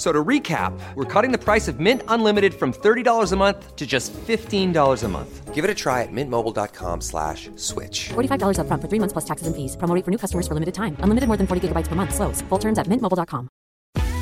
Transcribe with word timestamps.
F- 0.00 0.06
So 0.06 0.12
to 0.12 0.24
recap, 0.24 0.72
we're 0.94 1.04
cutting 1.04 1.30
the 1.30 1.44
price 1.44 1.68
of 1.68 1.78
Mint 1.78 2.02
Unlimited 2.08 2.54
from 2.54 2.72
$30 2.72 3.32
a 3.32 3.36
month 3.36 3.76
to 3.76 3.86
just 3.86 4.14
$15 4.14 5.04
a 5.04 5.08
month. 5.08 5.54
Give 5.54 5.62
it 5.62 5.70
a 5.70 5.74
try 5.74 6.02
at 6.02 6.08
mintmobile.com 6.10 7.02
slash 7.02 7.50
switch. 7.56 8.08
$45 8.08 8.56
upfront 8.56 8.80
for 8.80 8.88
three 8.88 8.98
months 8.98 9.12
plus 9.12 9.26
taxes 9.26 9.46
and 9.46 9.54
fees. 9.54 9.76
Promo 9.76 9.94
rate 9.94 10.04
for 10.06 10.10
new 10.10 10.16
customers 10.16 10.48
for 10.48 10.54
limited 10.54 10.72
time. 10.74 10.96
Unlimited 11.04 11.28
more 11.28 11.36
than 11.36 11.46
40 11.46 11.68
gigabytes 11.68 11.88
per 11.88 11.96
month. 11.96 12.14
Slows. 12.14 12.40
Full 12.48 12.58
terms 12.58 12.78
at 12.78 12.86
mintmobile.com. 12.86 13.48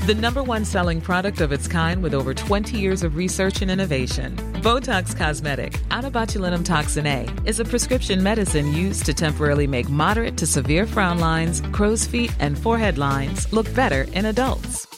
The 0.09 0.15
number 0.15 0.43
one 0.43 0.65
selling 0.65 1.01
product 1.01 1.41
of 1.41 1.53
its 1.53 1.69
kind 1.69 2.03
with 2.03 2.15
over 2.15 2.35
20 2.35 2.77
years 2.77 3.05
of 3.05 3.15
research 3.15 3.63
and 3.63 3.71
innovation. 3.71 4.35
Botox 4.65 5.15
Cosmetic, 5.15 5.79
out 5.93 6.13
botulinum 6.13 6.65
toxin 6.65 7.07
A, 7.07 7.29
is 7.45 7.61
a 7.61 7.65
prescription 7.65 8.23
medicine 8.23 8.73
used 8.73 9.05
to 9.07 9.13
temporarily 9.15 9.69
make 9.69 9.89
moderate 9.89 10.37
to 10.39 10.47
severe 10.47 10.87
frown 10.87 11.21
lines, 11.21 11.61
crow's 11.73 12.05
feet, 12.07 12.35
and 12.41 12.59
forehead 12.59 12.99
lines 12.99 13.47
look 13.53 13.73
better 13.75 14.07
in 14.15 14.27
adults. 14.27 14.98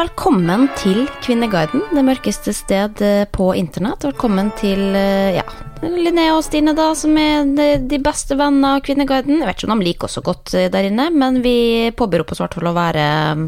Velkommen 0.00 0.62
til 0.80 1.02
Kvinneguiden, 1.20 1.82
det 1.92 2.00
mørkeste 2.06 2.54
sted 2.56 3.02
eh, 3.04 3.26
på 3.28 3.50
internett. 3.58 4.06
Velkommen 4.06 4.46
til 4.56 4.94
eh, 4.96 5.34
ja, 5.36 5.42
Linnea 5.82 6.38
og 6.38 6.44
Stine, 6.46 6.72
da, 6.72 6.86
som 6.96 7.18
er 7.20 7.50
de- 7.84 7.98
beste 8.00 8.38
vennene 8.38 8.70
av 8.78 8.84
Kvinneguiden. 8.86 9.42
Jeg 9.42 9.48
vet 9.50 9.58
ikke 9.60 9.68
om 9.74 9.82
de 9.82 9.88
liker 9.90 10.08
oss 10.08 10.14
så 10.16 10.22
godt 10.24 10.54
eh, 10.56 10.70
der 10.72 10.86
inne, 10.88 11.10
men 11.12 11.42
vi 11.44 11.90
påberoper 11.98 12.32
oss 12.32 12.40
i 12.40 12.44
hvert 12.46 12.56
fall 12.56 12.70
å 12.70 12.72
være 12.78 13.02
mm, 13.36 13.42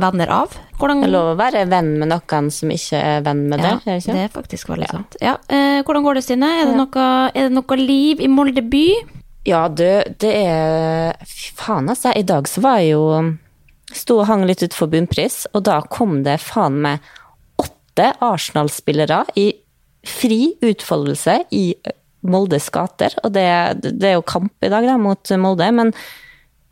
venner 0.00 0.32
av. 0.32 0.54
Hvordan 0.78 1.02
Det 1.04 1.08
er 1.10 1.12
lov 1.12 1.28
å 1.34 1.34
være 1.42 1.64
venn 1.74 1.90
med 2.00 2.08
noen 2.14 2.48
som 2.56 2.72
ikke 2.72 3.02
er 3.10 3.26
venn 3.26 3.42
med 3.50 3.60
deg. 3.66 3.84
Ja, 3.84 3.98
det 4.06 4.22
er 4.22 4.32
faktisk 4.32 4.70
veldig 4.72 4.88
sant. 4.94 5.18
Ja, 5.20 5.34
hvordan 5.84 6.06
går 6.06 6.16
det, 6.16 6.22
Stine? 6.24 6.54
Er 6.62 6.70
det, 6.70 6.78
noe, 6.78 7.10
er 7.34 7.50
det 7.50 7.58
noe 7.58 7.78
liv 7.82 8.22
i 8.24 8.30
Molde 8.32 8.64
by? 8.64 8.86
Ja, 9.50 9.66
du, 9.68 9.84
det 10.24 10.32
er 10.40 11.20
Fy 11.28 11.52
faen, 11.60 11.92
altså. 11.92 12.16
I 12.16 12.24
dag 12.24 12.48
så 12.48 12.64
var 12.64 12.80
jeg 12.80 12.94
jo 12.94 13.04
Sto 13.94 14.18
og 14.20 14.28
hang 14.28 14.44
litt 14.48 14.62
utenfor 14.62 14.90
bunnpris, 14.92 15.46
og 15.56 15.64
da 15.68 15.80
kom 15.88 16.20
det 16.26 16.36
faen 16.44 16.76
meg 16.84 17.04
åtte 17.60 18.12
Arsenal-spillere 18.24 19.22
i 19.40 19.48
fri 20.06 20.54
utfoldelse 20.64 21.40
i 21.56 21.64
Moldes 22.28 22.68
gater. 22.74 23.14
Og 23.24 23.32
det, 23.34 23.48
det 23.88 24.10
er 24.10 24.18
jo 24.18 24.26
kamp 24.26 24.64
i 24.64 24.70
dag 24.72 24.86
da, 24.86 24.98
mot 25.00 25.32
Molde, 25.40 25.70
men 25.74 25.92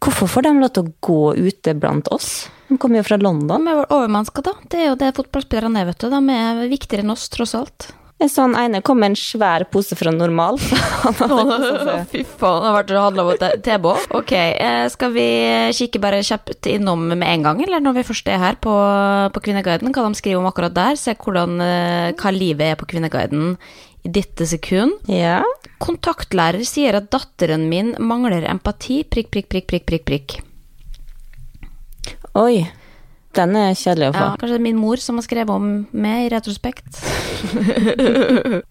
hvorfor 0.02 0.30
får 0.30 0.46
de 0.46 0.54
lov 0.60 0.72
til 0.74 0.86
å 0.86 0.94
gå 1.08 1.48
ute 1.48 1.76
blant 1.78 2.10
oss? 2.14 2.48
De 2.68 2.76
kommer 2.82 3.00
jo 3.00 3.08
fra 3.08 3.18
London. 3.20 3.64
De 3.64 3.72
er 3.72 3.80
vel 3.80 3.94
overmennesker, 3.96 4.44
da. 4.46 4.56
Det 4.66 4.82
er 4.82 4.90
jo 4.90 4.98
det 5.00 5.14
fotballspillerne 5.16 5.82
er, 5.82 5.88
vet 5.90 6.02
du. 6.02 6.10
De 6.12 6.36
er 6.36 6.66
viktigere 6.70 7.06
enn 7.06 7.14
oss, 7.14 7.28
tross 7.32 7.54
alt. 7.58 7.88
En 8.16 8.30
sånn 8.32 8.54
ene 8.56 8.78
kom 8.80 8.96
med 9.02 9.12
en 9.12 9.18
svær 9.20 9.66
pose 9.68 9.96
fra 9.98 10.08
Normal. 10.14 10.56
Fy 10.62 12.22
faen, 12.24 12.62
det 12.62 12.68
har 12.70 12.76
vært 12.78 12.92
handla 12.96 13.24
om 13.26 13.42
TB. 13.66 13.88
Ok, 14.16 14.32
eh, 14.32 14.84
skal 14.92 15.12
vi 15.12 15.26
kikke 15.76 16.00
bare 16.00 16.22
kjapt 16.24 16.64
innom 16.72 17.04
med 17.10 17.26
en 17.28 17.44
gang, 17.44 17.60
eller 17.66 17.84
når 17.84 17.98
vi 17.98 18.06
først 18.08 18.30
er 18.32 18.40
her 18.40 18.56
på, 18.56 18.72
på 19.34 19.42
Kvinneguiden, 19.44 19.92
hva 19.92 20.06
de 20.06 20.16
skriver 20.16 20.40
om 20.40 20.48
akkurat 20.48 20.72
der? 20.78 20.96
Se 20.96 21.12
hvordan, 21.12 21.60
eh, 21.60 22.14
hva 22.16 22.32
livet 22.32 22.72
er 22.72 22.80
på 22.80 22.88
Kvinneguiden 22.88 23.58
i 24.06 24.14
dette 24.16 24.48
sekund. 24.48 24.96
Ja. 25.12 25.42
Kontaktlærer 25.84 26.64
sier 26.64 26.96
at 26.96 27.10
datteren 27.12 27.68
min 27.68 27.92
mangler 28.00 28.48
empati, 28.48 29.02
prikk, 29.04 29.28
prikk, 29.34 29.52
prikk, 29.52 29.68
prikk, 29.68 29.86
prikk, 29.92 30.08
prikk. 30.08 30.38
Oi. 32.32 32.64
Den 33.36 33.56
er 33.60 33.74
kjedelig 33.76 34.08
å 34.10 34.14
få. 34.16 34.22
Ja, 34.24 34.36
kanskje 34.40 34.54
det 34.56 34.60
er 34.60 34.64
min 34.64 34.78
mor 34.80 35.00
som 35.02 35.18
har 35.20 35.26
skrevet 35.26 35.52
om 35.52 35.66
meg 35.92 36.26
i 36.26 36.32
retrospekt. 36.36 37.02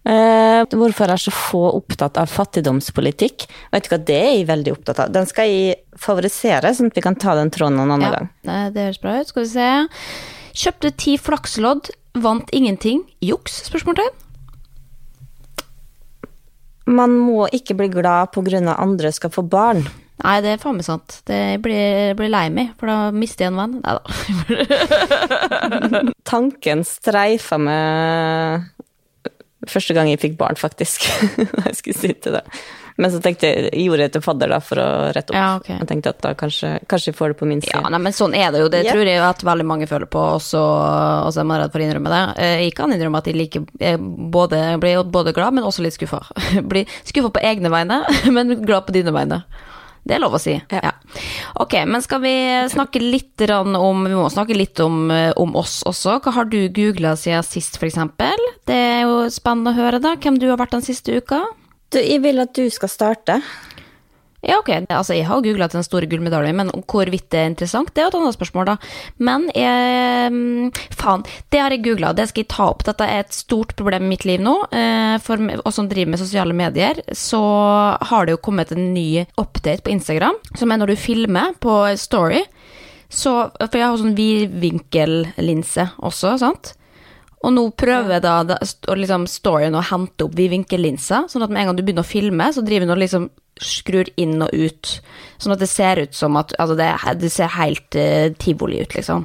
Eh, 0.06 0.62
hvorfor 0.70 1.10
er 1.10 1.18
så 1.20 1.32
få 1.34 1.60
opptatt 1.76 2.18
av 2.20 2.30
fattigdomspolitikk? 2.30 3.46
Vet 3.72 3.86
du 3.86 3.90
hva 3.90 3.98
det 4.08 4.16
er 4.16 4.32
jeg 4.36 4.46
veldig 4.48 4.72
opptatt 4.74 5.00
av? 5.02 5.10
Den 5.14 5.26
skal 5.28 5.48
jeg 5.50 5.76
favorisere, 5.98 6.70
sånn 6.76 6.90
at 6.92 6.98
vi 6.98 7.02
kan 7.04 7.16
ta 7.18 7.34
den 7.38 7.50
tråden 7.54 7.78
en 7.82 7.90
annen 7.94 8.06
Ja, 8.06 8.12
gang. 8.14 8.28
det, 8.74 8.84
høres 8.86 9.00
bra 9.02 9.16
ut. 9.20 9.30
Skal 9.32 9.42
vi 9.46 9.50
se. 9.50 9.68
Kjøpte 10.56 10.92
ti 11.02 11.16
flakslodd, 11.20 11.90
vant 12.22 12.52
ingenting. 12.56 13.02
Juks? 13.24 13.58
Spørsmålstegn. 13.68 14.14
Man 16.86 17.16
må 17.18 17.48
ikke 17.54 17.74
bli 17.78 17.88
glad 17.90 18.30
på 18.36 18.44
grunn 18.46 18.70
av 18.70 18.78
andre 18.82 19.10
skal 19.14 19.32
få 19.34 19.42
barn. 19.50 19.82
Nei, 20.24 20.36
det 20.40 20.54
er 20.54 20.60
faen 20.62 20.78
meg 20.78 20.86
sant. 20.86 21.18
Det 21.28 21.40
blir, 21.64 22.14
blir 22.16 22.30
lei 22.32 22.46
meg, 22.50 22.70
for 22.80 22.88
da 22.88 23.10
mister 23.12 23.44
jeg 23.44 23.52
en 23.52 23.60
venn. 23.60 23.74
Nei 23.84 23.92
da. 23.98 24.02
Tanken 26.30 26.84
streifa 26.88 27.58
meg 27.60 28.72
første 29.66 29.94
gang 29.96 30.08
jeg 30.12 30.20
fikk 30.22 30.36
barn, 30.40 30.56
faktisk. 30.58 31.06
Da 31.56 31.68
jeg 31.70 31.76
skulle 31.80 31.98
si 32.00 32.12
til 32.22 32.36
det. 32.38 32.44
Men 32.96 33.10
så 33.12 33.18
tenkte 33.20 33.44
jeg, 33.50 33.66
jeg 33.74 33.82
gjorde 33.90 34.04
det 34.06 34.12
til 34.14 34.22
fadder 34.24 34.48
da, 34.54 34.58
for 34.64 34.80
å 34.80 34.84
rette 35.12 35.34
opp. 35.34 35.36
Ja, 35.36 35.48
okay. 35.58 35.74
Jeg 35.82 35.88
tenkte 35.90 36.14
at 36.14 36.20
da 36.24 36.30
kanskje, 36.38 36.70
kanskje 36.88 37.10
jeg 37.10 37.16
får 37.18 37.34
det 37.34 37.36
på 37.42 37.48
min 37.50 37.60
side. 37.60 37.74
Ja, 37.76 37.90
nei, 37.92 38.00
men 38.06 38.14
sånn 38.16 38.32
er 38.38 38.48
det 38.54 38.62
jo. 38.62 38.70
Det 38.72 38.80
Ja. 38.86 38.94
tror 38.96 39.04
jeg 39.10 39.20
at 39.20 39.44
veldig 39.44 39.66
mange 39.68 39.88
føler 39.90 40.08
på, 40.08 40.22
og 40.38 40.40
så 40.40 40.62
er 41.28 41.44
man 41.44 41.60
redd 41.60 41.74
for 41.74 41.82
å 41.82 41.84
innrømme 41.84 42.08
det. 42.14 42.22
Eh, 42.40 42.56
Jeg 42.64 42.72
kan 42.78 42.94
innrømme 42.94 43.20
at 43.20 43.28
jeg 43.28 43.36
liker 43.36 43.66
jeg 43.82 44.00
både, 44.32 44.62
blir 44.80 45.02
både 45.04 45.34
glad, 45.36 45.52
men 45.58 45.64
også 45.68 45.84
litt 45.84 45.92
skuffa. 45.98 46.22
Blir 46.72 46.88
skuffa 47.04 47.34
på 47.36 47.44
egne 47.44 47.68
vegne, 47.68 48.00
men 48.32 48.56
glad 48.64 48.86
på 48.88 48.96
dine 48.96 49.12
vegne. 49.12 49.42
Det 50.06 50.14
er 50.14 50.22
lov 50.22 50.36
å 50.38 50.40
si. 50.40 50.54
Ja. 50.70 50.92
Ok, 51.58 51.74
men 51.90 52.02
skal 52.04 52.20
vi 52.22 52.34
snakke 52.70 53.02
litt 53.02 53.42
om 53.50 54.04
Vi 54.06 54.14
må 54.14 54.28
snakke 54.30 54.54
litt 54.54 54.78
om, 54.80 55.10
eh, 55.10 55.32
om 55.36 55.56
oss 55.58 55.80
også. 55.88 56.20
Hva 56.22 56.32
har 56.38 56.50
du 56.50 56.60
googla 56.70 57.16
siden 57.18 57.42
sist, 57.46 57.80
f.eks.? 57.80 57.98
Det 58.66 58.76
er 58.76 59.02
jo 59.08 59.24
spennende 59.34 59.74
å 59.74 59.78
høre, 59.80 60.00
da. 60.02 60.14
Hvem 60.14 60.38
du 60.38 60.46
har 60.52 60.60
vært 60.60 60.76
den 60.78 60.86
siste 60.86 61.18
uka? 61.18 61.42
Du, 61.90 61.98
jeg 61.98 62.22
vil 62.22 62.38
at 62.42 62.54
du 62.54 62.64
skal 62.70 62.90
starte. 62.92 63.40
Ja, 64.46 64.60
ok. 64.60 64.68
Altså, 64.86 65.16
jeg 65.16 65.26
har 65.26 65.42
googla 65.42 65.66
til 65.66 65.80
den 65.80 65.86
store 65.86 66.06
gullmedaljen, 66.10 66.56
men 66.60 66.70
hvorvidt 66.86 67.28
det 67.34 67.40
er 67.40 67.48
interessant, 67.50 67.90
det 67.94 68.02
er 68.02 68.06
jo 68.06 68.12
et 68.12 68.18
annet 68.20 68.36
spørsmål, 68.36 68.68
da. 68.68 68.76
Men 69.18 69.48
jeg 69.56 70.30
mm, 70.32 70.70
Faen, 70.94 71.24
det 71.50 71.62
har 71.62 71.74
jeg 71.74 71.82
googla, 71.86 72.12
det 72.14 72.28
skal 72.30 72.44
jeg 72.44 72.50
ta 72.54 72.68
opp. 72.70 72.84
Dette 72.86 73.08
er 73.10 73.24
et 73.24 73.34
stort 73.34 73.74
problem 73.78 74.06
i 74.06 74.12
mitt 74.14 74.26
liv 74.28 74.42
nå. 74.44 74.54
eh, 74.70 75.16
For 75.24 75.42
oss 75.66 75.80
som 75.80 75.90
driver 75.90 76.14
med 76.14 76.22
sosiale 76.22 76.54
medier, 76.56 77.02
så 77.10 77.42
har 78.10 78.26
det 78.26 78.36
jo 78.36 78.42
kommet 78.46 78.70
en 78.74 78.92
ny 78.94 79.26
update 79.34 79.82
på 79.82 79.94
Instagram, 79.96 80.38
som 80.54 80.70
er 80.70 80.80
når 80.82 80.94
du 80.94 80.96
filmer 81.00 81.56
på 81.58 81.80
Story. 81.98 82.44
Så 83.10 83.34
For 83.58 83.78
jeg 83.78 83.86
har 83.88 83.98
sånn 83.98 84.16
vidvinkellinse 84.18 85.90
også, 86.06 86.36
sant? 86.42 86.76
Og 87.44 87.52
nå 87.52 87.66
prøver 87.78 88.22
da, 88.24 88.38
da 88.48 88.56
liksom 88.96 89.26
storyen 89.30 89.76
å 89.76 89.84
hente 89.90 90.24
opp 90.24 90.34
vidvinkellinsa, 90.38 91.26
sånn 91.30 91.44
at 91.44 91.52
med 91.52 91.62
en 91.62 91.68
gang 91.70 91.76
du 91.78 91.82
begynner 91.84 92.06
å 92.06 92.08
filme, 92.08 92.48
så 92.52 92.64
driver 92.64 92.86
den 92.86 92.94
og 92.96 93.02
liksom 93.02 93.28
skrur 93.62 94.08
inn 94.20 94.40
og 94.44 94.50
ut, 94.52 94.98
sånn 95.40 95.54
at 95.54 95.60
det 95.62 95.68
ser 95.70 96.00
ut 96.02 96.12
som 96.16 96.34
at 96.36 96.52
Altså, 96.60 96.74
det, 96.76 96.90
det 97.22 97.30
ser 97.32 97.52
helt 97.56 97.96
uh, 97.96 98.28
tivoli 98.40 98.82
ut, 98.82 98.96
liksom. 98.98 99.24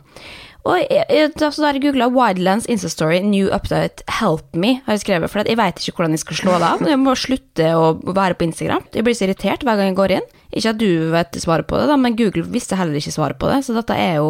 Og 0.62 0.78
jeg, 0.78 1.06
jeg, 1.10 1.31
da- 1.42 1.50
så 1.50 1.63
har 1.66 1.74
jeg 1.74 1.88
googla 1.88 2.06
'Widelands 2.13 2.68
Instastory 2.69 3.18
new 3.25 3.48
update 3.50 4.04
help 4.22 4.46
me', 4.54 4.78
har 4.86 4.94
jeg 4.94 5.02
skrevet, 5.08 5.31
for 5.31 5.42
jeg 5.42 5.58
veit 5.58 5.80
ikke 5.81 5.96
hvordan 5.98 6.13
jeg 6.13 6.22
skal 6.22 6.38
slå 6.38 6.60
det 6.62 6.68
av. 6.69 6.84
Jeg 6.86 7.00
må 7.02 7.16
slutte 7.18 7.72
å 7.74 7.88
være 8.13 8.38
på 8.38 8.46
Instagram. 8.46 8.86
Jeg 8.94 9.04
blir 9.08 9.18
så 9.18 9.25
irritert 9.25 9.66
hver 9.66 9.80
gang 9.80 9.90
jeg 9.90 9.98
går 9.98 10.12
inn. 10.19 10.28
Ikke 10.54 10.69
at 10.75 10.78
du 10.78 11.10
vet 11.16 11.40
svaret 11.42 11.66
på 11.66 11.80
det, 11.81 11.88
da, 11.90 11.98
men 11.98 12.16
Google 12.19 12.44
visste 12.46 12.78
heller 12.78 12.94
ikke 13.00 13.16
svaret 13.16 13.40
på 13.42 13.50
det, 13.50 13.63
så 13.66 13.74
dette 13.74 13.96
er 13.98 14.19
jo 14.22 14.30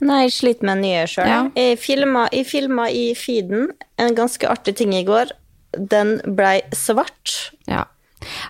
Nei, 0.00 0.22
jeg 0.28 0.32
sliter 0.36 0.64
med 0.68 0.78
nye 0.84 1.04
sjøl. 1.10 1.26
Ja. 1.26 1.38
Jeg, 1.58 1.78
filma, 1.82 2.28
jeg 2.32 2.46
filma 2.46 2.88
i 2.90 3.14
feeden 3.18 3.68
en 3.98 4.14
ganske 4.14 4.46
artig 4.48 4.76
ting 4.78 4.92
i 4.94 5.04
går. 5.04 5.32
Den 5.74 6.20
blei 6.38 6.60
svart. 6.72 7.50
Ja. 7.66 7.84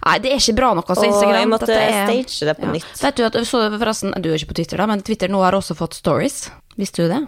Nei, 0.04 0.18
det 0.24 0.32
er 0.32 0.38
ikke 0.40 0.56
bra 0.56 0.72
nok, 0.76 0.88
altså, 0.88 1.04
Og 1.06 1.12
Instagram. 1.12 1.40
jeg 1.40 1.48
måtte 1.48 1.72
er- 1.74 2.06
stage 2.08 2.46
det 2.48 2.56
på 2.60 2.70
nytt. 2.72 3.02
Vet 3.02 3.16
du 3.16 3.24
at 3.24 3.32
så 3.44 3.64
forresten, 3.78 4.14
Du 4.22 4.30
er 4.30 4.36
ikke 4.38 4.52
på 4.52 4.58
Twitter, 4.60 4.76
da, 4.78 4.86
men 4.86 5.02
Twitter 5.02 5.28
nå 5.28 5.42
har 5.42 5.52
også 5.52 5.76
fått 5.76 5.94
stories. 5.94 6.50
Visste 6.76 7.04
du 7.04 7.08
det? 7.08 7.26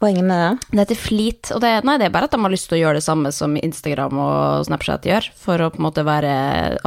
Poenget 0.00 0.24
med 0.24 0.38
det? 0.40 0.68
Det 0.70 0.78
heter 0.78 0.96
flit, 0.96 1.50
og 1.52 1.60
det, 1.60 1.70
nei, 1.84 1.98
det 2.00 2.06
er 2.08 2.12
bare 2.14 2.24
at 2.24 2.32
de 2.32 2.40
har 2.40 2.52
lyst 2.52 2.70
til 2.70 2.78
å 2.78 2.80
gjøre 2.80 2.96
det 2.96 3.04
samme 3.04 3.32
som 3.36 3.52
Instagram 3.60 4.16
og 4.16 4.62
Snapchat 4.64 5.04
gjør, 5.04 5.26
for 5.36 5.60
å 5.60 5.68
på 5.74 5.76
en 5.76 5.86
måte 5.90 6.04
være 6.08 6.30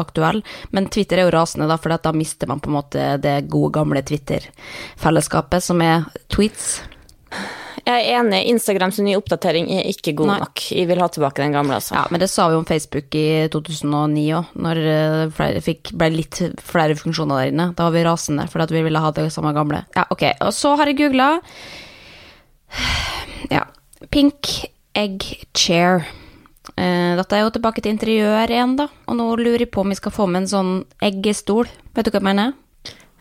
aktuell. 0.01 0.41
Men 0.73 0.89
Twitter 0.89 1.21
er 1.21 1.27
jo 1.27 1.35
rasende, 1.35 1.67
da, 1.69 1.77
for 1.77 1.93
da 1.93 2.13
mister 2.17 2.49
man 2.49 2.63
på 2.63 2.71
en 2.71 2.79
måte 2.79 3.11
det 3.21 3.35
gode, 3.53 3.75
gamle 3.77 4.01
Twitter-fellesskapet, 4.01 5.61
som 5.61 5.85
er 5.85 6.07
tweets. 6.33 6.79
Jeg 7.83 7.99
er 7.99 8.17
enig, 8.17 8.41
Instagrams 8.49 8.97
nye 9.03 9.19
oppdatering 9.19 9.69
er 9.75 9.85
ikke 9.91 10.15
god 10.17 10.29
Nei. 10.31 10.41
nok. 10.47 10.65
Jeg 10.73 10.89
vil 10.89 11.05
ha 11.05 11.11
tilbake 11.13 11.45
den 11.45 11.53
gamle, 11.53 11.77
altså. 11.77 11.93
Ja, 11.99 12.03
men 12.09 12.25
det 12.25 12.31
sa 12.33 12.49
vi 12.49 12.57
om 12.57 12.65
Facebook 12.65 13.13
i 13.19 13.45
2009 13.53 14.27
òg, 14.39 14.53
når 14.57 14.83
det 14.87 15.79
ble 15.91 16.13
litt 16.17 16.41
flere 16.65 16.97
funksjoner 16.97 17.43
der 17.43 17.53
inne. 17.53 17.71
Da 17.77 17.91
var 17.91 17.97
vi 17.97 18.05
rasende, 18.09 18.49
fordi 18.49 18.79
vi 18.79 18.85
ville 18.89 19.05
ha 19.05 19.13
det 19.13 19.29
samme 19.35 19.53
gamle. 19.53 19.85
Ja, 19.93 20.09
ok. 20.09 20.31
Og 20.47 20.53
så 20.55 20.73
har 20.79 20.89
jeg 20.89 21.03
googla 21.05 21.33
Ja. 23.51 23.65
Pink 24.13 24.49
egg 24.97 25.23
chair. 25.57 26.05
Uh, 26.77 27.13
dette 27.19 27.35
er 27.37 27.43
jo 27.43 27.53
tilbake 27.53 27.83
til 27.83 27.93
interiør 27.93 28.49
igjen, 28.49 28.77
da. 28.79 28.87
Og 29.09 29.17
nå 29.19 29.29
lurer 29.39 29.65
jeg 29.65 29.71
på 29.73 29.83
om 29.83 29.91
vi 29.93 29.99
skal 29.99 30.13
få 30.15 30.27
med 30.29 30.43
en 30.45 30.51
sånn 30.53 30.75
eggestol. 31.03 31.67
Vet 31.93 32.07
du 32.07 32.13
hva 32.13 32.21
jeg 32.21 32.29
mener? 32.31 32.53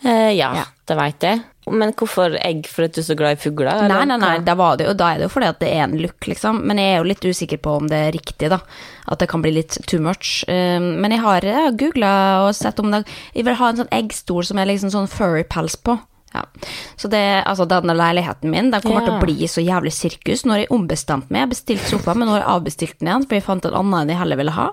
Uh, 0.03 0.31
ja, 0.35 0.51
Ja. 0.57 0.65
det 0.89 0.97
veit 0.99 1.23
jeg. 1.23 1.43
Men 1.71 1.93
hvorfor 1.95 2.35
egg 2.43 2.67
for 2.67 2.83
at 2.89 2.97
du 2.97 2.99
er 3.01 3.05
så 3.07 3.15
glad 3.15 3.37
i 3.37 3.43
fugler? 3.43 3.85
Nei, 3.87 4.01
nei, 4.09 4.17
nei, 4.19 4.39
da, 4.43 4.57
var 4.59 4.77
det 4.81 4.89
jo, 4.89 4.95
da 4.99 5.13
er 5.13 5.21
det 5.21 5.29
jo 5.29 5.31
fordi 5.31 5.47
at 5.47 5.61
det 5.63 5.69
er 5.71 5.85
en 5.85 5.95
look, 6.03 6.27
liksom. 6.27 6.59
Men 6.67 6.81
jeg 6.83 6.91
er 6.91 6.97
jo 6.99 7.07
litt 7.07 7.23
usikker 7.23 7.61
på 7.63 7.77
om 7.79 7.87
det 7.91 8.01
er 8.09 8.17
riktig, 8.17 8.49
da. 8.51 8.59
At 9.07 9.23
det 9.23 9.29
kan 9.31 9.45
bli 9.45 9.53
litt 9.55 9.77
too 9.87 10.01
much. 10.03 10.43
Eh, 10.51 10.81
men 10.83 11.15
jeg 11.15 11.23
har, 11.23 11.47
jeg 11.47 11.55
har 11.55 11.77
googla 11.79 12.15
og 12.49 12.51
sett 12.59 12.83
om 12.83 12.91
det 12.91 13.05
Jeg 13.37 13.47
vil 13.47 13.55
ha 13.61 13.69
en 13.71 13.79
sånn 13.79 13.93
eggstol 13.95 14.43
som 14.49 14.59
er 14.59 14.67
liksom 14.73 14.91
sånn 14.91 15.07
furry 15.11 15.45
pels 15.47 15.77
på. 15.79 16.01
Ja. 16.34 16.43
Så 16.96 17.08
det, 17.12 17.23
altså 17.46 17.67
denne 17.69 17.94
leiligheten 17.96 18.50
min, 18.50 18.70
den 18.73 18.81
kommer 18.84 19.05
til 19.05 19.17
å 19.17 19.23
bli 19.23 19.49
så 19.50 19.61
jævlig 19.64 19.93
sirkus. 19.93 20.44
Nå 20.46 20.55
har 20.55 20.62
jeg 20.64 20.73
ombestemt 20.73 21.29
meg, 21.31 21.43
jeg 21.43 21.46
har 21.46 21.52
bestilt 21.55 21.90
sofa, 21.90 22.14
men 22.14 22.29
nå 22.29 22.37
har 22.37 22.44
jeg 22.44 22.52
avbestilt 22.55 22.99
den 23.00 23.11
igjen, 23.11 23.26
for 23.29 23.38
jeg 23.38 23.46
fant 23.49 23.69
en 23.69 23.76
annen 23.82 23.99
enn 24.00 24.14
jeg 24.14 24.20
heller 24.23 24.40
ville 24.40 24.55
ha. 24.56 24.69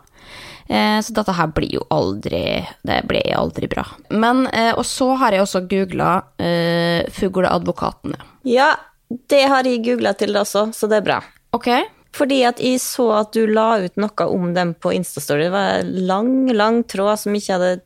Eh, 0.69 0.99
Så 1.01 1.13
dette 1.17 1.33
her 1.33 1.47
blir 1.49 1.71
jo 1.79 1.81
aldri 1.89 2.61
Det 2.85 2.99
blir 3.09 3.31
aldri 3.33 3.65
bra. 3.67 3.87
Men, 4.13 4.45
eh, 4.53 4.71
og 4.77 4.85
så 4.85 5.15
har 5.17 5.33
jeg 5.33 5.41
også 5.41 5.63
googla 5.67 6.11
eh, 6.37 7.09
Fugleadvokatene. 7.09 8.19
Ja, 8.45 8.75
det 9.09 9.47
har 9.49 9.65
jeg 9.65 9.81
googla 9.83 10.13
til 10.13 10.33
det 10.33 10.43
også, 10.43 10.69
så 10.73 10.87
det 10.87 11.01
er 11.01 11.07
bra. 11.07 11.21
Ok? 11.57 11.71
Fordi 12.13 12.43
at 12.45 12.61
jeg 12.61 12.79
så 12.81 13.07
at 13.19 13.33
du 13.33 13.47
la 13.49 13.79
ut 13.81 13.97
noe 13.97 14.25
om 14.29 14.53
dem 14.53 14.73
på 14.73 14.93
Instastory. 14.93 15.47
Det 15.47 15.53
var 15.53 15.81
en 15.81 15.91
lang, 16.09 16.31
lang 16.53 16.83
tråd 16.89 17.19
som 17.21 17.33
ikke 17.37 17.57
hadde 17.57 17.81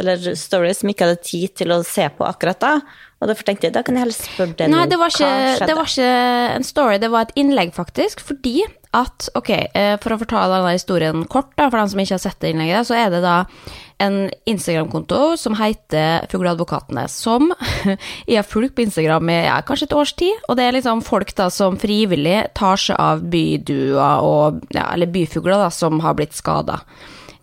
eller 0.00 0.30
stories 0.38 0.82
som 0.82 0.92
ikke 0.92 1.08
hadde 1.08 1.24
tid 1.26 1.56
til 1.62 1.74
å 1.74 1.82
se 1.86 2.08
på 2.12 2.26
akkurat 2.26 2.60
da. 2.62 2.72
Og 3.16 3.30
derfor 3.30 3.46
tenkte 3.48 3.68
jeg 3.68 3.72
da 3.72 3.80
kan 3.84 3.96
jeg 3.96 4.04
heller 4.04 4.16
spørre 4.16 4.56
deg 4.58 4.68
Nei, 4.68 4.82
det 4.90 4.98
var, 5.00 5.08
hva 5.08 5.14
ikke, 5.14 5.28
skjedde? 5.56 5.68
det 5.70 5.76
var 5.78 5.88
ikke 5.88 6.10
en 6.58 6.66
story, 6.68 6.98
det 7.00 7.08
var 7.14 7.24
et 7.24 7.38
innlegg, 7.40 7.72
faktisk. 7.76 8.20
Fordi 8.28 8.58
at, 8.96 9.28
ok, 9.36 9.50
eh, 9.72 9.94
for 10.02 10.14
å 10.14 10.20
fortelle 10.20 10.52
denne 10.52 10.76
historien 10.76 11.24
kort, 11.32 11.50
da, 11.56 11.70
for 11.70 11.80
dem 11.80 11.90
som 11.92 12.02
ikke 12.02 12.16
har 12.16 12.22
sett 12.22 12.38
det 12.44 12.52
innlegget, 12.52 12.88
så 12.88 12.96
er 12.98 13.10
det 13.12 13.22
da 13.24 13.38
en 14.04 14.18
Instagram-konto 14.48 15.20
som 15.40 15.56
heter 15.56 16.26
Fugleadvokatene, 16.28 17.06
som 17.08 17.48
jeg 17.88 18.36
har 18.40 18.46
fulgt 18.48 18.76
på 18.76 18.84
Instagram 18.84 19.32
i 19.32 19.38
ja, 19.46 19.56
kanskje 19.64 19.88
et 19.88 19.96
års 19.96 20.12
tid. 20.20 20.36
Og 20.50 20.60
det 20.60 20.66
er 20.66 20.76
liksom 20.76 21.04
folk 21.06 21.32
da 21.38 21.48
som 21.52 21.80
frivillig 21.80 22.42
tar 22.56 22.80
seg 22.80 23.00
av 23.00 23.24
byduer 23.32 24.24
og, 24.24 24.60
ja, 24.76 24.90
eller 24.92 25.12
byfugler 25.12 25.64
da, 25.64 25.72
som 25.72 26.04
har 26.04 26.16
blitt 26.18 26.36
skada. 26.36 26.82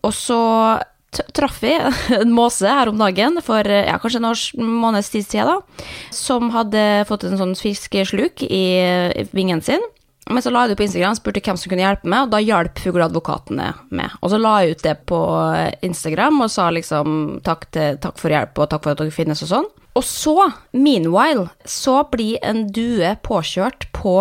Og 0.04 0.14
så 0.14 0.44
traff 1.36 1.60
vi 1.64 1.74
en 2.20 2.34
måse 2.36 2.70
her 2.70 2.92
om 2.92 3.02
dagen 3.02 3.40
for 3.46 3.68
ja, 3.68 3.98
kanskje 4.02 4.22
en 4.22 4.30
års 4.32 4.46
måneds 4.58 5.12
tid 5.14 5.28
siden, 5.28 5.52
da, 5.52 5.90
som 6.14 6.52
hadde 6.56 7.04
fått 7.10 7.28
en 7.28 7.40
sånn 7.40 7.58
fiskesluk 7.60 8.46
i 8.48 8.64
vingen 9.36 9.64
sin. 9.66 9.84
Men 10.32 10.40
så 10.40 10.54
la 10.54 10.64
jeg 10.64 10.72
det 10.72 10.78
på 10.80 10.86
Instagram, 10.86 11.18
spurte 11.18 11.42
hvem 11.44 11.58
som 11.60 11.72
kunne 11.72 11.84
hjelpe 11.84 12.08
meg, 12.08 12.26
og 12.26 12.32
da 12.32 12.40
hjalp 12.40 12.80
fugleadvokatene 12.80 13.66
med. 13.92 14.14
Og 14.24 14.32
så 14.32 14.40
la 14.40 14.54
jeg 14.64 14.78
ut 14.78 14.86
det 14.86 14.94
på 15.10 15.20
Instagram 15.84 16.46
og 16.46 16.54
sa 16.54 16.70
liksom 16.72 17.18
takk, 17.44 17.68
til, 17.76 18.00
takk 18.04 18.22
for 18.22 18.32
hjelp 18.32 18.62
og 18.64 18.70
takk 18.72 18.86
for 18.86 18.94
at 18.94 19.04
dere 19.04 19.16
finnes 19.16 19.44
og 19.44 19.52
sånn. 19.52 19.68
Og 20.00 20.06
så, 20.08 20.48
meanwhile, 20.72 21.50
så 21.70 22.00
blir 22.10 22.40
en 22.42 22.66
due 22.74 23.12
påkjørt 23.26 23.90
på 23.94 24.16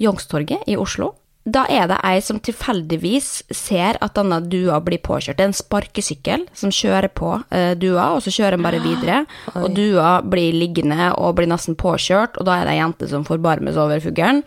Youngstorget 0.00 0.70
i 0.70 0.78
Oslo. 0.80 1.12
Da 1.44 1.66
er 1.68 1.90
det 1.90 1.98
ei 2.08 2.22
som 2.24 2.38
tilfeldigvis 2.40 3.26
ser 3.52 3.98
at 4.00 4.14
denne 4.16 4.38
dua 4.48 4.78
blir 4.80 5.02
påkjørt. 5.04 5.36
Det 5.36 5.44
er 5.44 5.50
en 5.50 5.56
sparkesykkel 5.58 6.46
som 6.56 6.72
kjører 6.72 7.10
på 7.12 7.34
eh, 7.52 7.74
dua, 7.76 8.14
og 8.16 8.22
så 8.24 8.32
kjører 8.32 8.56
den 8.56 8.64
bare 8.64 8.80
videre. 8.80 9.18
Og 9.60 9.74
dua 9.76 10.22
blir 10.24 10.56
liggende 10.56 11.10
og 11.20 11.34
blir 11.36 11.50
nesten 11.50 11.76
påkjørt, 11.76 12.38
og 12.40 12.48
da 12.48 12.56
er 12.62 12.64
det 12.64 12.72
ei 12.72 12.80
jente 12.80 13.10
som 13.12 13.26
forbarmes 13.28 13.76
over 13.76 14.00
fuglen. 14.00 14.40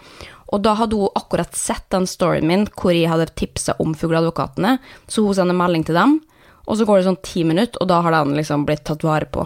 Og 0.50 0.64
da 0.66 0.74
hadde 0.80 0.98
hun 0.98 1.14
akkurat 1.20 1.54
sett 1.60 1.86
den 1.94 2.08
storyen 2.10 2.48
min 2.50 2.66
hvor 2.74 2.96
jeg 2.96 3.12
hadde 3.12 3.30
tipsa 3.38 3.76
om 3.84 3.94
fugleadvokatene, 3.94 4.78
så 5.06 5.26
hun 5.28 5.38
sender 5.38 5.58
melding 5.60 5.86
til 5.86 6.00
dem, 6.00 6.18
og 6.66 6.80
så 6.80 6.88
går 6.88 6.98
det 7.02 7.08
sånn 7.12 7.24
ti 7.24 7.44
minutter, 7.46 7.78
og 7.84 7.92
da 7.92 8.02
har 8.02 8.16
den 8.16 8.34
liksom 8.40 8.66
blitt 8.66 8.86
tatt 8.90 9.06
vare 9.06 9.30
på. 9.30 9.46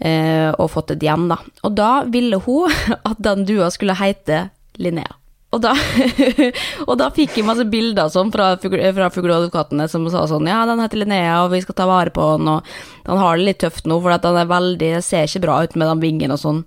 eh, 0.00 0.50
og 0.58 0.72
fått 0.72 0.90
et 0.90 1.04
hjem, 1.06 1.28
da. 1.30 1.38
Og 1.62 1.76
da 1.78 1.90
ville 2.10 2.40
hun 2.42 2.72
at 3.10 3.20
den 3.22 3.44
dua 3.46 3.70
skulle 3.70 3.94
heite 3.94 4.48
Linnea. 4.82 5.20
Og 5.54 5.60
da, 5.62 5.72
og 6.88 6.96
da 6.98 7.08
fikk 7.14 7.38
jeg 7.38 7.46
masse 7.46 7.66
bilder 7.70 8.10
sånn 8.10 8.32
fra, 8.34 8.54
fra 8.58 9.10
fugleadvokatene 9.14 9.86
som 9.90 10.06
sa 10.10 10.24
sånn 10.30 10.50
Ja, 10.50 10.64
den 10.66 10.82
heter 10.82 11.02
Linnea, 11.02 11.44
og 11.44 11.52
vi 11.54 11.62
skal 11.62 11.78
ta 11.78 11.88
vare 11.88 12.10
på 12.14 12.24
den, 12.34 12.50
og 12.50 13.06
den 13.06 13.20
har 13.20 13.38
det 13.38 13.48
litt 13.48 13.60
tøft 13.62 13.86
nå, 13.90 14.00
for 14.02 14.16
at 14.16 14.24
den 14.26 14.40
er 14.40 14.50
veldig 14.50 14.94
ser 15.04 15.28
ikke 15.28 15.44
bra 15.46 15.60
ut 15.62 15.76
med 15.78 15.92
den 15.92 16.02
vingen 16.02 16.34
og 16.34 16.40
sånn. 16.42 16.64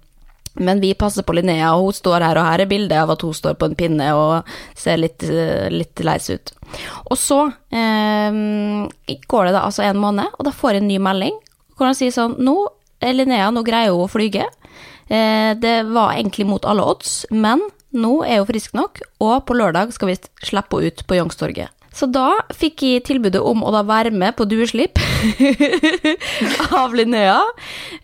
Men 0.57 0.79
vi 0.81 0.93
passer 0.97 1.25
på 1.25 1.35
Linnea, 1.37 1.73
og 1.75 1.89
hun 1.89 1.97
står 1.97 2.23
her, 2.25 2.39
og 2.39 2.47
her 2.47 2.63
er 2.63 2.69
bildet 2.69 2.97
av 2.97 3.11
at 3.13 3.25
hun 3.25 3.35
står 3.35 3.57
på 3.59 3.69
en 3.69 3.75
pinne 3.77 4.07
og 4.17 4.47
ser 4.77 4.97
litt, 4.97 5.25
eh, 5.27 5.67
litt 5.73 6.01
leis 6.05 6.31
ut. 6.33 6.53
Og 7.11 7.17
så 7.19 7.43
eh, 7.69 8.39
går 9.29 9.49
det 9.49 9.53
da 9.53 9.67
altså 9.67 9.85
en 9.85 10.01
måned, 10.01 10.33
og 10.33 10.47
da 10.47 10.55
får 10.55 10.77
jeg 10.77 10.85
en 10.85 10.91
ny 10.93 11.01
melding 11.03 11.37
hvor 11.77 11.91
han 11.91 11.97
sier 11.97 12.09
sånn 12.09 12.39
Nå, 12.41 12.55
Linnea, 13.05 13.51
nå 13.53 13.61
greier 13.61 13.93
hun 13.93 14.07
å 14.07 14.09
flyge. 14.09 14.47
Eh, 15.07 15.51
det 15.61 15.75
var 15.91 16.15
egentlig 16.15 16.47
mot 16.49 16.65
alle 16.65 16.87
odds, 16.89 17.19
men 17.29 17.61
nå 17.97 18.19
er 18.25 18.41
hun 18.41 18.49
frisk 18.49 18.77
nok, 18.77 19.01
og 19.23 19.41
på 19.47 19.57
lørdag 19.57 19.91
skal 19.95 20.13
vi 20.13 20.19
slippe 20.45 20.79
henne 20.79 20.93
ut 20.93 21.03
på 21.07 21.17
Youngstorget. 21.19 21.73
Så 21.97 22.05
da 22.13 22.43
fikk 22.53 22.83
jeg 22.85 23.05
tilbudet 23.07 23.39
om 23.41 23.63
å 23.65 23.71
da 23.73 23.81
være 23.87 24.11
med 24.13 24.35
på 24.37 24.45
dueslipp 24.45 24.99
av 26.81 26.93
Linnea. 26.93 27.39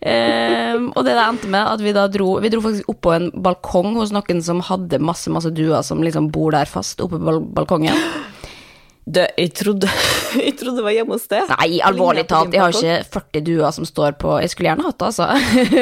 Um, 0.02 0.88
og 0.96 1.04
det 1.06 1.14
det 1.14 1.22
endte 1.22 1.50
med 1.52 1.62
at 1.62 1.84
vi 1.84 1.92
da 1.94 2.08
dro 2.10 2.32
Vi 2.42 2.50
dro 2.50 2.62
faktisk 2.64 2.90
opp 2.90 3.00
på 3.06 3.12
en 3.14 3.28
balkong 3.44 3.94
hos 4.00 4.10
noen 4.14 4.42
som 4.42 4.64
hadde 4.66 4.98
masse, 4.98 5.30
masse 5.30 5.52
duer 5.54 5.84
som 5.86 6.02
liksom 6.02 6.32
bor 6.34 6.56
der 6.56 6.70
fast 6.70 7.04
oppe 7.04 7.20
på 7.22 7.38
balkongen. 7.54 7.94
Du, 9.04 9.20
jeg 9.20 9.50
trodde, 9.52 9.88
jeg 10.46 10.54
trodde 10.56 10.78
det 10.78 10.84
var 10.86 10.94
hjemme 10.96 11.16
hos 11.18 11.26
deg. 11.28 11.50
Nei, 11.50 11.76
alvorlig 11.84 12.24
talt, 12.30 12.54
jeg 12.56 12.62
har 12.62 12.72
ikke 12.72 13.18
40 13.18 13.42
duer 13.44 13.74
som 13.76 13.84
står 13.84 14.14
på 14.20 14.38
Jeg 14.40 14.52
skulle 14.54 14.70
gjerne 14.70 14.86
hatt 14.86 14.96
det, 14.96 15.10
altså. 15.10 15.26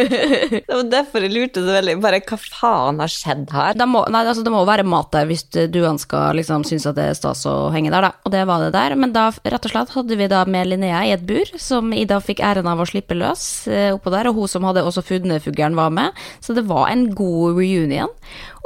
Det 0.67 0.75
var 0.75 0.89
derfor 0.91 1.23
jeg 1.23 1.31
lurte 1.31 1.63
så 1.63 1.77
veldig. 1.77 1.95
Bare 2.03 2.19
hva 2.27 2.39
faen 2.43 2.99
har 3.03 3.13
skjedd 3.13 3.53
her? 3.55 3.79
Det 3.79 3.87
må, 3.87 4.03
nei, 4.11 4.25
altså, 4.27 4.43
det 4.43 4.55
må 4.55 4.65
være 4.67 4.87
mat 4.89 5.13
der 5.15 5.29
hvis 5.31 5.47
duene 5.53 6.03
skal 6.03 6.39
liksom 6.39 6.67
synes 6.67 6.89
at 6.91 6.99
det 6.99 7.09
er 7.13 7.19
stas 7.19 7.45
å 7.47 7.55
henge 7.75 7.93
der, 7.95 8.09
da. 8.09 8.13
Og 8.27 8.35
det 8.35 8.43
var 8.51 8.65
det 8.65 8.73
der. 8.75 8.97
Men 8.99 9.15
da 9.15 9.29
rett 9.31 9.69
og 9.71 9.75
slett 9.75 9.95
hadde 9.95 10.19
vi 10.19 10.31
da 10.33 10.43
med 10.51 10.73
Linnea 10.73 11.05
i 11.07 11.15
et 11.15 11.27
bur, 11.29 11.55
som 11.63 11.95
Ida 11.95 12.19
fikk 12.25 12.43
æren 12.43 12.71
av 12.71 12.83
å 12.83 12.89
slippe 12.89 13.15
løs 13.19 13.45
eh, 13.71 13.93
oppå 13.95 14.11
der, 14.15 14.31
og 14.31 14.41
hun 14.41 14.51
som 14.51 14.67
hadde 14.67 14.83
også 14.83 15.05
funnet 15.07 15.47
fuglen 15.47 15.79
var 15.79 15.95
med. 15.95 16.19
Så 16.43 16.59
det 16.59 16.67
var 16.67 16.91
en 16.91 17.07
god 17.15 17.61
reunion. 17.61 18.11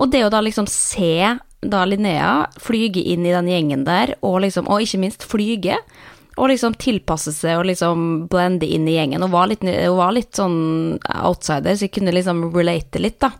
Og 0.00 0.08
det 0.12 0.25
å 0.25 0.32
da 0.32 0.40
liksom 0.44 0.68
se 0.70 1.36
da 1.62 1.84
Linnea 1.88 2.46
flyger 2.62 3.02
inn 3.14 3.25
i 3.26 3.32
den 3.34 3.48
gjengen 3.50 3.86
der, 3.86 4.14
og 4.26 4.40
liksom, 4.44 4.68
og 4.70 4.82
ikke 4.84 5.00
minst 5.02 5.25
flyge, 5.26 5.78
og 6.36 6.50
liksom 6.50 6.75
tilpasse 6.76 7.32
seg 7.32 7.56
og 7.56 7.64
liksom 7.64 8.00
blende 8.28 8.66
inn 8.68 8.84
i 8.84 8.98
gjengen. 8.98 9.22
Hun 9.25 9.32
var 9.32 9.46
litt, 9.48 9.62
var 9.64 10.10
litt 10.12 10.36
sånn 10.36 10.98
outsider, 11.25 11.72
så 11.80 11.86
jeg 11.86 11.94
kunne 11.96 12.12
liksom 12.12 12.42
relate 12.52 13.00
litt, 13.00 13.16
da. 13.25 13.30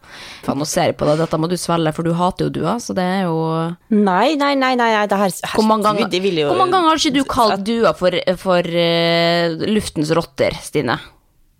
Faen, 0.46 0.56
nå 0.56 0.64
ser 0.64 0.88
jeg 0.88 0.96
på 0.96 1.04
deg, 1.04 1.20
dette 1.20 1.37
må 1.42 1.50
du 1.52 1.58
svelge, 1.61 1.92
for 1.92 2.08
du 2.08 2.14
hater 2.16 2.49
jo 2.49 2.54
dua, 2.56 2.78
så 2.80 2.96
det 2.96 3.04
er 3.04 3.26
jo 3.26 3.37
Nei, 3.92 4.32
nei, 4.40 4.54
nei, 4.56 4.73
nei, 4.80 4.88
nei 4.96 5.04
det 5.12 5.18
her 5.20 5.35
Hvor 5.52 5.68
mange 5.68 5.85
ganger, 5.85 6.08
jo- 6.08 6.49
hvor 6.49 6.56
mange 6.62 6.73
ganger 6.73 6.88
har 6.94 7.02
ikke 7.04 7.14
du 7.18 7.25
kalt 7.28 7.66
dua 7.68 7.92
for, 8.00 8.16
for 8.40 8.64
uh, 8.64 9.68
luftens 9.76 10.14
rotter, 10.16 10.56
Stine? 10.64 10.96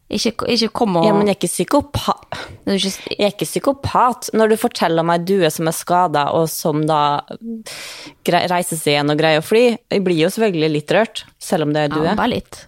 Ikke, 0.07 0.47
ikke 0.47 0.69
kom 0.71 0.97
og 1.01 1.07
Ja, 1.09 1.15
men 1.17 1.27
jeg 1.27 1.35
er 1.35 1.39
ikke 1.41 1.51
psykopat. 1.51 2.37
Jeg 2.69 2.93
er 3.17 3.33
ikke 3.33 3.49
psykopat. 3.49 4.29
Når 4.39 4.53
du 4.53 4.57
forteller 4.61 5.07
meg 5.07 5.25
due 5.27 5.51
som 5.51 5.67
er 5.67 5.75
skada, 5.75 6.29
og 6.37 6.47
som 6.53 6.85
da 6.87 7.01
reiser 8.31 8.79
seg 8.79 8.93
igjen 8.95 9.11
og 9.11 9.19
greier 9.19 9.43
å 9.43 9.47
fly, 9.47 9.65
jeg 9.91 10.05
blir 10.07 10.21
jo 10.21 10.31
selvfølgelig 10.31 10.71
litt 10.77 10.95
rørt, 10.95 11.25
selv 11.43 11.67
om 11.67 11.75
det 11.75 11.89
er 11.89 11.95
due. 11.97 12.05
ja, 12.07 12.15
bare 12.19 12.37
litt. 12.37 12.61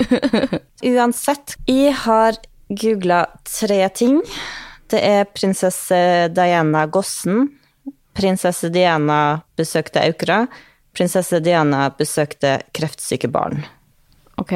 Uansett, 0.96 1.58
jeg 1.68 1.92
har 2.06 2.40
googla 2.72 3.26
tre 3.44 3.82
ting. 3.92 4.22
Det 4.88 5.02
er 5.02 5.28
prinsesse 5.28 6.00
Diana 6.32 6.86
Gossen. 6.88 7.50
Prinsesse 8.16 8.72
Diana 8.72 9.42
besøkte 9.60 10.06
Aukra. 10.08 10.46
Prinsesse 10.96 11.42
Diana 11.44 11.90
besøkte 11.92 12.62
kreftsyke 12.72 13.28
barn. 13.28 13.66
Ok. 14.40 14.54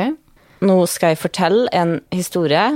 Nå 0.61 0.76
skal 0.90 1.14
jeg 1.14 1.23
fortelle 1.23 1.71
en 1.73 1.99
historie. 2.12 2.67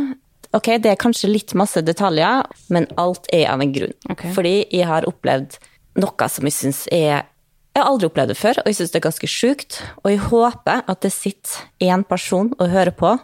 Ok, 0.54 0.70
det 0.80 0.92
er 0.92 1.00
kanskje 1.00 1.32
litt 1.32 1.52
masse 1.58 1.82
detaljer, 1.84 2.46
men 2.72 2.86
alt 3.00 3.26
er 3.34 3.48
av 3.52 3.62
en 3.62 3.72
grunn. 3.74 3.94
Okay. 4.12 4.32
Fordi 4.36 4.56
jeg 4.70 4.86
har 4.88 5.06
opplevd 5.08 5.58
noe 6.00 6.28
som 6.30 6.48
jeg 6.48 6.56
syns 6.56 6.84
er 6.92 7.30
Jeg 7.74 7.82
har 7.82 7.90
aldri 7.90 8.06
opplevd 8.06 8.30
det 8.30 8.38
før, 8.38 8.58
og 8.62 8.68
jeg 8.70 8.76
syns 8.78 8.92
det 8.94 8.98
er 9.00 9.08
ganske 9.08 9.28
sjukt. 9.28 9.80
Og 10.04 10.12
jeg 10.12 10.20
håper 10.28 10.84
at 10.86 11.00
det 11.02 11.10
sitter 11.10 11.64
én 11.82 12.04
person 12.06 12.52
og 12.54 12.70
hører 12.70 12.94
på 12.94 13.16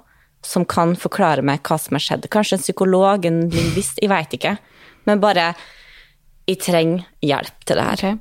som 0.43 0.65
kan 0.65 0.97
forklare 0.99 1.45
meg 1.47 1.63
hva 1.63 1.77
som 1.79 1.95
har 1.95 2.03
skjedd. 2.03 2.27
Kanskje 2.33 2.57
en 2.59 2.65
psykolog, 2.65 3.29
en 3.29 3.45
lingvist, 3.53 4.01
jeg 4.03 4.11
veit 4.11 4.35
ikke. 4.35 4.57
Men 5.07 5.23
bare 5.23 5.55
Jeg 6.49 6.59
trenger 6.59 7.05
hjelp 7.23 7.65
til 7.65 7.77
det 7.77 7.85
her. 7.85 7.95
Okay. 7.95 8.17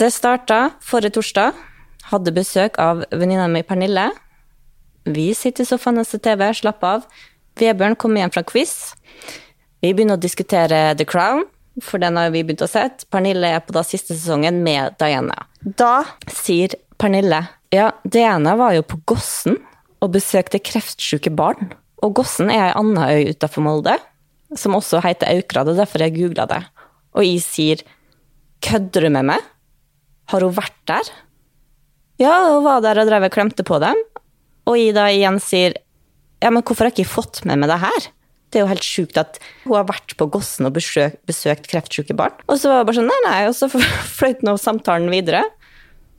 Det 0.00 0.08
starta 0.12 0.70
forrige 0.80 1.18
torsdag. 1.18 1.52
Hadde 2.08 2.32
besøk 2.32 2.78
av 2.80 3.02
venninna 3.12 3.44
mi 3.50 3.60
Pernille. 3.62 4.06
Vi 5.04 5.30
sitter 5.36 5.64
i 5.64 5.68
sofaen 5.68 6.00
og 6.00 6.06
ser 6.08 6.22
TV, 6.24 6.46
slapp 6.56 6.84
av. 6.86 7.08
Vebjørn 7.60 7.96
kommer 8.00 8.22
hjem 8.22 8.32
fra 8.34 8.44
quiz. 8.46 8.94
Vi 9.84 9.92
begynner 9.92 10.16
å 10.16 10.22
diskutere 10.22 10.94
The 10.96 11.04
Crown, 11.08 11.44
for 11.84 12.00
den 12.00 12.16
har 12.16 12.32
vi 12.32 12.42
begynt 12.42 12.64
å 12.64 12.70
se. 12.70 12.86
Pernille 13.12 13.50
er 13.52 13.60
på 13.64 13.74
da 13.76 13.84
siste 13.84 14.16
sesongen 14.16 14.62
med 14.64 14.96
Diana. 15.02 15.44
Da 15.60 16.06
sier 16.32 16.76
Pernille 17.00 17.42
ja, 17.74 17.88
Diana 18.06 18.54
var 18.54 18.74
jo 18.76 18.84
på 18.86 19.00
Gossen 19.10 19.56
og 20.04 20.12
besøkte 20.14 20.60
kreftsyke 20.62 21.32
barn. 21.34 21.72
Og 22.04 22.14
Gossen 22.20 22.52
er 22.52 22.68
ei 22.68 22.76
anna 22.78 23.08
øy 23.10 23.32
utafor 23.32 23.64
Molde, 23.66 23.96
som 24.54 24.76
også 24.76 25.00
heter 25.02 25.32
Aukrad, 25.32 25.72
er 25.72 25.80
derfor 25.80 26.04
jeg 26.04 26.14
googla 26.14 26.46
det. 26.50 26.60
Og 27.18 27.26
jeg 27.26 27.42
sier 27.42 27.84
kødder 28.64 29.08
du 29.08 29.12
med 29.16 29.26
meg? 29.32 29.48
Har 30.30 30.44
hun 30.46 30.54
vært 30.54 30.78
der? 30.88 31.10
Ja, 32.22 32.34
hun 32.54 32.62
var 32.64 32.84
der 32.84 33.02
og 33.02 33.10
drev 33.10 33.26
og 33.26 33.34
klemte 33.34 33.66
på 33.66 33.80
dem. 33.82 33.98
Og 34.70 34.78
Ida 34.80 35.04
da 35.04 35.08
igjen 35.12 35.40
sier 35.42 35.76
ja, 36.42 36.50
men 36.52 36.62
hvorfor 36.62 36.84
har 36.84 36.92
jeg 36.92 37.04
ikke 37.04 37.14
fått 37.14 37.42
med 37.48 37.60
meg 37.62 37.70
det 37.72 37.80
her? 37.80 38.06
Det 38.52 38.60
er 38.60 38.64
jo 38.66 38.70
helt 38.70 38.86
sjukt 38.86 39.16
at 39.18 39.38
hun 39.64 39.72
har 39.78 39.86
vært 39.88 40.12
på 40.20 40.26
Gossen 40.30 40.68
og 40.68 40.74
besøkt, 40.76 41.16
besøkt 41.26 41.66
kreftsyke 41.70 42.14
barn. 42.16 42.36
Og 42.46 42.60
så 42.60 42.70
var 42.70 42.82
det 42.82 42.88
bare 42.90 42.98
sånn, 43.00 43.08
nei, 43.10 43.20
nei, 43.24 43.38
og 43.48 43.56
så 43.56 43.68
fløyt 44.18 44.44
nå 44.46 44.54
samtalen 44.60 45.08
videre. 45.12 45.40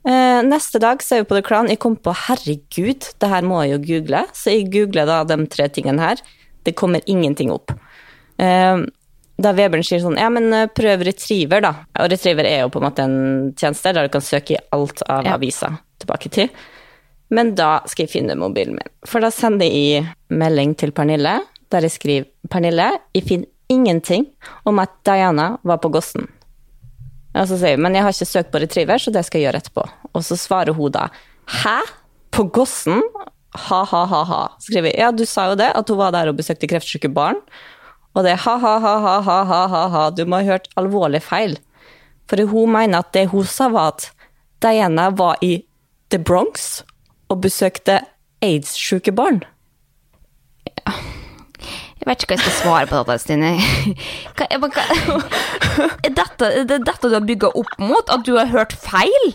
Eh, 0.06 0.40
neste 0.46 0.78
dag 0.82 1.00
så 1.02 1.16
er 1.16 1.22
vi 1.24 1.28
på 1.30 1.38
The 1.38 1.44
Crown. 1.46 1.70
Jeg 1.72 1.80
kom 1.82 1.96
på 1.98 2.12
herregud, 2.26 3.08
det 3.22 3.30
her 3.32 3.46
må 3.46 3.62
jeg 3.64 3.76
jo 3.76 3.80
google. 3.86 4.24
Så 4.36 4.52
jeg 4.54 4.68
googler 4.74 5.08
da 5.08 5.22
de 5.26 5.38
tre 5.50 5.70
tingene 5.72 6.02
her. 6.02 6.22
Det 6.66 6.76
kommer 6.78 7.02
ingenting 7.10 7.50
opp. 7.54 7.72
Eh, 8.42 8.84
da 9.36 9.52
Vebjørn 9.52 9.84
sier 9.84 10.00
sånn, 10.04 10.18
ja, 10.20 10.28
men 10.32 10.48
eh, 10.54 10.68
prøv 10.72 11.02
Retriever, 11.08 11.64
da. 11.64 11.72
Og 12.02 12.10
Retriever 12.12 12.48
er 12.48 12.62
jo 12.64 12.70
på 12.74 12.80
en 12.82 12.86
måte 12.88 13.04
en 13.06 13.18
tjeneste 13.58 13.92
der 13.96 14.08
du 14.08 14.12
kan 14.14 14.24
søke 14.24 14.56
i 14.56 14.62
alt 14.76 15.02
av 15.08 15.26
Ja. 15.26 15.34
aviser 15.36 15.78
tilbake 16.02 16.30
til. 16.32 16.50
Men 17.34 17.54
da 17.58 17.80
skal 17.90 18.06
jeg 18.06 18.14
finne 18.14 18.36
mobilen 18.38 18.76
min. 18.78 18.92
For 19.06 19.24
da 19.24 19.32
sender 19.34 19.66
jeg 19.66 20.06
melding 20.30 20.76
til 20.78 20.92
Pernille, 20.94 21.40
der 21.74 21.82
jeg 21.82 21.90
skriver 21.90 22.26
'Pernille, 22.48 22.98
jeg 23.14 23.26
finner 23.26 23.46
ingenting 23.68 24.26
om 24.64 24.78
at 24.78 24.90
Diana 25.04 25.56
var 25.64 25.78
på 25.78 25.90
Gossen'. 25.90 26.28
Og 27.34 27.48
så 27.48 27.58
sier 27.58 27.74
hun, 27.74 27.82
'Men 27.82 27.94
jeg 27.94 28.02
har 28.02 28.12
ikke 28.12 28.32
søkt 28.32 28.52
på 28.52 28.60
Retriever, 28.62 28.98
så 28.98 29.10
det 29.10 29.24
skal 29.24 29.40
jeg 29.40 29.52
gjøre 29.52 29.60
etterpå'. 29.62 29.90
Og 30.14 30.22
så 30.22 30.36
svarer 30.36 30.72
hun 30.72 30.92
da 30.92 31.08
'Hæ? 31.46 31.80
På 32.30 32.44
Gossen?' 32.50 33.02
Ha-ha-ha-ha. 33.56 34.56
Skriver 34.60 34.92
jeg. 34.92 34.98
Ja, 35.00 35.10
du 35.10 35.24
sa 35.24 35.48
jo 35.48 35.54
det, 35.56 35.72
at 35.74 35.88
hun 35.88 35.96
var 35.96 36.12
der 36.12 36.28
og 36.28 36.36
besøkte 36.36 36.68
kreftsyke 36.68 37.08
barn. 37.08 37.36
Og 38.14 38.24
det 38.24 38.32
er 38.32 38.42
ha-ha-ha-ha-ha-ha-ha, 38.44 40.10
du 40.10 40.24
må 40.24 40.40
ha 40.40 40.56
hørt 40.56 40.68
alvorlig 40.76 41.22
feil. 41.22 41.56
For 42.28 42.36
hun 42.50 42.72
mener 42.72 42.98
at 42.98 43.12
det 43.12 43.28
hun 43.32 43.44
sa, 43.44 43.68
var 43.68 43.94
at 43.94 44.10
Diana 44.60 45.10
var 45.10 45.36
i 45.40 45.64
The 46.10 46.18
Bronx 46.18 46.82
og 47.32 47.42
besøkte 47.44 48.00
aids-sjuke 48.44 49.14
barn. 49.16 49.42
Jeg 50.86 52.10
vet 52.10 52.22
ikke 52.22 52.34
hva 52.34 52.36
jeg 52.36 52.44
skal 52.44 52.56
svare 52.60 52.88
på 52.90 52.98
dette, 53.00 53.22
Stine. 53.24 53.54
Hva, 54.36 54.46
hva, 54.60 54.68
hva, 54.70 55.88
er 56.06 56.12
dette, 56.14 56.50
det 56.68 56.82
dette 56.86 57.08
du 57.08 57.16
har 57.16 57.24
bygga 57.26 57.50
opp 57.58 57.72
mot? 57.82 58.12
At 58.12 58.26
du 58.28 58.36
har 58.36 58.52
hørt 58.52 58.76
feil? 58.78 59.32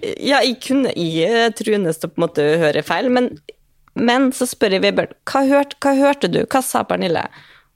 Ja, 0.00 0.40
jeg 0.40 0.56
kunne 0.64 0.94
jeg 0.96 1.28
er 1.28 1.52
truende 1.54 1.92
på 1.92 2.14
en 2.14 2.24
måte 2.24 2.46
høre 2.62 2.82
feil, 2.86 3.10
men, 3.12 3.28
men 3.98 4.30
så 4.34 4.48
spør 4.48 4.78
jeg 4.78 4.84
Vebjørn 4.86 5.12
hva, 5.28 5.42
hørt, 5.50 5.76
hva 5.84 5.92
hørte 5.98 6.30
du, 6.32 6.40
hva 6.48 6.62
sa 6.64 6.84
Pernille? 6.88 7.26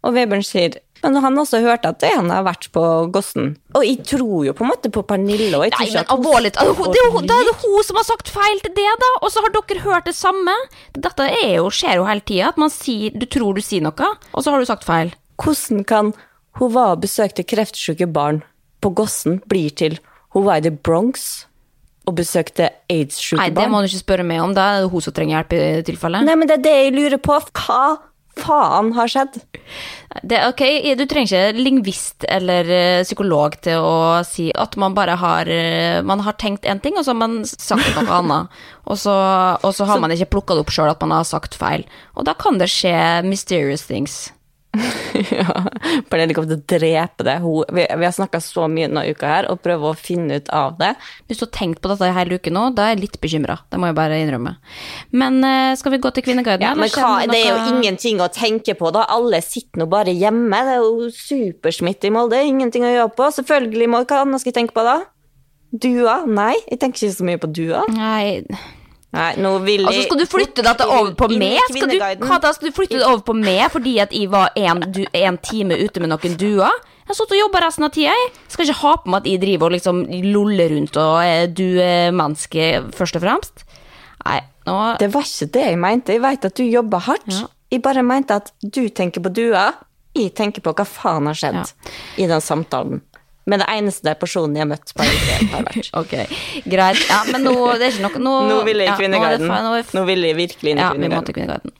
Og 0.06 0.16
Vebjørn 0.16 0.46
sier 0.46 0.78
men 1.02 1.14
han 1.14 1.37
har 1.37 1.45
også 1.45 1.61
hørt 1.62 1.87
at 1.87 2.02
han 2.02 2.31
har 2.31 2.45
vært 2.47 2.69
på 2.75 2.83
Gossen. 3.14 3.57
Og 3.75 3.85
jeg 3.87 4.02
tror 4.09 4.47
jo 4.47 4.52
på 4.57 4.64
en 4.64 4.71
måte 4.73 4.90
på 4.95 5.02
Pernille. 5.07 5.52
Og 5.59 5.64
jeg 5.67 5.73
tror 5.73 5.87
Nei, 5.87 5.95
men 5.95 6.12
alvorlig 6.14 6.52
talt, 6.57 6.81
det 7.28 7.37
er 7.37 7.45
jo- 7.47 7.57
hun 7.62 7.85
som 7.85 7.97
har 7.97 8.05
sagt 8.05 8.28
feil 8.28 8.61
til 8.64 8.75
det, 8.75 8.88
da! 9.00 9.11
Og 9.23 9.31
så 9.31 9.43
har 9.45 9.50
dere 9.55 9.81
hørt 9.85 10.05
det 10.05 10.14
samme. 10.14 10.55
Dette 10.95 11.28
jo, 11.55 11.69
skjer 11.71 11.97
jo 11.97 12.05
hele 12.05 12.21
tida, 12.21 12.49
at 12.49 12.59
man 12.59 12.71
sier 12.71 13.11
Du 13.19 13.26
tror 13.26 13.55
du 13.55 13.61
sier 13.61 13.81
noe, 13.83 14.17
og 14.35 14.43
så 14.43 14.50
har 14.50 14.59
du 14.59 14.67
sagt 14.67 14.85
feil. 14.85 15.12
Hvordan 15.38 15.85
kan 15.87 16.14
hun 16.59 16.73
var 16.73 16.97
og 16.97 17.02
besøkte 17.02 17.47
kreftsyke 17.47 18.11
barn 18.12 18.43
på 18.83 18.95
Gossen 18.95 19.40
blir 19.47 19.71
til 19.75 19.99
hun 20.35 20.45
var 20.45 20.59
i 20.59 20.61
The 20.67 20.71
Bronx 20.71 21.47
og 22.09 22.17
besøkte 22.17 22.71
aids-syke 22.90 23.38
Nei, 23.38 23.50
det 23.50 23.67
må 23.71 23.81
du 23.83 23.88
ikke 23.88 24.00
spørre 24.05 24.25
meg 24.26 24.40
om. 24.40 24.55
Da 24.57 24.67
er 24.76 24.83
det 24.83 24.90
hun 24.93 25.05
som 25.05 25.12
trenger 25.17 25.38
hjelp 25.38 25.52
i 25.57 25.83
tilfelle. 25.88 26.23
Nei, 26.25 26.35
men 26.40 26.49
det 26.49 26.59
er 26.59 26.64
det 26.64 26.76
jeg 26.76 26.95
lurer 26.97 27.21
på. 27.21 27.37
Hva 27.52 27.99
faen 28.40 28.92
har 28.97 29.11
skjedd? 29.11 29.40
Det, 30.25 30.38
ok, 30.49 30.62
Du 30.97 31.04
trenger 31.07 31.28
ikke 31.28 31.62
lingvist 31.62 32.25
eller 32.28 32.71
eh, 32.73 33.02
psykolog 33.04 33.59
til 33.64 33.85
å 33.85 34.23
si 34.26 34.49
at 34.57 34.78
man 34.80 34.97
bare 34.97 35.18
har 35.21 35.50
eh, 35.52 36.00
Man 36.07 36.25
har 36.25 36.38
tenkt 36.40 36.64
én 36.64 36.80
ting, 36.83 36.97
og 36.97 37.04
så 37.04 37.12
har 37.12 37.21
man 37.21 37.42
sagt 37.45 37.92
noe 37.99 38.09
annet. 38.21 38.59
Og 38.88 38.97
så, 38.99 39.14
og 39.61 39.75
så 39.76 39.85
har 39.88 40.00
man 40.00 40.14
ikke 40.14 40.30
plukka 40.33 40.57
det 40.57 40.64
opp 40.64 40.73
sjøl 40.73 40.90
at 40.90 41.04
man 41.04 41.18
har 41.18 41.28
sagt 41.28 41.59
feil. 41.59 41.85
Og 42.16 42.25
da 42.25 42.35
kan 42.38 42.59
det 42.59 42.71
skje 42.73 42.97
mysterious 43.28 43.85
things. 43.90 44.28
ja, 45.38 45.54
Pernille 46.08 46.35
kommer 46.37 46.52
til 46.52 46.58
å 46.58 46.66
drepe 46.75 47.26
det. 47.26 47.37
Hun, 47.42 47.64
vi, 47.75 47.85
vi 47.88 48.06
har 48.06 48.14
snakka 48.14 48.40
så 48.44 48.66
mye 48.70 48.88
denne 48.88 49.04
uka 49.08 49.30
her 49.30 49.49
og 49.50 49.61
prøver 49.64 49.90
å 49.90 49.99
finne 49.99 50.38
ut 50.40 50.50
av 50.54 50.78
det. 50.80 50.92
Hvis 51.28 51.40
du 51.40 51.47
har 51.47 51.52
tenkt 51.56 51.82
på 51.85 51.90
dette 51.92 52.11
hele 52.16 52.38
uken 52.38 52.56
nå, 52.56 52.64
da 52.76 52.87
er 52.87 52.97
jeg 52.97 53.02
litt 53.04 53.18
bekymra. 53.23 53.58
Det 53.70 53.80
må 53.80 53.90
jeg 53.90 53.99
bare 53.99 54.20
innrømme. 54.23 54.54
Men 55.16 55.40
eh, 55.47 55.75
skal 55.80 55.94
vi 55.94 56.02
gå 56.04 56.12
til 56.14 56.26
Kvinneguiden? 56.28 56.66
Ja, 56.66 56.75
men 56.78 56.92
hva, 56.94 57.12
det 57.28 57.42
er 57.42 57.52
jo 57.52 57.76
ingenting 57.76 58.23
å 58.25 58.30
tenke 58.32 58.76
på, 58.78 58.92
da. 58.94 59.06
Alle 59.14 59.42
sitter 59.44 59.85
nå 59.85 59.88
bare 59.90 60.14
hjemme. 60.14 60.64
Det 60.68 60.78
er 60.78 60.82
jo 60.85 61.12
supersmitte 61.14 62.11
i 62.11 62.14
Molde. 62.14 62.40
Ingenting 62.47 62.87
å 62.87 62.94
gjøre 62.94 63.14
på. 63.18 63.30
Selvfølgelig 63.40 63.92
må 63.92 64.04
Hva 64.08 64.23
annet 64.25 64.40
skal 64.40 64.54
jeg 64.54 64.61
tenke 64.62 64.76
på, 64.76 64.87
da? 64.87 65.00
Dua? 65.68 66.23
Nei, 66.25 66.54
jeg 66.70 66.80
tenker 66.80 67.02
ikke 67.02 67.16
så 67.18 67.26
mye 67.28 67.40
på 67.42 67.50
dua. 67.52 67.82
Nei, 67.92 68.40
Nei, 69.17 69.31
nå 69.41 69.55
vil 69.65 69.87
jeg 69.87 69.88
altså 69.88 70.03
skal 70.05 70.19
du 70.21 70.27
flytte 70.29 70.62
dette 70.67 70.85
over 70.85 71.15
på 71.17 71.31
meg? 71.41 71.57
Skal 71.73 71.88
du, 71.88 71.97
Kata, 72.27 72.50
skal 72.53 72.69
du 72.69 72.75
flytte 72.77 72.99
deg 72.99 73.07
over 73.09 73.23
på 73.25 73.35
meg 73.38 73.71
fordi 73.73 73.95
at 74.05 74.12
jeg 74.12 74.29
var 74.29 74.50
en, 74.59 74.83
du, 74.93 75.00
en 75.17 75.38
time 75.41 75.79
ute 75.81 76.03
med 76.05 76.12
noen 76.12 76.37
duer? 76.37 76.75
Jeg 77.09 77.15
har 77.15 77.17
sittet 77.17 77.38
og 77.38 77.41
jobba 77.41 77.62
resten 77.65 77.87
av 77.87 77.93
tida, 77.95 78.12
jeg. 78.12 78.33
Skal 78.53 78.67
ikke 78.69 78.81
ha 78.83 78.93
på 79.00 79.09
meg 79.15 79.23
at 79.23 79.31
jeg 79.33 79.41
driver 79.41 79.71
og 79.71 79.77
liksom 79.79 80.03
loller 80.29 80.75
rundt 80.75 80.99
og 81.00 81.15
er 81.25 81.49
duemenneske, 81.57 82.67
først 82.99 83.17
og 83.17 83.25
fremst. 83.25 83.65
Nei, 84.27 84.43
nå 84.69 84.77
Det 85.00 85.09
var 85.15 85.25
ikke 85.25 85.49
det 85.57 85.65
jeg 85.71 85.79
mente. 85.81 86.12
Jeg 86.19 86.23
vet 86.27 86.45
at 86.50 86.59
du 86.61 86.65
jobber 86.69 87.07
hardt. 87.09 87.31
Ja. 87.33 87.47
Jeg 87.73 87.83
bare 87.85 88.05
mente 88.05 88.37
at 88.43 88.53
du 88.61 88.83
tenker 88.93 89.25
på 89.25 89.33
duer. 89.33 89.73
Jeg 90.17 90.35
tenker 90.37 90.61
på 90.65 90.73
hva 90.77 90.85
faen 90.88 91.29
har 91.31 91.37
skjedd 91.37 91.59
Ja. 91.62 91.65
i 92.21 92.27
den 92.29 92.41
samtalen. 92.45 93.00
Men 93.49 93.62
det 93.62 93.69
eneste 93.73 94.12
personen 94.21 94.57
jeg 94.59 94.67
har 94.67 94.71
møtt 94.71 94.93
på 94.93 95.05
en 95.05 95.52
har 95.55 95.67
vært 95.71 95.90
Ok, 96.02 96.14
greit. 96.69 97.05
Ja, 97.09 97.23
men 97.33 97.47
nå 97.49 97.55
det 97.81 97.88
er 97.88 97.95
ikke 97.97 98.21
noe 98.21 98.25
Nå, 98.25 98.35
Nå 98.50 98.59
vil 98.69 98.83
jeg 98.85 98.88
i 98.88 98.90
ja, 98.90 98.93
nå 98.93 98.99
er 98.99 98.99
det 98.99 99.07
Kvinneguiden. 99.07 99.49
feil, 99.49 99.64
nå 99.64 99.76
er 99.78 99.95
Nå 99.97 100.02
vil 100.11 100.26
jeg 100.28 100.38
virkelig 100.43 100.75
inn 100.75 100.81
i 100.81 100.85
Ja, 100.85 100.90
vi 100.99 101.12
må 101.12 101.23
til 101.25 101.38
Kvinneguiden. 101.38 101.76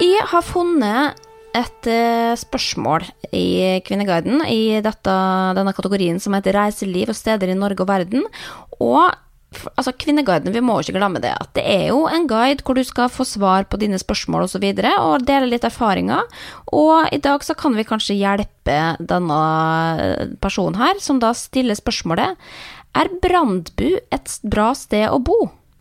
Jeg 0.00 0.28
har 0.30 0.44
funnet 0.46 1.26
et 1.58 1.88
eh, 1.90 2.34
spørsmål 2.38 3.04
i 3.34 3.80
Kvinneguiden 3.84 4.44
i 4.46 4.78
dette, 4.84 5.16
denne 5.58 5.74
kategorien 5.74 6.20
som 6.22 6.36
heter 6.36 6.54
reiseliv 6.56 7.10
og 7.10 7.18
steder 7.18 7.50
i 7.50 7.58
Norge 7.58 7.82
og 7.82 7.90
verden. 7.90 8.24
Og 8.78 9.10
altså, 9.74 9.92
Kvinneguiden, 9.98 10.52
vi 10.54 10.62
må 10.64 10.78
ikke 10.80 10.96
glemme 10.96 11.20
det, 11.22 11.32
at 11.34 11.52
det 11.58 11.64
er 11.66 11.86
jo 11.90 12.04
en 12.10 12.26
guide 12.30 12.64
hvor 12.64 12.78
du 12.78 12.82
skal 12.86 13.10
få 13.12 13.26
svar 13.28 13.66
på 13.70 13.80
dine 13.80 13.98
spørsmål 14.00 14.46
osv. 14.46 14.50
Og, 14.50 14.52
så 14.54 14.62
videre, 14.62 14.94
og 15.02 15.26
dele 15.26 15.50
litt 15.50 15.66
erfaringer. 15.66 16.26
Og 16.74 17.10
i 17.14 17.20
dag 17.22 17.44
så 17.46 17.56
kan 17.58 17.76
vi 17.76 17.86
kanskje 17.86 18.18
hjelpe 18.18 18.78
denne 18.98 19.40
personen 20.42 20.78
her, 20.80 20.98
som 21.02 21.20
da 21.22 21.32
stiller 21.36 21.78
spørsmålet 21.78 22.38
Er 22.98 23.10
Brandbu 23.22 24.00
et 24.10 24.36
bra 24.42 24.72
sted 24.74 25.08
å 25.10 25.20
bo? 25.22 25.38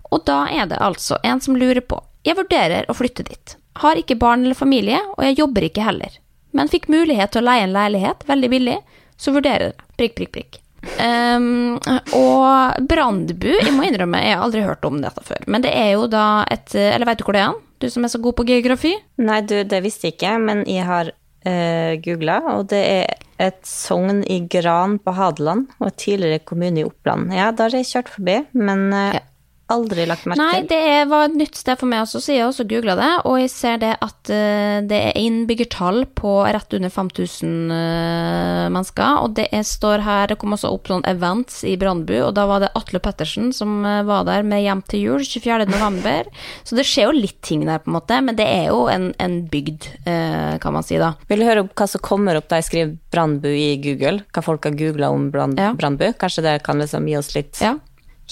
Og 0.09 0.25
da 0.25 0.43
er 0.49 0.69
det 0.69 0.81
altså 0.81 1.19
en 1.23 1.41
som 1.41 1.57
lurer 1.57 1.81
på 1.85 2.01
Jeg 2.25 2.38
vurderer 2.39 2.89
å 2.89 2.97
flytte 2.97 3.25
dit. 3.27 3.55
Har 3.79 3.99
ikke 3.99 4.17
barn 4.19 4.43
eller 4.43 4.57
familie, 4.57 4.99
og 5.15 5.23
jeg 5.23 5.39
jobber 5.39 5.65
ikke 5.65 5.85
heller. 5.85 6.17
Men 6.51 6.71
fikk 6.71 6.89
mulighet 6.91 7.31
til 7.33 7.43
å 7.43 7.49
leie 7.51 7.67
en 7.67 7.75
leilighet 7.75 8.25
veldig 8.27 8.49
billig, 8.51 8.79
så 9.19 9.31
vurderer 9.35 9.69
jeg. 9.69 9.85
Prikk, 9.99 10.17
prikk, 10.17 10.31
prikk. 10.35 10.59
Ehm, 11.01 11.77
og 12.15 12.86
Brandbu, 12.89 13.51
jeg 13.51 13.74
må 13.75 13.88
innrømme, 13.88 14.21
jeg 14.24 14.36
har 14.36 14.43
aldri 14.45 14.65
hørt 14.65 14.86
om 14.88 15.00
dette 15.03 15.24
før. 15.25 15.48
Men 15.48 15.65
det 15.65 15.74
er 15.75 15.93
jo 15.95 16.09
da 16.12 16.43
et 16.51 16.75
Eller 16.75 17.07
veit 17.09 17.21
du 17.21 17.25
hvor 17.27 17.38
det 17.38 17.45
er? 17.45 17.57
Du 17.79 17.88
som 17.91 18.03
er 18.03 18.12
så 18.12 18.19
god 18.19 18.36
på 18.36 18.45
geografi? 18.50 18.91
Nei, 19.24 19.39
du, 19.48 19.62
det 19.63 19.79
visste 19.86 20.09
jeg 20.09 20.17
ikke, 20.17 20.36
men 20.43 20.65
jeg 20.67 20.83
har 20.88 21.13
uh, 21.13 21.93
googla, 22.03 22.41
og 22.57 22.67
det 22.74 22.81
er 22.83 23.13
et 23.39 23.62
sogn 23.63 24.19
i 24.27 24.41
Gran 24.51 24.98
på 25.00 25.13
Hadeland 25.15 25.69
og 25.79 25.88
et 25.88 26.00
tidligere 26.03 26.43
kommune 26.43 26.81
i 26.81 26.88
Oppland. 26.88 27.31
Ja, 27.31 27.53
da 27.55 27.69
har 27.69 27.77
jeg 27.77 27.88
kjørt 27.88 28.12
forbi, 28.17 28.39
men 28.59 28.89
uh, 28.91 29.15
Ja. 29.15 29.24
Aldri 29.69 30.05
lagt 30.09 30.25
merke 30.25 30.39
til. 30.39 30.45
Nei, 30.51 30.61
det 30.69 30.79
er- 30.89 31.05
var 31.09 31.25
et 31.29 31.35
nytt 31.38 31.55
sted 31.55 31.77
for 31.79 31.85
meg 31.88 32.01
også, 32.03 32.19
så 32.21 32.33
jeg 32.35 32.45
også 32.47 32.65
googla 32.67 32.95
det. 32.99 33.09
Og 33.25 33.39
jeg 33.39 33.49
ser 33.53 33.77
det 33.77 33.91
at 34.01 34.29
eh, 34.33 34.81
det 34.89 34.99
er 35.09 35.19
innbyggertall 35.19 36.05
på 36.17 36.33
rett 36.45 36.73
under 36.73 36.89
5000 36.89 37.71
eh, 37.71 38.69
mennesker. 38.73 39.23
Og 39.23 39.33
det 39.38 39.47
er, 39.53 39.63
står 39.67 40.03
her 40.05 40.27
Det 40.27 40.38
kom 40.41 40.53
også 40.55 40.71
opp 40.73 40.88
sånn 40.91 41.05
events 41.09 41.63
i 41.63 41.75
Brandbu, 41.79 42.15
og 42.27 42.33
da 42.38 42.45
var 42.49 42.59
det 42.65 42.71
Atle 42.75 42.99
Pettersen 42.99 43.51
som 43.55 43.83
eh, 43.85 44.01
var 44.07 44.25
der 44.27 44.43
med 44.43 44.63
Hjem 44.63 44.81
til 44.89 44.99
jul 45.05 45.23
24. 45.25 45.65
november. 45.69 46.29
Så 46.67 46.75
det 46.77 46.85
skjer 46.85 47.09
jo 47.09 47.17
litt 47.19 47.41
ting 47.45 47.65
der, 47.65 47.79
på 47.79 47.89
en 47.91 47.97
måte, 47.97 48.19
men 48.25 48.35
det 48.38 48.45
er 48.47 48.67
jo 48.69 48.88
en, 48.91 49.11
en 49.19 49.39
bygd, 49.49 49.88
kan 50.05 50.73
man 50.73 50.83
si, 50.85 50.97
da. 50.99 51.13
Vil 51.29 51.39
du 51.41 51.45
høre 51.47 51.63
hva 51.67 51.88
som 51.89 52.01
kommer 52.03 52.38
opp 52.38 52.47
da 52.51 52.59
jeg 52.59 52.67
skriver 52.69 52.95
Brandbu 53.13 53.47
i 53.49 53.77
Google? 53.81 54.23
Hva 54.35 54.43
folk 54.45 54.65
har 54.67 54.75
googla 54.77 55.09
om 55.13 55.29
Brand, 55.33 55.57
Ja. 55.59 55.71
Brandbu? 55.77 56.11
Kanskje 56.19 56.43
det 56.45 56.55
kan 56.65 56.79
liksom 56.81 57.07
gi 57.09 57.15
oss 57.17 57.31
litt 57.35 57.59
Ja. 57.63 57.75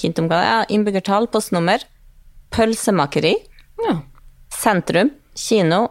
Hint 0.02 0.20
om 0.22 0.30
hva 0.30 0.40
det 0.42 0.50
er? 0.54 0.72
Innbyggertall, 0.76 1.28
postnummer, 1.34 1.84
pølsemakeri, 2.54 3.36
ja. 3.84 4.00
sentrum, 4.54 5.12
kino, 5.38 5.84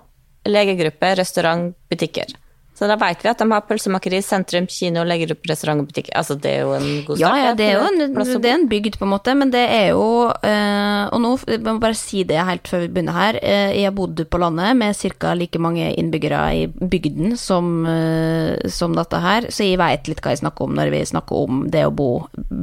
legegruppe, 0.47 1.15
restaurant, 1.19 1.75
butikker. 1.91 2.35
Så 2.77 2.89
da 2.91 2.99
vet 3.01 3.23
vi 3.25 3.31
at 3.31 3.41
de 3.41 3.47
har 3.49 3.65
pølsemakeri, 3.65 4.19
sentrum, 4.25 4.67
kino, 4.69 5.01
legger 5.09 5.33
opp 5.33 5.49
restaurant 5.49 5.81
og 5.81 5.89
butikk. 5.89 6.11
Altså, 6.17 6.37
det 6.37 6.51
er 6.59 6.67
jo 6.67 6.75
en 6.77 6.89
god 7.07 7.21
start. 7.21 7.39
ja, 7.41 7.55
det 7.57 7.69
er 7.71 7.79
jo 7.79 7.87
en, 7.89 8.17
det 8.45 8.51
er 8.51 8.57
en 8.59 8.67
bygd, 8.69 8.99
på 9.01 9.07
en 9.07 9.13
måte, 9.15 9.33
men 9.39 9.53
det 9.55 9.63
er 9.73 9.87
jo 9.95 10.05
eh, 10.45 11.07
Og 11.15 11.23
nå 11.23 11.33
jeg 11.47 11.63
må 11.65 11.77
bare 11.81 11.97
si 11.97 12.25
det 12.29 12.43
helt 12.45 12.69
før 12.69 12.85
vi 12.85 12.91
begynner 12.93 13.17
her. 13.17 13.39
Eh, 13.41 13.73
jeg 13.81 13.95
bodde 13.97 14.27
på 14.29 14.41
landet 14.43 14.77
med 14.77 14.97
ca. 14.97 15.33
like 15.35 15.61
mange 15.63 15.89
innbyggere 15.97 16.43
i 16.57 16.67
bygden 16.67 17.37
som, 17.41 17.87
eh, 17.89 18.69
som 18.69 18.97
dette 18.97 19.21
her, 19.25 19.49
så 19.49 19.65
jeg 19.65 19.81
veit 19.81 20.11
litt 20.11 20.21
hva 20.21 20.35
jeg 20.35 20.43
snakker 20.45 20.69
om 20.69 20.77
når 20.77 20.93
vi 20.93 21.03
snakker 21.09 21.49
om 21.49 21.65
det 21.73 21.87
å 21.87 21.95
bo 21.97 22.11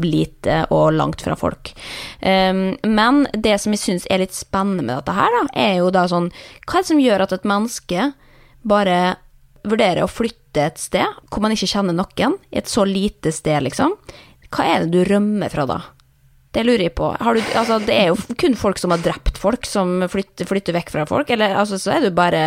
lite 0.03 0.63
og 0.70 0.93
langt 0.93 1.24
fra 1.25 1.36
folk. 1.39 1.74
Um, 2.22 2.75
men 2.86 3.25
det 3.34 3.58
som 3.62 3.74
jeg 3.74 3.82
syns 3.82 4.08
er 4.12 4.22
litt 4.22 4.36
spennende 4.36 4.86
med 4.86 4.95
dette 4.99 5.17
her, 5.17 5.34
da, 5.34 5.43
er 5.58 5.76
jo 5.82 5.89
da 5.93 6.06
sånn 6.10 6.30
Hva 6.67 6.80
er 6.80 6.84
det 6.84 6.91
som 6.91 7.02
gjør 7.02 7.26
at 7.26 7.36
et 7.36 7.47
menneske 7.47 8.12
bare 8.63 8.97
vurderer 9.67 10.04
å 10.04 10.12
flytte 10.12 10.67
et 10.67 10.80
sted 10.82 11.19
hvor 11.32 11.43
man 11.43 11.56
ikke 11.56 11.69
kjenner 11.71 11.95
noen, 11.97 12.38
i 12.52 12.62
et 12.62 12.69
så 12.69 12.86
lite 12.88 13.34
sted, 13.34 13.63
liksom, 13.65 13.97
hva 14.54 14.69
er 14.69 14.86
det 14.86 14.93
du 14.93 15.04
rømmer 15.10 15.54
fra 15.54 15.67
da? 15.69 15.80
Det 16.54 16.62
lurer 16.62 16.86
jeg 16.86 16.93
på. 16.93 17.08
Du, 17.17 17.39
altså, 17.58 17.80
det 17.82 17.95
er 17.97 18.12
jo 18.12 18.36
kun 18.38 18.54
folk 18.58 18.78
som 18.78 18.93
har 18.93 19.02
drept 19.02 19.39
folk, 19.41 19.65
som 19.65 20.04
flytter, 20.06 20.45
flytter 20.45 20.76
vekk 20.78 20.91
fra 20.93 21.06
folk, 21.10 21.32
eller 21.34 21.56
altså, 21.58 21.80
så 21.82 21.95
er 21.95 22.06
du 22.06 22.12
bare 22.13 22.43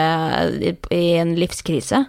i, 0.62 0.76
i 0.94 1.06
en 1.18 1.34
livskrise. 1.38 2.04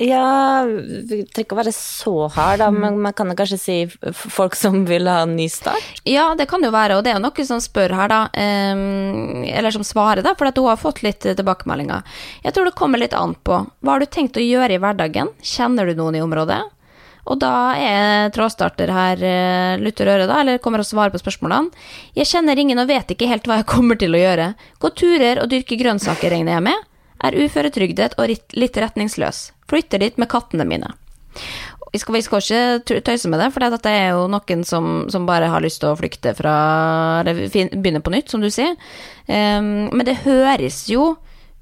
Ja, 0.00 0.64
vi 0.64 1.20
trenger 1.28 1.44
ikke 1.44 1.56
å 1.56 1.60
være 1.60 1.72
så 1.76 2.12
hard, 2.32 2.62
da, 2.62 2.70
men 2.72 2.96
man 3.04 3.12
kan 3.16 3.34
kanskje 3.36 3.58
si 3.60 3.76
folk 4.16 4.56
som 4.56 4.80
vil 4.88 5.08
ha 5.10 5.20
en 5.26 5.34
ny 5.36 5.48
start. 5.52 6.00
Ja, 6.08 6.30
det 6.38 6.48
kan 6.48 6.64
jo 6.64 6.72
være, 6.72 6.96
og 6.96 7.04
det 7.04 7.12
er 7.12 7.20
noen 7.20 7.48
som 7.48 7.60
spør 7.62 7.92
her, 7.98 8.08
da, 8.08 8.22
eller 8.32 9.74
som 9.74 9.84
svarer, 9.84 10.24
da, 10.24 10.32
for 10.38 10.48
at 10.48 10.58
hun 10.58 10.70
har 10.70 10.80
fått 10.80 11.04
litt 11.04 11.28
eh, 11.28 11.36
tilbakemeldinger. 11.36 12.08
Jeg 12.46 12.56
tror 12.56 12.70
det 12.70 12.78
kommer 12.80 13.02
litt 13.02 13.16
an 13.16 13.36
på. 13.44 13.60
Hva 13.84 13.94
har 13.94 14.02
du 14.02 14.08
tenkt 14.08 14.40
å 14.40 14.44
gjøre 14.44 14.78
i 14.78 14.82
hverdagen? 14.82 15.34
Kjenner 15.44 15.90
du 15.90 15.98
noen 16.00 16.16
i 16.16 16.24
området? 16.24 16.62
Og 17.28 17.36
da 17.42 17.54
er 17.76 18.30
trådstarter 18.32 18.88
her 18.88 19.22
lutter 19.82 20.08
øret, 20.08 20.30
da, 20.30 20.40
eller 20.40 20.62
kommer 20.64 20.80
og 20.80 20.88
svarer 20.88 21.12
på 21.12 21.20
spørsmålene. 21.20 21.68
Jeg 22.16 22.30
kjenner 22.30 22.56
ingen 22.56 22.80
og 22.80 22.88
vet 22.88 23.12
ikke 23.12 23.28
helt 23.28 23.44
hva 23.44 23.60
jeg 23.60 23.68
kommer 23.68 24.00
til 24.00 24.16
å 24.16 24.22
gjøre. 24.22 24.54
Gå 24.80 24.90
turer 24.96 25.42
og 25.42 25.50
dyrke 25.52 25.76
grønnsaker, 25.76 26.32
regner 26.32 26.56
jeg 26.56 26.70
med. 26.70 26.87
Er 27.24 27.36
uføretrygdet 27.36 28.16
og 28.18 28.30
litt- 28.30 28.78
retningsløs. 28.78 29.50
Flytter 29.68 29.98
dit 30.04 30.18
med 30.18 30.30
kattene 30.30 30.66
mine. 30.68 30.92
Vi 31.92 31.98
skal, 31.98 32.18
vi 32.18 32.22
skal 32.22 32.42
ikke 32.42 33.00
tøyse 33.06 33.30
med 33.32 33.40
det, 33.40 33.48
for 33.54 33.64
dette 33.64 33.88
er 33.88 34.10
jo 34.12 34.26
noen 34.28 34.64
som, 34.66 35.06
som 35.08 35.24
bare 35.28 35.48
har 35.48 35.62
lyst 35.64 35.80
til 35.80 35.92
å 35.92 35.96
flykte 35.96 36.34
fra 36.36 36.54
Eller 37.22 37.48
begynne 37.48 38.02
på 38.04 38.12
nytt, 38.12 38.28
som 38.28 38.44
du 38.44 38.50
sier. 38.52 38.76
Um, 39.26 39.88
men 39.94 40.04
det 40.04 40.20
høres 40.26 40.84
jo 40.92 41.14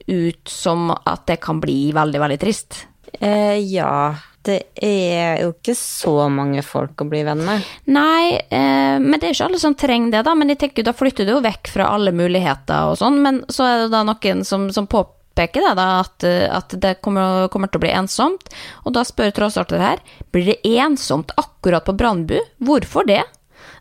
ut 0.07 0.51
som 0.51 0.91
at 0.95 1.27
det 1.31 1.41
kan 1.43 1.61
bli 1.63 1.91
veldig, 1.95 2.21
veldig 2.23 2.39
trist. 2.43 2.87
Eh, 3.21 3.59
ja, 3.71 4.15
det 4.47 4.61
er 4.83 5.41
jo 5.43 5.51
ikke 5.55 5.75
så 5.79 6.29
mange 6.31 6.63
folk 6.63 7.03
å 7.03 7.09
bli 7.11 7.25
venn 7.27 7.43
med. 7.47 7.67
Nei, 7.91 8.37
eh, 8.39 8.99
men 9.03 9.19
det 9.19 9.31
er 9.31 9.35
ikke 9.35 9.49
alle 9.49 9.63
som 9.63 9.75
trenger 9.79 10.15
det, 10.15 10.25
da. 10.29 10.35
Men 10.39 10.53
jeg 10.53 10.61
tenker, 10.63 10.87
da 10.87 10.95
flytter 10.95 11.27
du 11.27 11.35
jo 11.37 11.43
vekk 11.45 11.73
fra 11.75 11.91
alle 11.97 12.15
muligheter 12.15 12.93
og 12.93 12.99
sånn. 13.01 13.19
Men 13.25 13.43
så 13.51 13.67
er 13.67 13.85
det 13.85 13.93
da 13.97 14.05
noen 14.07 14.45
som, 14.47 14.69
som 14.75 14.87
påpeker 14.87 15.15
det, 15.37 15.75
da, 15.79 15.87
at, 16.01 16.25
eh, 16.25 16.49
at 16.51 16.75
det 16.81 16.97
kommer, 17.05 17.49
kommer 17.53 17.71
til 17.71 17.81
å 17.81 17.85
bli 17.87 17.95
ensomt. 17.95 18.51
Og 18.85 18.97
da 18.97 19.05
spør 19.07 19.35
trådstarter 19.37 19.83
her, 19.83 20.05
blir 20.33 20.53
det 20.53 20.77
ensomt 20.77 21.35
akkurat 21.37 21.85
på 21.87 21.97
Brandbu? 21.97 22.39
Hvorfor 22.59 23.07
det? 23.07 23.23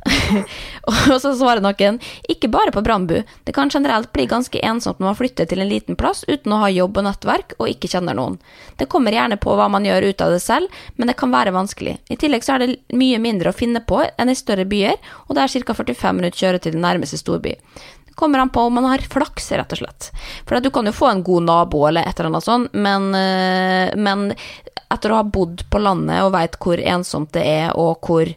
og 0.85 1.15
så 1.21 1.31
svarer 1.33 1.63
noen, 1.65 1.97
ikke 2.29 2.49
bare 2.53 2.73
på 2.73 2.83
Brandbu, 2.85 3.15
det 3.47 3.53
kan 3.55 3.71
generelt 3.73 4.11
bli 4.13 4.27
ganske 4.29 4.59
ensomt 4.61 4.99
når 4.99 5.07
man 5.09 5.17
flytter 5.17 5.49
til 5.49 5.63
en 5.63 5.69
liten 5.69 5.97
plass 5.97 6.23
uten 6.27 6.53
å 6.53 6.59
ha 6.61 6.69
jobb 6.69 6.99
og 6.99 7.07
nettverk 7.07 7.55
og 7.57 7.71
ikke 7.71 7.89
kjenner 7.89 8.17
noen. 8.17 8.37
Det 8.77 8.89
kommer 8.91 9.15
gjerne 9.15 9.39
på 9.41 9.55
hva 9.57 9.67
man 9.71 9.87
gjør 9.87 10.11
ut 10.11 10.21
av 10.21 10.35
det 10.35 10.41
selv, 10.45 10.69
men 10.95 11.09
det 11.09 11.17
kan 11.17 11.33
være 11.33 11.55
vanskelig. 11.55 11.97
I 12.13 12.19
tillegg 12.21 12.45
så 12.45 12.55
er 12.55 12.65
det 12.65 12.97
mye 12.97 13.21
mindre 13.21 13.51
å 13.51 13.57
finne 13.57 13.81
på 13.81 14.03
enn 14.05 14.31
i 14.31 14.37
større 14.37 14.67
byer, 14.69 14.99
og 15.25 15.37
det 15.37 15.45
er 15.45 15.65
ca. 15.65 15.77
45 15.81 16.19
minutter 16.19 16.43
kjøre 16.45 16.61
til 16.61 16.77
den 16.77 16.85
nærmeste 16.85 17.19
storby. 17.21 17.55
Kommer 18.15 18.39
an 18.39 18.51
på 18.54 18.63
om 18.67 18.78
man 18.80 18.88
har 18.89 19.04
flaks, 19.12 19.51
rett 19.51 19.75
og 19.75 19.82
slett. 19.82 20.10
For 20.47 20.63
du 20.63 20.71
kan 20.73 20.88
jo 20.88 20.95
få 20.95 21.12
en 21.12 21.25
god 21.25 21.49
nabo 21.49 21.84
eller 21.89 22.08
et 22.08 22.19
eller 22.19 22.32
annet 22.32 22.47
sånt, 22.47 22.73
men, 22.73 23.10
eh, 23.15 23.91
men 23.95 24.30
etter 24.91 25.12
å 25.12 25.19
ha 25.19 25.28
bodd 25.28 25.65
på 25.71 25.82
landet 25.82 26.23
og 26.23 26.34
veit 26.36 26.56
hvor 26.62 26.80
ensomt 26.80 27.34
det 27.36 27.43
er, 27.43 27.69
og 27.75 27.99
hvor 28.06 28.32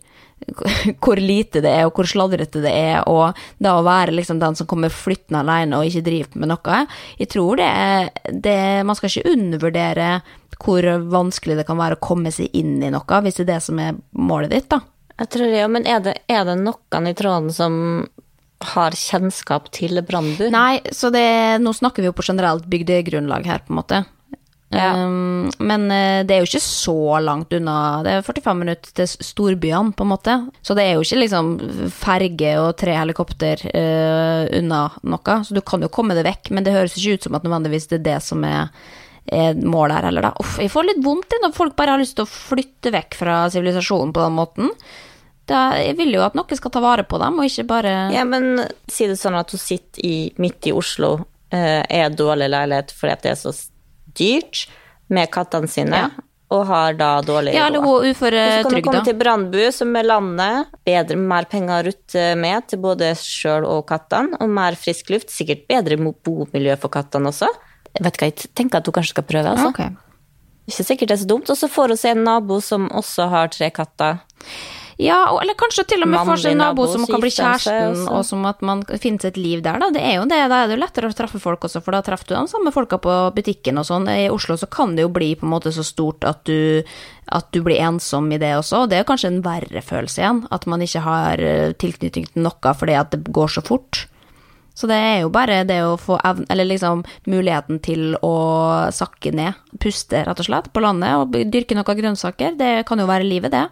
hvor 1.04 1.20
lite 1.20 1.60
det 1.64 1.70
er, 1.70 1.86
og 1.86 1.98
hvor 1.98 2.08
sladrete 2.08 2.62
det 2.62 2.72
er, 2.72 3.00
og 3.10 3.36
da 3.62 3.76
å 3.78 3.84
være 3.86 4.14
liksom 4.16 4.40
den 4.40 4.56
som 4.58 4.68
kommer 4.70 4.92
flyttende 4.92 5.42
alene 5.42 5.78
og 5.78 5.88
ikke 5.88 6.04
driver 6.06 6.42
med 6.42 6.52
noe. 6.52 6.82
Jeg 7.18 7.32
tror 7.34 7.58
det 7.60 7.66
er 7.68 8.12
det, 8.32 8.60
Man 8.86 8.98
skal 8.98 9.10
ikke 9.12 9.34
undervurdere 9.34 10.12
hvor 10.58 10.86
vanskelig 11.10 11.58
det 11.58 11.66
kan 11.68 11.78
være 11.78 11.98
å 11.98 12.02
komme 12.02 12.32
seg 12.34 12.54
inn 12.56 12.78
i 12.82 12.90
noe, 12.90 13.20
hvis 13.22 13.38
det 13.38 13.44
er 13.46 13.52
det 13.54 13.60
som 13.66 13.82
er 13.82 13.98
målet 14.18 14.54
ditt, 14.54 14.70
da. 14.72 14.80
Jeg 15.18 15.30
tror 15.34 15.50
det, 15.50 15.66
men 15.74 15.86
er 15.86 16.02
det, 16.02 16.14
er 16.30 16.44
det 16.46 16.56
noen 16.60 17.10
i 17.10 17.14
tråden 17.18 17.50
som 17.54 17.78
har 18.74 18.96
kjennskap 18.98 19.70
til 19.74 20.00
Brandbu? 20.02 20.48
Nei, 20.54 20.80
så 20.94 21.12
det, 21.14 21.24
nå 21.62 21.72
snakker 21.76 22.02
vi 22.02 22.10
jo 22.10 22.16
på 22.16 22.26
generelt 22.26 22.66
bygdegrunnlag 22.70 23.46
her, 23.46 23.64
på 23.66 23.74
en 23.74 23.80
måte. 23.80 24.04
Ja. 24.68 24.90
Um, 25.00 25.48
men 25.64 25.86
eh, 25.94 26.26
det 26.28 26.34
er 26.34 26.42
jo 26.42 26.48
ikke 26.50 26.60
så 26.60 27.20
langt 27.24 27.54
unna. 27.56 27.76
Det 28.04 28.12
er 28.12 28.26
45 28.26 28.58
minutter 28.58 28.94
til 29.00 29.08
storbyene, 29.08 29.94
på 29.96 30.04
en 30.04 30.12
måte. 30.12 30.36
Så 30.60 30.76
det 30.76 30.84
er 30.84 30.98
jo 30.98 31.06
ikke 31.06 31.22
liksom 31.22 31.52
ferge 31.94 32.52
og 32.60 32.74
tre 32.80 32.98
helikopter 32.98 33.64
uh, 33.70 34.44
unna 34.58 34.84
noe. 35.08 35.40
Så 35.46 35.56
du 35.56 35.62
kan 35.64 35.84
jo 35.84 35.92
komme 35.92 36.18
deg 36.18 36.28
vekk, 36.28 36.52
men 36.52 36.66
det 36.66 36.76
høres 36.76 36.98
ikke 36.98 37.16
ut 37.16 37.28
som 37.28 37.38
at 37.38 37.46
nødvendigvis 37.46 37.88
det 37.92 38.02
er 38.02 38.08
det 38.12 38.22
som 38.26 38.44
er 38.48 38.72
er 39.28 39.58
mål 39.60 39.92
her 39.92 40.06
heller, 40.08 40.24
da. 40.24 40.30
Uff, 40.40 40.54
jeg 40.56 40.72
får 40.72 40.86
litt 40.88 41.02
vondt 41.04 41.34
når 41.42 41.52
folk 41.52 41.74
bare 41.76 41.92
har 41.92 42.00
lyst 42.00 42.16
til 42.16 42.24
å 42.24 42.30
flytte 42.32 42.92
vekk 42.94 43.16
fra 43.18 43.42
sivilisasjonen 43.52 44.14
på 44.16 44.22
den 44.24 44.36
måten. 44.38 44.70
Da, 45.48 45.60
jeg 45.80 45.96
vil 45.96 46.12
jo 46.12 46.20
at 46.26 46.34
noen 46.36 46.58
skal 46.58 46.72
ta 46.74 46.80
vare 46.84 47.06
på 47.08 47.18
dem, 47.22 47.38
og 47.40 47.48
ikke 47.48 47.64
bare 47.70 47.92
Ja, 48.12 48.24
men 48.28 48.60
si 48.90 49.06
det 49.08 49.16
sånn 49.20 49.38
at 49.38 49.50
hun 49.54 49.60
sitter 49.62 50.04
i, 50.04 50.30
midt 50.36 50.66
i 50.68 50.74
Oslo, 50.76 51.14
eh, 51.50 51.80
er 51.88 52.10
dårlig 52.12 52.50
leilighet 52.52 52.92
fordi 52.92 53.14
det 53.24 53.30
er 53.32 53.38
så 53.40 53.54
dyrt, 54.18 54.66
med 55.08 55.30
kattene 55.32 55.68
sine, 55.72 55.96
Ja. 56.02 56.08
og 56.52 56.66
har 56.68 56.92
da 56.98 57.22
dårlig 57.24 57.54
Ja, 57.54 57.66
eller 57.68 57.80
råd. 57.80 58.02
hun 58.04 58.10
Og 58.10 58.16
så 58.16 58.62
kan 58.62 58.74
du 58.74 58.82
komme 58.82 59.04
til 59.06 59.14
Brandbu, 59.16 59.72
som 59.72 59.96
er 59.96 60.02
landet, 60.04 60.66
bedre, 60.84 61.16
mer 61.16 61.44
penger 61.48 61.80
å 61.82 61.86
rutte 61.86 62.36
med 62.36 62.68
til 62.68 62.78
både 62.78 63.14
sjøl 63.16 63.64
og 63.64 63.86
kattene, 63.86 64.36
og 64.40 64.48
mer 64.50 64.72
frisk 64.76 65.08
luft, 65.08 65.30
sikkert 65.32 65.66
bedre 65.66 65.96
bomiljø 65.96 66.76
for 66.78 66.90
kattene 66.90 67.32
også. 67.32 67.48
Jeg 67.96 68.04
vet 68.04 68.18
hva, 68.20 68.28
jeg 68.28 68.50
tenker 68.54 68.78
at 68.82 68.86
hun 68.86 68.92
kanskje 68.92 69.14
skal 69.16 69.24
prøve, 69.24 69.48
altså. 69.56 69.68
Ok. 69.72 69.80
Ikke 70.68 70.84
sikkert 70.84 71.08
det 71.08 71.16
er 71.16 71.24
så 71.24 71.26
dumt. 71.26 71.48
Og 71.48 71.56
så 71.56 71.68
får 71.72 71.88
hun 71.88 71.96
seg 71.96 72.10
en 72.18 72.24
nabo 72.24 72.60
som 72.60 72.88
også 72.90 73.30
har 73.30 73.48
tre 73.48 73.70
katter. 73.72 74.18
Ja, 74.98 75.18
og, 75.30 75.38
eller 75.44 75.54
kanskje 75.54 75.84
til 75.86 76.02
og 76.02 76.10
med 76.10 76.26
får 76.26 76.40
seg 76.42 76.56
en 76.56 76.58
nabo 76.58 76.88
som 76.90 77.04
kan 77.06 77.22
bli 77.22 77.30
kjæresten, 77.30 78.00
og 78.10 78.24
som 78.26 78.42
at 78.50 78.64
man 78.66 78.82
finner 78.98 79.28
sitt 79.28 79.38
liv 79.38 79.62
der, 79.62 79.78
da. 79.78 79.92
Det 79.94 80.02
er 80.02 80.16
jo 80.18 80.24
det, 80.26 80.40
da 80.50 80.64
er 80.64 80.66
det 80.66 80.74
jo 80.74 80.82
lettere 80.82 81.10
å 81.10 81.14
treffe 81.14 81.38
folk 81.42 81.68
også, 81.68 81.82
for 81.86 81.94
da 81.94 82.02
treffer 82.02 82.32
du 82.32 82.34
de 82.34 82.50
samme 82.50 82.72
folka 82.74 82.98
på 83.04 83.14
butikken 83.36 83.78
og 83.78 83.86
sånn. 83.86 84.10
I 84.10 84.26
Oslo 84.34 84.58
så 84.58 84.66
kan 84.66 84.96
det 84.98 85.06
jo 85.06 85.12
bli 85.14 85.30
på 85.38 85.46
en 85.46 85.54
måte 85.54 85.70
så 85.74 85.86
stort 85.86 86.26
at 86.26 86.42
du, 86.50 86.82
at 87.30 87.46
du 87.54 87.62
blir 87.62 87.78
ensom 87.78 88.26
i 88.34 88.40
det 88.42 88.56
også, 88.58 88.82
og 88.82 88.90
det 88.90 88.98
er 88.98 89.06
kanskje 89.06 89.30
en 89.36 89.42
verre 89.46 89.84
følelse 89.86 90.24
igjen, 90.24 90.42
at 90.50 90.66
man 90.66 90.82
ikke 90.82 91.06
har 91.06 91.46
eh, 91.46 91.74
tilknytning 91.78 92.26
til 92.32 92.48
noe 92.48 92.74
fordi 92.82 92.98
at 92.98 93.14
det 93.14 93.22
går 93.30 93.54
så 93.54 93.62
fort. 93.62 94.08
Så 94.78 94.86
det 94.86 94.98
er 95.02 95.16
jo 95.24 95.30
bare 95.34 95.64
det 95.66 95.80
å 95.82 95.96
få 95.98 96.20
evn, 96.22 96.44
eller 96.52 96.68
liksom 96.70 97.02
muligheten 97.26 97.80
til 97.82 98.14
å 98.22 98.34
sakke 98.94 99.32
ned, 99.34 99.58
puste 99.82 100.22
rett 100.28 100.38
og 100.38 100.46
slett, 100.46 100.70
på 100.74 100.82
landet 100.84 101.18
og 101.18 101.34
dyrke 101.50 101.74
noen 101.74 101.98
grønnsaker. 101.98 102.54
Det 102.60 102.70
kan 102.86 103.02
jo 103.02 103.08
være 103.10 103.26
livet, 103.26 103.54
det. 103.54 103.64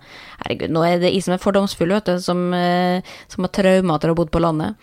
Herregud, 0.42 0.74
nå 0.74 0.82
er 0.88 0.98
det 1.02 1.14
jeg 1.14 1.22
som 1.28 1.36
er 1.36 1.42
fordomsfull, 1.42 1.94
vet 1.94 2.10
du, 2.10 2.18
som, 2.22 2.42
eh, 2.54 3.06
som 3.30 3.46
har 3.46 3.54
traumer 3.54 4.00
etter 4.00 4.10
å 4.10 4.16
ha 4.16 4.20
bodd 4.22 4.34
på 4.34 4.42
landet. 4.42 4.74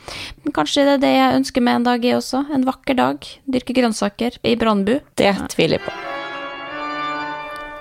Men 0.45 0.55
kanskje 0.55 0.87
det 0.87 0.97
er 0.97 1.03
det 1.03 1.13
jeg 1.17 1.37
ønsker 1.41 1.67
meg 1.67 1.81
en 1.81 1.91
dag, 1.91 2.07
jeg 2.07 2.21
også. 2.21 2.45
En 2.55 2.67
vakker 2.71 2.99
dag. 3.03 3.31
Dyrke 3.43 3.75
grønnsaker 3.75 4.39
i 4.43 4.55
Brandbu. 4.55 4.99
Det 5.19 5.35
tviler 5.51 5.81
jeg 5.81 5.87
på. 5.89 6.12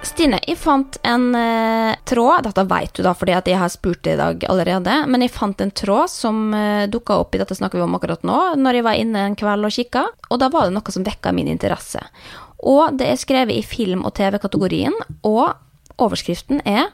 Stine, 0.02 0.40
jeg 0.42 0.58
fant 0.58 0.96
en 1.06 1.28
eh, 1.38 1.94
tråd, 2.10 2.42
dette 2.48 2.64
vet 2.66 2.90
du 2.96 3.04
da 3.06 3.12
fordi 3.14 3.36
at 3.38 3.46
jeg 3.46 3.58
har 3.60 3.70
spurt 3.70 4.00
deg 4.02 4.16
i 4.16 4.18
dag 4.18 4.46
allerede, 4.50 4.96
men 5.06 5.22
jeg 5.22 5.30
fant 5.30 5.60
en 5.62 5.70
tråd 5.70 6.10
som 6.10 6.40
eh, 6.58 6.88
dukka 6.90 7.20
opp 7.22 7.36
i 7.36 7.40
dette 7.40 7.54
snakker 7.54 7.78
vi 7.78 7.84
om 7.84 7.94
akkurat 7.94 8.26
nå, 8.26 8.38
når 8.58 8.80
jeg 8.80 8.86
var 8.88 8.98
inne 8.98 9.22
en 9.28 9.36
kveld 9.38 9.68
og 9.68 9.76
kikka, 9.76 10.02
og 10.26 10.40
da 10.42 10.48
var 10.50 10.66
det 10.66 10.74
noe 10.74 10.94
som 10.94 11.06
vekka 11.06 11.30
min 11.36 11.50
interesse. 11.52 12.02
Og 12.66 12.98
det 12.98 13.12
er 13.12 13.20
skrevet 13.22 13.54
i 13.54 13.62
film- 13.62 14.02
og 14.02 14.16
TV-kategorien, 14.18 14.96
og 15.22 15.54
overskriften 16.02 16.64
er 16.66 16.90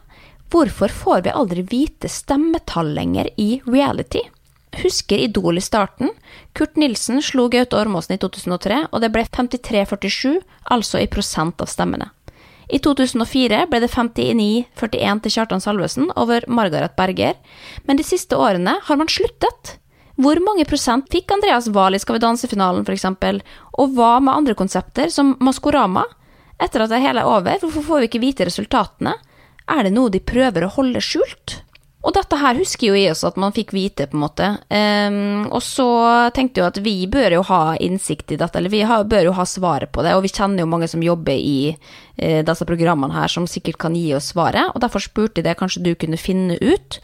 Hvorfor 0.49 0.89
får 0.89 1.27
vi 1.27 1.33
aldri 1.37 1.65
vite 1.69 2.09
stemmetall 2.09 2.95
lenger 2.97 3.29
i 3.37 3.59
reality? 3.69 4.23
Husker 4.81 5.21
Idol 5.21 5.61
i 5.61 5.65
starten? 5.65 6.13
Kurt 6.57 6.77
Nilsen 6.81 7.21
slo 7.25 7.51
Gaute 7.53 7.77
Ormåsen 7.77 8.17
i 8.17 8.21
2003, 8.21 8.87
og 8.89 9.05
det 9.05 9.13
ble 9.13 9.27
53-47, 9.29 10.39
altså 10.73 11.03
i 11.03 11.11
prosent 11.13 11.61
av 11.61 11.69
stemmene. 11.69 12.09
I 12.69 12.79
2004 12.85 13.63
ble 13.71 13.81
det 13.81 13.89
59-41 13.95 15.23
til 15.25 15.33
Kjartan 15.33 15.63
Salvesen 15.65 16.11
over 16.21 16.45
Margaret 16.53 16.93
Berger, 16.99 17.39
men 17.89 17.97
de 17.97 18.05
siste 18.05 18.37
årene 18.37 18.77
har 18.85 19.01
man 19.01 19.09
sluttet. 19.09 19.79
Hvor 20.19 20.41
mange 20.43 20.67
prosent 20.69 21.07
fikk 21.13 21.33
Andreas 21.33 21.71
Wahl 21.73 21.97
i 21.97 22.01
Skal 22.03 22.19
vi 22.19 22.25
danse-finalen 22.27 22.85
f.eks., 22.85 23.07
og 23.79 23.95
hva 23.97 24.19
med 24.21 24.35
andre 24.35 24.57
konsepter 24.59 25.09
som 25.15 25.37
Maskorama? 25.41 26.05
Etter 26.59 26.85
at 26.85 26.91
det 26.93 27.01
hele 27.01 27.23
er 27.23 27.31
over, 27.31 27.61
hvorfor 27.63 27.87
får 27.87 28.03
vi 28.03 28.11
ikke 28.11 28.25
vite 28.27 28.49
resultatene? 28.49 29.15
Er 29.69 29.87
det 29.87 29.95
noe 29.95 30.11
de 30.11 30.21
prøver 30.21 30.67
å 30.67 30.73
holde 30.75 31.01
skjult? 31.05 31.61
Og 32.09 32.15
dette 32.17 32.39
her 32.41 32.57
husker 32.57 32.89
jo 32.89 32.97
jeg 32.97 33.13
også 33.13 33.29
at 33.29 33.39
man 33.43 33.53
fikk 33.53 33.75
vite, 33.77 34.07
på 34.09 34.17
en 34.17 34.23
måte. 34.23 34.47
Um, 34.73 35.43
og 35.53 35.61
så 35.61 35.89
tenkte 36.33 36.63
jeg 36.63 36.73
at 36.73 36.81
vi 36.81 36.95
bør 37.11 37.37
jo 37.37 37.43
ha 37.51 37.61
innsikt 37.85 38.33
i 38.33 38.39
dette, 38.41 38.57
eller 38.57 38.73
vi 38.73 38.81
har, 38.89 39.05
bør 39.05 39.29
jo 39.29 39.35
ha 39.37 39.45
svaret 39.45 39.93
på 39.93 40.05
det, 40.07 40.15
og 40.17 40.25
vi 40.25 40.33
kjenner 40.33 40.65
jo 40.65 40.71
mange 40.73 40.89
som 40.89 41.05
jobber 41.05 41.37
i 41.37 41.75
uh, 41.75 42.41
disse 42.49 42.69
programmene 42.69 43.13
her, 43.13 43.29
som 43.29 43.49
sikkert 43.51 43.81
kan 43.85 43.99
gi 43.99 44.07
oss 44.17 44.33
svaret, 44.33 44.73
og 44.73 44.81
derfor 44.85 45.05
spurte 45.05 45.43
jeg 45.43 45.51
det 45.51 45.59
kanskje 45.61 45.85
du 45.85 45.93
kunne 46.01 46.21
finne 46.21 46.57
ut. 46.65 47.01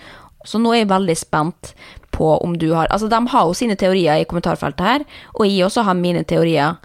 Så 0.49 0.61
nå 0.61 0.73
er 0.73 0.85
jeg 0.85 0.93
veldig 0.95 1.21
spent 1.21 1.75
på 2.15 2.35
om 2.45 2.57
du 2.61 2.71
har 2.77 2.89
Altså, 2.93 3.09
de 3.13 3.21
har 3.29 3.47
jo 3.49 3.55
sine 3.57 3.77
teorier 3.81 4.23
i 4.23 4.27
kommentarfeltet 4.29 4.89
her, 4.89 5.09
og 5.35 5.49
jeg 5.49 5.67
også 5.69 5.85
har 5.85 6.01
mine 6.01 6.25
teorier. 6.25 6.81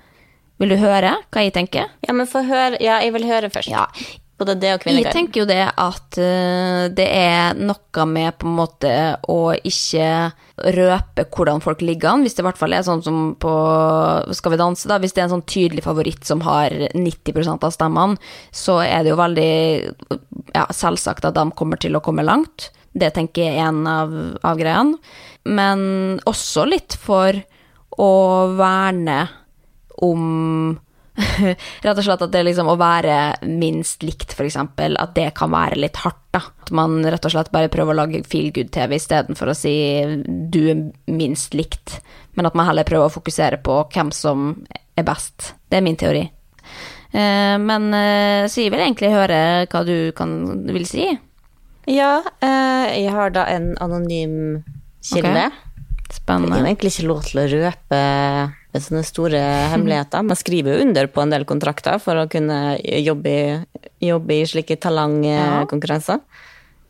Vil 0.60 0.76
du 0.76 0.82
høre 0.82 1.16
hva 1.32 1.44
jeg 1.46 1.56
tenker? 1.56 1.88
Ja, 2.04 2.16
men 2.16 2.28
få 2.28 2.44
høre. 2.44 2.80
Ja, 2.84 3.00
jeg 3.00 3.16
vil 3.16 3.28
høre 3.30 3.52
først. 3.52 3.72
Ja, 3.72 3.88
Både 4.40 4.56
det 4.56 4.70
og 4.78 4.86
Jeg 4.88 5.12
tenker 5.12 5.42
jo 5.42 5.48
det 5.50 5.66
at 5.68 6.18
eh, 6.22 6.86
det 6.96 7.08
er 7.12 7.58
noe 7.60 8.06
med 8.08 8.38
på 8.40 8.48
en 8.48 8.56
måte 8.56 8.92
å 9.28 9.52
ikke 9.52 10.32
røpe 10.80 11.26
hvordan 11.36 11.60
folk 11.64 11.84
ligger 11.84 12.14
an, 12.14 12.24
hvis 12.24 12.38
det 12.38 12.44
i 12.44 12.48
hvert 12.48 12.60
fall 12.60 12.76
er 12.76 12.86
sånn 12.88 13.04
som 13.04 13.20
på 13.40 13.52
Skal 14.36 14.56
vi 14.56 14.62
danse, 14.62 14.88
da. 14.88 15.00
Hvis 15.04 15.16
det 15.16 15.24
er 15.24 15.28
en 15.28 15.36
sånn 15.36 15.48
tydelig 15.50 15.84
favoritt 15.84 16.24
som 16.28 16.44
har 16.48 16.72
90% 16.96 17.68
av 17.68 17.76
stemmene, 17.76 18.32
så 18.56 18.80
er 18.86 19.04
det 19.04 19.14
jo 19.14 19.20
veldig 19.20 19.54
ja, 20.56 20.66
selvsagt 20.72 21.28
at 21.28 21.36
de 21.36 21.48
kommer 21.60 21.82
til 21.82 22.00
å 22.00 22.04
komme 22.04 22.24
langt. 22.24 22.72
Det 22.96 23.12
tenker 23.16 23.44
jeg 23.44 23.60
er 23.60 23.70
en 23.70 23.84
av, 23.88 24.16
av 24.40 24.60
greiene. 24.60 25.00
Men 25.48 26.20
også 26.30 26.64
litt 26.68 26.96
for 27.00 27.36
å 28.00 28.14
verne 28.56 29.22
om 30.06 30.80
Rett 31.84 31.98
og 31.98 32.06
slett 32.06 32.24
at 32.24 32.32
det 32.34 32.42
liksom 32.48 32.70
å 32.72 32.78
være 32.80 33.16
minst 33.48 34.04
likt, 34.06 34.36
eksempel, 34.40 34.96
at 35.02 35.14
det 35.18 35.30
kan 35.38 35.52
være 35.52 35.80
litt 35.80 36.00
hardt, 36.04 36.22
da. 36.36 36.42
At 36.64 36.72
man 36.76 37.00
rett 37.04 37.26
og 37.26 37.34
slett 37.34 37.52
bare 37.54 37.72
prøver 37.72 37.96
å 37.96 38.00
lage 38.04 38.24
feel 38.30 38.52
good-TV 38.56 38.96
istedenfor 39.00 39.52
å 39.52 39.58
si 39.58 39.74
du 40.26 40.62
er 40.72 40.84
minst 41.12 41.58
likt, 41.58 42.00
men 42.38 42.48
at 42.48 42.56
man 42.58 42.70
heller 42.70 42.88
prøver 42.88 43.10
å 43.10 43.14
fokusere 43.14 43.60
på 43.66 43.82
hvem 43.94 44.14
som 44.16 44.52
er 44.96 45.08
best. 45.08 45.54
Det 45.70 45.80
er 45.80 45.86
min 45.86 46.00
teori. 46.00 46.24
Eh, 47.12 47.56
Men 47.58 47.90
eh, 47.94 48.46
så 48.48 48.62
jeg 48.64 48.74
vil 48.74 48.84
egentlig 48.86 49.14
høre 49.14 49.40
hva 49.72 49.84
du 49.88 50.12
kan, 50.18 50.38
vil 50.70 50.86
si. 50.88 51.10
Ja, 51.90 52.20
eh, 52.46 53.02
jeg 53.02 53.16
har 53.16 53.34
da 53.34 53.48
en 53.50 53.74
anonym 53.82 54.62
kilde. 55.02 55.50
Spennende. 56.10 56.56
Jeg 56.58 56.64
har 56.64 56.70
egentlig 56.72 56.94
ikke 56.94 57.10
lov 57.10 57.26
til 57.26 57.42
å 57.42 57.50
røpe 57.50 58.02
sånne 58.78 59.02
store 59.08 59.40
hemmeligheter. 59.74 60.24
Man 60.26 60.38
skriver 60.38 60.76
jo 60.76 60.86
under 60.86 61.10
på 61.10 61.24
en 61.24 61.34
del 61.34 61.46
kontrakter 61.50 61.98
for 62.04 62.22
å 62.22 62.28
kunne 62.30 62.78
jobbe 62.78 63.34
i, 63.34 63.50
jobbe 64.06 64.38
i 64.38 64.46
slike 64.48 64.78
talangkonkurranser. 64.84 66.22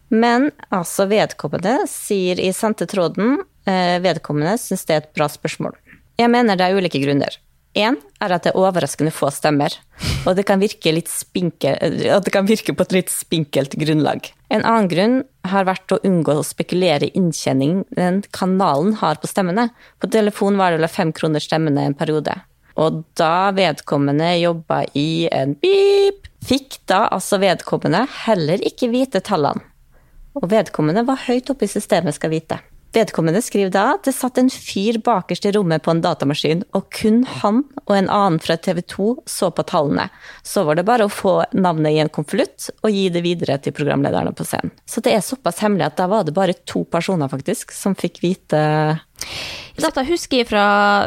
Men 0.10 0.50
altså, 0.74 1.06
vedkommende 1.10 1.78
sier 1.90 2.42
i 2.42 2.50
sendte 2.56 2.90
tråden 2.90 3.38
eh, 3.70 4.00
vedkommende 4.04 4.58
syns 4.60 4.88
det 4.90 4.96
er 4.96 5.04
et 5.04 5.14
bra 5.16 5.30
spørsmål. 5.32 5.78
Jeg 6.20 6.34
mener 6.34 6.60
det 6.60 6.68
er 6.68 6.76
ulike 6.76 7.02
grunner. 7.02 7.38
Én 7.78 8.00
er 8.18 8.34
at 8.34 8.46
det 8.48 8.52
er 8.52 8.58
overraskende 8.58 9.12
få 9.14 9.30
stemmer, 9.30 9.76
og 10.26 10.34
det 10.38 10.48
kan 10.50 10.62
virke, 10.62 10.90
spinkel, 11.06 11.78
det 11.78 12.34
kan 12.34 12.48
virke 12.50 12.74
på 12.74 12.86
et 12.88 12.96
litt 12.96 13.12
spinkelt 13.14 13.76
grunnlag. 13.78 14.32
En 14.50 14.66
annen 14.66 14.90
grunn 14.90 15.18
har 15.46 15.68
vært 15.70 15.94
å 15.94 16.00
unngå 16.06 16.34
å 16.40 16.46
spekulere 16.46 17.08
i 17.08 17.14
inntjeningen 17.20 17.86
den 17.94 18.24
kanalen 18.34 18.96
har 19.04 19.22
på 19.22 19.30
stemmene. 19.30 19.70
På 20.02 20.10
telefon 20.10 20.58
var 20.58 20.74
det 20.74 20.82
vel 20.82 20.90
fem 20.90 21.14
kroner 21.14 21.44
stemmene 21.44 21.86
en 21.86 21.98
periode. 21.98 22.40
Og 22.80 23.04
da 23.20 23.52
vedkommende 23.54 24.32
jobba 24.40 24.82
i 24.98 25.28
en 25.30 25.54
beep, 25.62 26.26
fikk 26.46 26.80
da 26.90 27.04
altså 27.14 27.38
vedkommende 27.42 28.06
heller 28.24 28.64
ikke 28.66 28.90
vite 28.90 29.22
tallene. 29.22 29.62
Og 30.40 30.50
vedkommende 30.50 31.04
var 31.06 31.22
høyt 31.28 31.50
oppe 31.52 31.68
i 31.68 31.72
systemet, 31.72 32.16
skal 32.16 32.32
vite. 32.32 32.60
Vedkommende 32.96 33.42
skriver 33.46 33.70
da 33.74 33.84
at 33.94 34.08
det 34.08 34.16
satt 34.18 34.40
en 34.42 34.50
fyr 34.50 34.98
bakerst 35.06 35.46
i 35.46 35.52
rommet 35.54 35.84
på 35.86 35.94
en 35.94 36.02
datamaskin, 36.02 36.64
og 36.74 36.88
kun 36.96 37.22
han 37.42 37.62
og 37.86 37.94
en 37.94 38.10
annen 38.10 38.40
fra 38.42 38.58
TV 38.58 38.82
2 38.82 39.10
så 39.30 39.52
på 39.54 39.66
tallene. 39.70 40.08
Så 40.42 40.64
var 40.66 40.80
det 40.80 40.88
bare 40.88 41.06
å 41.06 41.14
få 41.14 41.36
navnet 41.54 41.94
i 41.94 42.02
en 42.02 42.10
konvolutt 42.14 42.72
og 42.82 42.90
gi 42.94 43.06
det 43.14 43.22
videre 43.26 43.60
til 43.62 43.76
programlederne 43.78 44.34
på 44.34 44.48
scenen. 44.48 44.74
Så 44.90 45.04
det 45.06 45.14
er 45.14 45.26
såpass 45.26 45.62
hemmelig 45.62 45.90
at 45.92 46.00
da 46.02 46.10
var 46.10 46.26
det 46.26 46.34
bare 46.38 46.58
to 46.66 46.84
personer 46.90 47.30
faktisk 47.30 47.76
som 47.76 47.98
fikk 47.98 48.24
vite 48.26 48.64
Dette 49.80 50.04
husker 50.04 50.42
jeg 50.42 50.48
fra, 50.50 50.64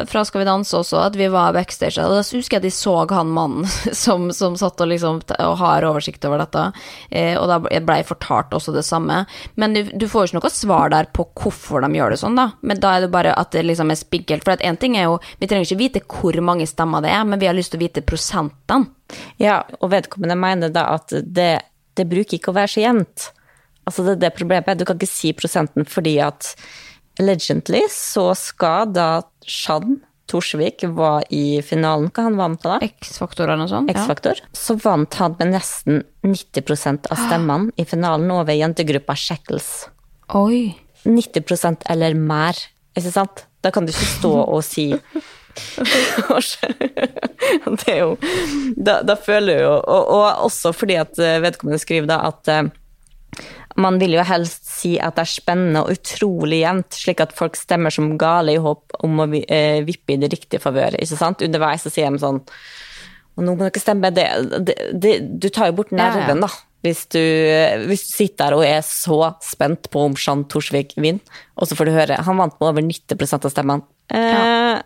fra 0.09 0.23
Skal 0.25 0.41
vi 0.41 0.47
danse 0.47 0.75
også, 0.77 0.97
at 1.05 1.17
vi 1.17 1.27
var 1.31 1.53
backstage. 1.55 2.01
Og 2.01 2.15
da 2.15 2.21
husker 2.23 2.57
jeg 2.57 2.61
at 2.61 2.65
de 2.65 2.71
så 2.73 2.95
han 3.11 3.31
mannen 3.33 3.67
som, 4.03 4.29
som 4.33 4.57
satt 4.59 4.81
og 4.81 4.89
liksom 4.89 5.21
og 5.33 5.55
har 5.61 5.85
oversikt 5.87 6.25
over 6.27 6.41
dette. 6.41 6.63
Eh, 7.11 7.35
og 7.39 7.47
da 7.51 7.59
ble 7.63 7.99
jeg 7.99 8.09
fortalt 8.09 8.53
også 8.55 8.73
det 8.75 8.85
samme. 8.87 9.23
Men 9.61 9.77
du, 9.77 9.83
du 9.93 10.07
får 10.09 10.25
jo 10.25 10.31
ikke 10.31 10.39
noe 10.39 10.53
svar 10.53 10.93
der 10.93 11.09
på 11.13 11.27
hvorfor 11.39 11.85
de 11.85 11.91
gjør 11.99 12.15
det 12.15 12.21
sånn, 12.23 12.39
da. 12.39 12.49
Men 12.65 12.81
da 12.83 12.95
er 12.95 13.05
det 13.05 13.13
bare 13.13 13.35
at 13.37 13.53
det 13.55 13.65
liksom 13.67 13.93
er 13.93 13.99
spinkelt. 13.99 14.47
For 14.47 14.65
én 14.65 14.79
ting 14.81 14.97
er 14.97 15.09
jo 15.09 15.19
Vi 15.39 15.47
trenger 15.49 15.67
ikke 15.67 15.81
vite 15.81 16.03
hvor 16.09 16.39
mange 16.45 16.67
stemmer 16.69 17.03
det 17.03 17.13
er, 17.13 17.23
men 17.27 17.41
vi 17.41 17.49
har 17.49 17.57
lyst 17.57 17.73
til 17.73 17.81
å 17.81 17.85
vite 17.85 18.05
prosentene. 18.05 18.89
Ja, 19.37 19.61
og 19.81 19.91
vedkommende 19.93 20.37
mener 20.39 20.71
da 20.73 20.87
at 20.95 21.13
det, 21.13 21.51
det 21.93 22.09
bruker 22.09 22.39
ikke 22.39 22.53
å 22.53 22.57
være 22.57 22.71
så 22.73 22.81
jevnt. 22.81 23.29
Altså 23.83 24.05
det, 24.07 24.15
er 24.15 24.21
det 24.23 24.37
problemet 24.37 24.79
du 24.79 24.85
kan 24.87 24.97
ikke 24.97 25.11
si 25.11 25.33
prosenten 25.35 25.85
fordi 25.89 26.15
at 26.23 26.53
allegedly 27.19 27.83
så 27.91 28.31
skal 28.37 28.93
da 28.93 29.07
Shan 29.45 29.99
Torsvik 30.29 30.85
var 30.95 31.23
i 31.29 31.61
finalen. 31.65 32.07
Hva 32.13 32.23
han 32.29 32.37
vant 32.39 32.63
da? 32.63 32.77
X-faktor 32.81 33.49
eller 33.49 33.65
noe 33.65 33.71
sånt. 33.71 33.91
X-Faktor. 33.91 34.39
Så 34.55 34.77
vant 34.81 35.13
han 35.19 35.35
med 35.39 35.51
nesten 35.53 36.03
90% 36.25 37.09
av 37.11 37.19
stemmene 37.27 37.75
i 37.77 37.85
finalen 37.85 38.31
over 38.33 38.55
jentegruppa 38.55 39.17
Shackles. 39.19 39.89
Oi. 40.33 40.71
90% 41.03 41.83
eller 41.91 42.15
mer, 42.15 42.57
ikke 42.95 43.11
sant? 43.11 43.45
Da 43.63 43.71
kan 43.75 43.85
du 43.85 43.91
ikke 43.93 44.07
stå 44.17 44.33
og 44.43 44.63
si 44.65 44.93
Det 47.83 47.91
er 47.91 47.99
jo 47.99 48.15
Da, 48.73 49.01
da 49.05 49.13
føler 49.19 49.53
jeg 49.53 49.65
jo 49.67 49.73
og, 49.75 50.07
og 50.15 50.47
også 50.47 50.71
fordi 50.73 50.95
at 50.97 51.19
eh, 51.21 51.41
vedkommende 51.43 51.77
skriver 51.81 52.09
da 52.09 52.17
at 52.31 52.49
eh, 52.49 52.71
man 53.79 53.97
vil 54.01 54.17
jo 54.17 54.25
helst 54.27 54.67
si 54.69 54.93
at 55.01 55.17
det 55.17 55.23
er 55.25 55.31
spennende 55.31 55.83
og 55.83 55.95
utrolig 55.95 56.61
jevnt, 56.61 56.97
slik 56.97 57.23
at 57.23 57.33
folk 57.37 57.57
stemmer 57.57 57.93
som 57.93 58.11
gale 58.21 58.53
i 58.53 58.61
håp 58.61 58.97
om 59.05 59.23
å 59.23 59.27
eh, 59.41 59.81
vippe 59.87 60.15
i 60.15 60.19
det 60.21 60.29
riktige 60.33 60.61
favør. 60.63 60.99
ikke 60.99 61.19
sant? 61.19 61.41
Underveis 61.45 61.85
så 61.85 61.93
sier 61.93 62.13
de 62.13 62.21
sånn 62.21 62.43
Og 63.33 63.41
nå 63.41 63.55
må 63.55 63.65
dere 63.65 63.81
stemme. 63.81 64.13
Det, 64.13 64.27
det, 64.61 64.77
det, 64.93 65.13
du 65.41 65.49
tar 65.49 65.71
jo 65.71 65.79
bort 65.79 65.93
nerven, 65.95 66.43
da. 66.43 66.51
Hvis 66.83 67.05
du, 67.15 67.21
hvis 67.87 68.03
du 68.03 68.11
sitter 68.11 68.51
der 68.51 68.57
og 68.57 68.65
er 68.67 68.81
så 68.85 69.17
spent 69.41 69.87
på 69.89 70.03
om 70.09 70.17
Jean 70.19 70.43
Torsvik 70.51 70.97
vinner, 70.99 71.23
og 71.55 71.69
så 71.69 71.77
får 71.79 71.87
du 71.87 71.93
høre 71.95 72.17
Han 72.27 72.41
vant 72.41 72.57
med 72.59 72.67
over 72.67 72.83
90% 72.83 73.47
av 73.47 73.53
stemmene. 73.53 73.87
Eh, 74.13 74.33
ja. 74.35 74.81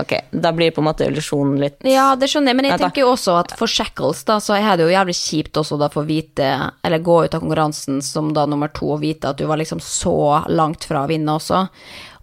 Ok. 0.00 0.14
Da 0.30 0.52
blir 0.56 0.72
på 0.74 0.82
en 0.82 0.88
måte 0.88 1.06
illusjonen 1.08 1.58
litt 1.62 1.86
Ja, 1.86 2.10
det 2.18 2.30
skjønner 2.32 2.52
jeg, 2.52 2.60
men 2.60 2.70
jeg 2.70 2.82
tenker 2.82 3.04
jo 3.04 3.12
også 3.12 3.38
at 3.42 3.54
for 3.58 3.70
Shackles, 3.70 4.24
da, 4.28 4.38
så 4.42 4.56
er 4.58 4.76
det 4.76 4.88
jo 4.88 4.94
jævlig 4.94 5.16
kjipt 5.18 5.60
også 5.60 5.78
da 5.80 5.90
for 5.92 6.04
å 6.04 6.08
vite, 6.08 6.50
eller 6.86 7.04
gå 7.04 7.22
ut 7.24 7.34
av 7.36 7.44
konkurransen 7.44 8.02
som 8.04 8.32
da 8.36 8.46
nummer 8.48 8.72
to 8.74 8.94
og 8.96 9.02
vite 9.04 9.32
at 9.32 9.40
du 9.40 9.46
var 9.48 9.60
liksom 9.60 9.82
så 9.84 10.44
langt 10.48 10.88
fra 10.88 11.04
å 11.04 11.10
vinne 11.10 11.36
også. 11.38 11.66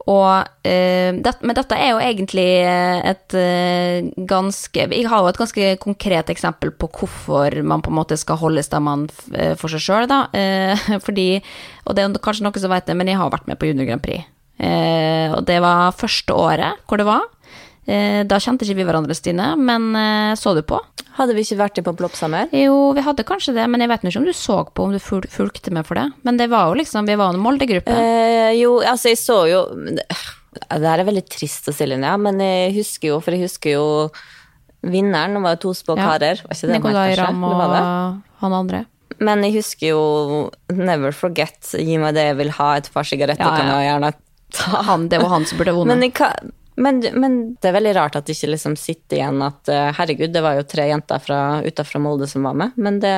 Og, 0.05 0.45
eh, 0.61 1.17
det, 1.17 1.31
men 1.41 1.57
dette 1.57 1.77
er 1.81 1.95
jo 1.95 2.01
egentlig 2.03 2.45
et 2.61 3.33
eh, 3.39 4.05
ganske 4.29 4.83
Jeg 4.93 5.07
har 5.09 5.23
jo 5.23 5.31
et 5.31 5.39
ganske 5.39 5.71
konkret 5.81 6.29
eksempel 6.29 6.69
på 6.77 6.91
hvorfor 6.99 7.57
man 7.65 7.81
på 7.81 7.89
en 7.89 7.97
måte 7.97 8.17
skal 8.21 8.37
holde 8.37 8.61
stemmene 8.65 9.09
eh, 9.33 9.55
for 9.57 9.73
seg 9.73 9.81
sjøl, 9.81 10.05
da. 10.11 10.27
Eh, 10.29 10.85
fordi, 11.05 11.41
og 11.89 11.97
det 11.97 12.05
er 12.05 12.21
kanskje 12.21 12.45
noen 12.45 12.61
som 12.61 12.73
vet 12.75 12.85
det, 12.85 12.97
men 12.99 13.09
jeg 13.09 13.17
har 13.17 13.33
vært 13.33 13.49
med 13.49 13.57
på 13.57 13.71
Junior 13.71 13.89
Grand 13.89 14.05
Prix. 14.05 14.29
Eh, 14.61 15.33
og 15.33 15.41
det 15.49 15.57
var 15.65 15.97
første 15.97 16.37
året 16.37 16.85
hvor 16.85 17.01
det 17.01 17.09
var. 17.09 17.25
Eh, 17.85 18.23
da 18.25 18.39
kjente 18.41 18.65
ikke 18.65 18.79
vi 18.79 18.85
hverandre, 18.87 19.13
Stine, 19.17 19.51
men 19.61 19.91
eh, 19.95 20.35
så 20.39 20.55
du 20.57 20.63
på? 20.65 20.79
Hadde 21.15 21.35
vi 21.37 21.43
ikke 21.45 21.59
vært 21.59 21.77
i 21.79 21.83
på 21.85 21.93
sammen? 22.17 22.49
Jo, 22.51 22.91
vi 22.97 23.03
hadde 23.05 23.23
kanskje 23.23 23.53
det, 23.55 23.67
men 23.69 23.79
jeg 23.83 23.91
vet 23.91 24.03
ikke 24.03 24.19
om 24.19 24.25
du 24.25 24.33
så 24.33 24.57
på, 24.65 24.87
om 24.87 24.91
du 24.95 24.99
ful 24.99 25.21
fulgte 25.31 25.71
med 25.71 25.85
for 25.87 25.95
det. 25.95 26.07
Men 26.23 26.37
det 26.41 26.49
var 26.51 26.67
jo 26.71 26.79
liksom, 26.81 27.05
vi 27.07 27.15
var 27.15 27.33
en 27.33 27.39
Molde-gruppe. 27.39 27.93
Eh, 27.93 28.55
jo, 28.59 28.79
altså 28.81 29.13
jeg 29.13 29.21
så 29.21 29.37
jo 29.51 29.61
Det 29.75 30.03
det 30.55 30.87
her 30.87 31.01
er 31.03 31.07
veldig 31.09 31.25
trist 31.27 31.67
å 31.67 31.73
si, 31.75 31.83
Linnea, 31.83 32.15
men 32.17 32.39
jeg 32.39 32.71
husker 32.77 33.09
jo, 33.09 33.19
for 33.19 33.35
jeg 33.35 33.43
husker 33.49 33.73
jo 33.75 33.85
Vinneren 34.85 35.41
var 35.43 35.55
jo 35.57 35.73
to 35.73 35.73
Ja. 35.97 36.05
karer, 36.13 36.41
var 36.45 36.53
ikke 36.55 36.67
det 36.69 36.75
Nicolay? 36.77 37.15
Ramm 37.19 37.43
og 37.43 37.55
det 37.59 37.69
det? 37.73 37.85
han 38.41 38.53
andre. 38.53 38.85
Men 39.19 39.43
jeg 39.43 39.55
husker 39.57 39.87
jo 39.89 40.51
Never 40.69 41.11
Forget, 41.11 41.73
gi 41.79 41.97
meg 41.97 42.13
det 42.15 42.27
jeg 42.29 42.37
vil 42.37 42.51
ha, 42.51 42.69
et 42.77 42.89
par 42.93 43.03
sigaretter 43.03 43.43
Ja, 43.43 43.51
ja. 43.51 43.57
kan 43.57 43.71
jeg 43.73 43.89
gjerne 43.89 44.11
ta. 44.55 44.83
Han, 44.91 45.07
det 45.09 45.19
var 45.21 45.29
han 45.33 45.45
som 45.49 45.57
burde 45.59 45.73
vunnet. 45.77 45.91
Men, 45.91 46.05
jeg 46.07 46.13
kan, 46.13 46.51
men, 46.75 46.99
men 47.15 47.35
det 47.61 47.69
er 47.69 47.75
veldig 47.77 47.93
rart 47.95 48.17
at 48.19 48.27
det 48.27 48.35
ikke 48.35 48.51
liksom 48.51 48.73
sitter 48.79 49.19
igjen 49.19 49.39
at 49.45 49.69
eh, 49.71 49.91
herregud, 49.95 50.33
det 50.33 50.41
var 50.43 50.57
jo 50.57 50.65
tre 50.67 50.89
jenter 50.89 51.21
fra, 51.23 51.39
Molde 52.03 52.27
som 52.27 52.43
var 52.43 52.57
med, 52.59 52.75
men 52.75 52.97
det 52.99 53.13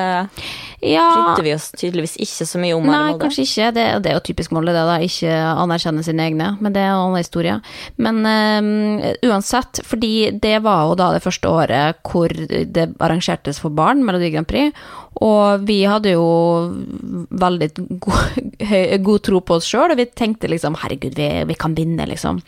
ja, 0.86 1.06
brydde 1.10 1.42
vi 1.42 1.54
oss 1.56 1.70
tydeligvis 1.74 2.14
ikke 2.22 2.46
så 2.46 2.60
mye 2.62 2.76
om 2.76 2.86
Nei, 2.86 3.00
Molde. 3.08 3.24
kanskje 3.24 3.46
ikke. 3.46 3.70
Det, 3.74 3.86
det 4.04 4.12
er 4.12 4.18
jo 4.18 4.24
typisk 4.28 4.54
Molde, 4.54 4.74
det, 4.76 4.84
da. 4.86 4.98
Ikke 5.02 5.32
anerkjenne 5.50 6.04
sine 6.06 6.28
egne. 6.28 6.52
Men 6.62 6.76
det 6.76 6.84
er 6.84 6.92
en 6.92 7.00
annen 7.00 7.18
historie. 7.18 7.56
Men 7.98 8.20
um, 8.22 8.68
uansett, 9.26 9.82
fordi 9.86 10.12
det 10.38 10.60
var 10.62 10.86
jo 10.86 10.98
da 11.00 11.10
det 11.16 11.24
første 11.24 11.50
året 11.50 11.98
hvor 12.06 12.30
det 12.30 12.86
arrangertes 13.02 13.58
for 13.62 13.74
barn, 13.74 14.04
Melodi 14.06 14.30
Grand 14.34 14.48
Prix. 14.48 14.70
Og 15.26 15.66
vi 15.66 15.80
hadde 15.88 16.14
jo 16.14 16.28
veldig 17.42 17.72
god, 18.06 18.38
god 19.08 19.26
tro 19.26 19.42
på 19.42 19.58
oss 19.58 19.66
sjøl, 19.66 19.90
og 19.90 19.98
vi 19.98 20.06
tenkte 20.14 20.50
liksom 20.50 20.78
herregud, 20.84 21.18
vi, 21.18 21.28
vi 21.48 21.58
kan 21.58 21.74
vinne, 21.74 22.06
liksom. 22.06 22.38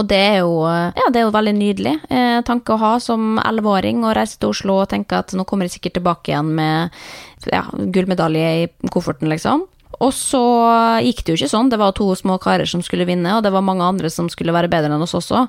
Og 0.00 0.06
det 0.08 0.18
er 0.18 0.38
jo, 0.40 0.62
ja, 0.64 1.08
det 1.12 1.20
er 1.20 1.26
jo 1.26 1.34
veldig 1.34 1.52
nydelig 1.58 1.92
eh, 2.08 2.38
tanke 2.48 2.72
å 2.72 2.80
ha 2.80 2.94
som 3.02 3.36
elleveåring, 3.42 4.00
å 4.04 4.14
reise 4.16 4.38
til 4.40 4.54
Oslo 4.54 4.78
og 4.80 4.88
tenke 4.92 5.18
at 5.20 5.34
nå 5.36 5.44
kommer 5.48 5.68
jeg 5.68 5.76
sikkert 5.76 5.98
tilbake 5.98 6.32
igjen 6.32 6.54
med 6.56 6.96
ja, 7.52 7.66
gullmedalje 7.68 8.52
i 8.62 8.66
kofferten, 8.88 9.28
liksom. 9.32 9.66
Og 10.02 10.10
så 10.16 10.42
gikk 11.04 11.20
det 11.22 11.34
jo 11.34 11.38
ikke 11.38 11.52
sånn, 11.52 11.68
det 11.70 11.78
var 11.78 11.92
to 11.94 12.08
små 12.18 12.38
karer 12.42 12.66
som 12.66 12.82
skulle 12.82 13.06
vinne, 13.06 13.36
og 13.36 13.44
det 13.44 13.52
var 13.54 13.64
mange 13.66 13.86
andre 13.86 14.10
som 14.10 14.30
skulle 14.32 14.54
være 14.54 14.70
bedre 14.72 14.90
enn 14.90 15.04
oss 15.04 15.14
også. 15.18 15.44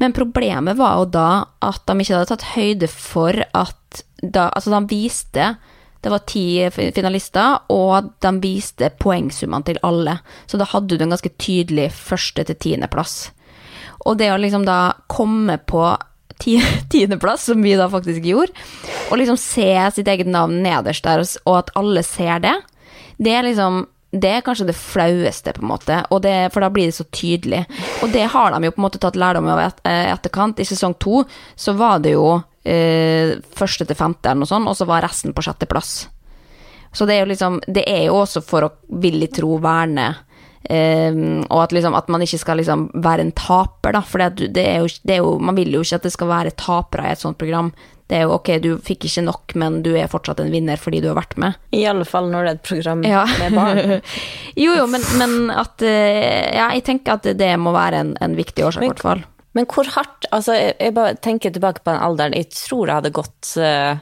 Men 0.00 0.14
problemet 0.16 0.78
var 0.78 1.00
jo 1.00 1.08
da 1.18 1.30
at 1.66 1.82
de 1.88 1.98
ikke 1.98 2.14
hadde 2.14 2.30
tatt 2.30 2.46
høyde 2.54 2.88
for 2.92 3.42
at 3.52 4.04
da, 4.22 4.48
Altså, 4.48 4.70
de 4.74 4.90
viste 4.90 5.52
det 5.98 6.12
var 6.12 6.22
ti 6.30 6.62
finalister, 6.94 7.64
og 7.74 8.12
de 8.22 8.30
viste 8.38 8.86
poengsummene 9.02 9.66
til 9.66 9.80
alle. 9.82 10.20
Så 10.46 10.60
da 10.60 10.68
hadde 10.70 10.94
du 10.94 11.02
en 11.02 11.10
ganske 11.10 11.32
tydelig 11.42 11.88
første 11.96 12.44
til 12.46 12.58
tiendeplass. 12.62 13.32
Og 14.06 14.18
det 14.20 14.30
å 14.32 14.38
liksom 14.40 14.66
da 14.68 14.94
komme 15.10 15.58
på 15.58 15.82
tiendeplass, 16.92 17.48
som 17.50 17.62
vi 17.62 17.74
da 17.78 17.88
faktisk 17.90 18.24
gjorde, 18.24 18.54
og 19.10 19.18
liksom 19.18 19.38
se 19.40 19.70
sitt 19.96 20.08
eget 20.08 20.30
navn 20.30 20.60
nederst 20.62 21.06
der, 21.06 21.24
og 21.44 21.62
at 21.64 21.72
alle 21.78 22.04
ser 22.06 22.44
det, 22.44 22.56
det 23.18 23.34
er 23.34 23.48
liksom 23.48 23.86
det 24.08 24.28
er 24.32 24.44
kanskje 24.44 24.70
det 24.70 24.76
flaueste, 24.78 25.52
på 25.52 25.60
en 25.60 25.68
måte, 25.68 25.98
det, 26.24 26.36
for 26.54 26.64
da 26.64 26.70
blir 26.72 26.88
det 26.88 26.96
så 26.96 27.04
tydelig. 27.12 27.66
Og 28.00 28.12
det 28.14 28.24
har 28.32 28.54
de 28.54 28.64
jo 28.64 28.72
på 28.72 28.80
en 28.80 28.86
måte 28.86 29.00
tatt 29.02 29.18
lærdom 29.20 29.50
av 29.52 29.60
et, 29.60 29.82
eh, 29.84 30.12
etterkant. 30.14 30.60
I 30.60 30.64
sesong 30.64 30.94
to 30.96 31.24
så 31.52 31.74
var 31.76 32.00
det 32.00 32.14
jo 32.14 32.38
eh, 32.64 33.36
første 33.52 33.84
til 33.84 33.98
femte 33.98 34.30
eller 34.30 34.46
noe 34.46 34.48
sånt, 34.48 34.68
og 34.70 34.78
så 34.78 34.88
var 34.88 35.04
resten 35.04 35.36
på 35.36 35.44
sjetteplass. 35.44 36.08
Så 36.92 37.04
det 37.04 37.18
er 37.18 37.20
jo 37.20 37.32
liksom 37.34 37.60
Det 37.66 37.84
er 37.84 38.06
jo 38.06 38.14
også 38.22 38.40
for 38.40 38.64
å, 38.64 38.70
villig 38.88 39.28
tro, 39.36 39.58
verne 39.60 40.08
Ehm, 40.70 41.44
og 41.48 41.62
at, 41.62 41.72
liksom, 41.72 41.94
at 41.94 42.08
man 42.12 42.24
ikke 42.24 42.40
skal 42.42 42.58
liksom 42.60 42.88
være 43.04 43.24
en 43.26 43.32
taper, 43.36 43.94
da. 43.94 44.02
For 44.04 44.18
det, 44.22 44.50
det, 44.56 44.64
det 45.06 45.14
er 45.18 45.22
jo 45.22 45.36
Man 45.38 45.56
vil 45.56 45.70
jo 45.72 45.84
ikke 45.84 46.00
at 46.00 46.08
det 46.08 46.12
skal 46.14 46.28
være 46.32 46.56
tapere 46.58 47.06
i 47.08 47.14
et 47.14 47.22
sånt 47.22 47.38
program. 47.40 47.70
Det 48.08 48.16
er 48.16 48.24
jo 48.24 48.36
ok, 48.38 48.48
du 48.64 48.68
fikk 48.80 49.04
ikke 49.04 49.22
nok, 49.26 49.52
men 49.60 49.82
du 49.84 49.90
er 50.00 50.08
fortsatt 50.08 50.40
en 50.40 50.52
vinner 50.52 50.80
fordi 50.80 51.02
du 51.04 51.10
har 51.10 51.18
vært 51.18 51.36
med. 51.40 51.58
I 51.76 51.82
alle 51.90 52.06
fall 52.08 52.30
når 52.32 52.46
det 52.46 52.50
er 52.50 52.58
et 52.58 52.68
program 52.70 53.02
Ja. 53.04 53.24
med 53.38 53.56
barn. 53.56 53.80
jo, 54.64 54.76
jo, 54.78 54.86
men, 54.88 55.04
men 55.20 55.34
at 55.52 55.84
eh, 55.84 56.56
Ja, 56.56 56.70
jeg 56.72 56.86
tenker 56.88 57.18
at 57.18 57.28
det 57.36 57.50
må 57.60 57.74
være 57.76 58.00
en, 58.06 58.14
en 58.24 58.36
viktig 58.38 58.64
årsak, 58.64 58.86
i 58.86 58.92
hvert 58.94 59.04
fall. 59.04 59.24
Men 59.56 59.66
hvor 59.68 59.88
hardt 59.94 60.28
Altså, 60.32 60.54
jeg, 60.56 60.74
jeg 60.80 60.94
bare 60.96 61.16
tenker 61.24 61.52
tilbake 61.52 61.84
på 61.84 61.92
den 61.92 62.00
alderen. 62.04 62.36
Jeg 62.36 62.50
tror 62.56 62.86
det 62.88 62.96
hadde 62.98 63.14
gått 63.16 63.52
ah, 63.60 64.00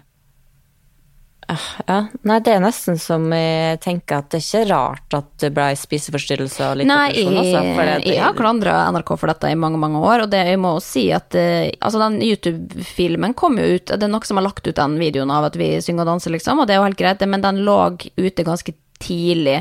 Ja, 1.46 1.96
nei, 2.26 2.40
det 2.42 2.56
er 2.56 2.62
nesten 2.64 2.96
som 2.98 3.28
jeg 3.30 3.78
tenker 3.84 4.18
at 4.18 4.32
det 4.34 4.40
er 4.40 4.44
ikke 4.46 4.62
rart 4.72 5.14
at 5.14 5.28
det 5.44 5.52
ble 5.54 5.66
spiseforstyrrelse 5.78 6.64
og 6.72 6.80
litt 6.80 6.88
Nei, 6.90 7.12
depresjon 7.14 7.68
for 7.76 7.86
jeg, 7.86 8.00
det- 8.02 8.14
jeg 8.16 8.22
har 8.24 8.34
klandra 8.34 8.74
NRK 8.90 9.12
for 9.20 9.30
dette 9.30 9.52
i 9.52 9.58
mange, 9.62 9.78
mange 9.78 10.00
år, 10.02 10.24
og 10.24 10.30
det, 10.32 10.40
jeg 10.48 10.58
må 10.58 10.72
si 10.82 11.04
at 11.14 11.36
eh, 11.38 11.70
altså 11.78 12.00
den 12.02 12.18
YouTube-filmen 12.26 13.36
kom 13.38 13.60
jo 13.62 13.68
ut 13.78 13.86
Det 13.92 14.02
er 14.02 14.10
noen 14.10 14.26
som 14.26 14.40
har 14.40 14.48
lagt 14.48 14.66
ut 14.66 14.74
den 14.74 14.98
videoen 14.98 15.30
av 15.30 15.46
at 15.52 15.56
vi 15.60 15.70
synger 15.84 16.02
og 16.02 16.10
danser, 16.16 16.34
liksom, 16.34 16.58
og 16.58 16.66
det 16.66 16.74
er 16.74 16.82
jo 16.82 16.88
helt 16.88 16.98
greit, 17.04 17.22
men 17.30 17.46
den 17.46 17.62
lå 17.68 17.78
ute 18.18 18.42
ganske 18.46 18.74
tidlig. 18.98 19.60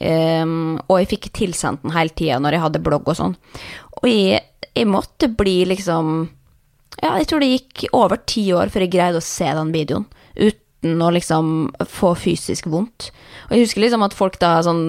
Um, 0.00 0.76
og 0.88 0.98
jeg 1.02 1.08
fikk 1.14 1.30
tilsendt 1.36 1.82
den 1.84 1.92
hele 1.96 2.12
tida 2.16 2.36
når 2.40 2.52
jeg 2.56 2.64
hadde 2.66 2.82
blogg 2.84 3.06
og 3.08 3.16
sånn. 3.16 3.36
Og 4.02 4.08
jeg, 4.08 4.40
jeg 4.76 4.88
måtte 4.88 5.28
bli 5.32 5.64
liksom 5.68 6.28
Ja, 7.02 7.14
jeg 7.20 7.28
tror 7.28 7.40
det 7.44 7.48
gikk 7.54 7.86
over 7.96 8.16
ti 8.28 8.48
år 8.56 8.68
før 8.72 8.84
jeg 8.84 8.92
greide 8.96 9.20
å 9.20 9.24
se 9.24 9.48
den 9.56 9.72
videoen 9.72 10.04
uten 10.86 11.02
å 11.02 11.10
liksom 11.10 11.52
få 11.88 12.14
fysisk 12.18 12.66
vondt. 12.70 13.10
Og 13.48 13.54
jeg 13.54 13.66
husker 13.66 13.82
liksom 13.82 14.04
at 14.06 14.14
folk 14.16 14.38
da, 14.42 14.56
sånn, 14.64 14.82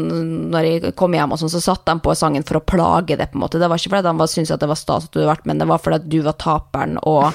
når 0.51 0.67
jeg 0.67 0.93
kom 0.97 1.13
hjem 1.13 1.33
og 1.33 1.41
sånn, 1.41 1.51
så 1.51 1.61
satte 1.61 1.93
de 1.93 2.03
på 2.03 2.15
sangen 2.17 2.45
for 2.47 2.59
å 2.59 2.63
plage 2.65 3.17
det, 3.17 3.29
på 3.31 3.37
en 3.37 3.43
måte. 3.45 3.59
Det 3.61 3.69
var 3.69 3.79
ikke 3.79 3.93
fordi 3.95 4.07
de 4.07 4.27
syntes 4.31 4.53
at 4.55 4.63
det 4.63 4.69
var 4.71 4.79
stas 4.79 5.07
at 5.07 5.13
du 5.13 5.19
hadde 5.21 5.31
vært 5.31 5.47
med, 5.49 5.61
det 5.61 5.69
var 5.69 5.81
fordi 5.81 5.99
at 5.99 6.09
du 6.09 6.19
var 6.25 6.37
taperen, 6.41 6.97
og 7.03 7.31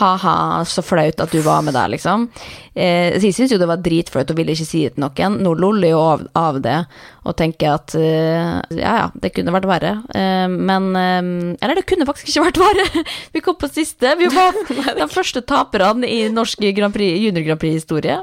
ha-ha, 0.00 0.36
så 0.68 0.84
flaut 0.84 1.20
at 1.22 1.34
du 1.34 1.40
var 1.44 1.64
med 1.66 1.76
der, 1.76 1.92
liksom. 1.92 2.28
Eh, 2.74 3.18
så 3.18 3.28
jeg 3.28 3.36
syntes 3.36 3.56
jo 3.56 3.60
det 3.60 3.68
var 3.68 3.82
dritflaut 3.84 4.32
og 4.32 4.38
ville 4.38 4.56
ikke 4.56 4.68
si 4.68 4.86
det 4.86 4.96
til 4.96 5.04
noen. 5.04 5.40
Nå 5.44 5.54
loller 5.60 5.92
jo 5.92 6.00
av, 6.00 6.26
av 6.38 6.60
det 6.64 6.78
og 7.22 7.36
tenker 7.38 7.76
at 7.76 7.94
eh, 7.94 8.58
ja, 8.74 8.94
ja, 8.98 9.04
det 9.14 9.30
kunne 9.36 9.54
vært 9.54 9.68
verre. 9.70 9.92
Eh, 10.10 10.48
men 10.50 10.88
eh, 10.98 11.20
Eller 11.62 11.78
det 11.78 11.86
kunne 11.90 12.06
faktisk 12.08 12.32
ikke 12.32 12.48
vært 12.48 12.62
verre! 12.62 13.04
Vi 13.34 13.44
kom 13.44 13.58
på 13.60 13.70
siste. 13.70 14.16
Vi 14.18 14.30
var 14.32 14.58
de 14.98 15.08
første 15.12 15.44
taperne 15.46 16.08
i 16.08 16.26
norsk 16.32 16.64
Grand 16.74 16.94
Prix, 16.94 17.20
junior 17.22 17.46
Grand 17.46 17.62
Prix-historie. 17.62 18.18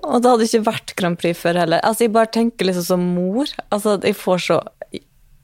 Og 0.00 0.18
det 0.22 0.32
hadde 0.32 0.48
ikke 0.48 0.66
vært 0.66 0.96
Grand 0.98 1.20
Prix 1.20 1.38
før 1.38 1.60
heller. 1.62 1.82
Altså, 1.86 2.06
jeg 2.06 2.14
bare 2.16 2.32
tenker 2.34 2.66
liksom 2.66 2.86
som 2.88 3.06
mor. 3.14 3.50
Altså, 3.70 3.98
jeg 4.02 4.18
får 4.18 4.44
så 4.48 4.60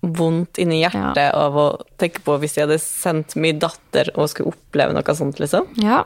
vondt 0.06 0.58
inni 0.62 0.80
hjertet 0.82 1.30
av 1.34 1.56
å 1.58 1.68
tenke 2.00 2.22
på 2.24 2.36
hvis 2.40 2.56
jeg 2.56 2.66
hadde 2.66 2.80
sendt 2.82 3.34
min 3.38 3.58
datter 3.62 4.10
og 4.14 4.30
skulle 4.30 4.52
oppleve 4.54 4.94
noe 4.94 5.16
sånt, 5.18 5.40
liksom. 5.42 5.68
Ja. 5.82 6.04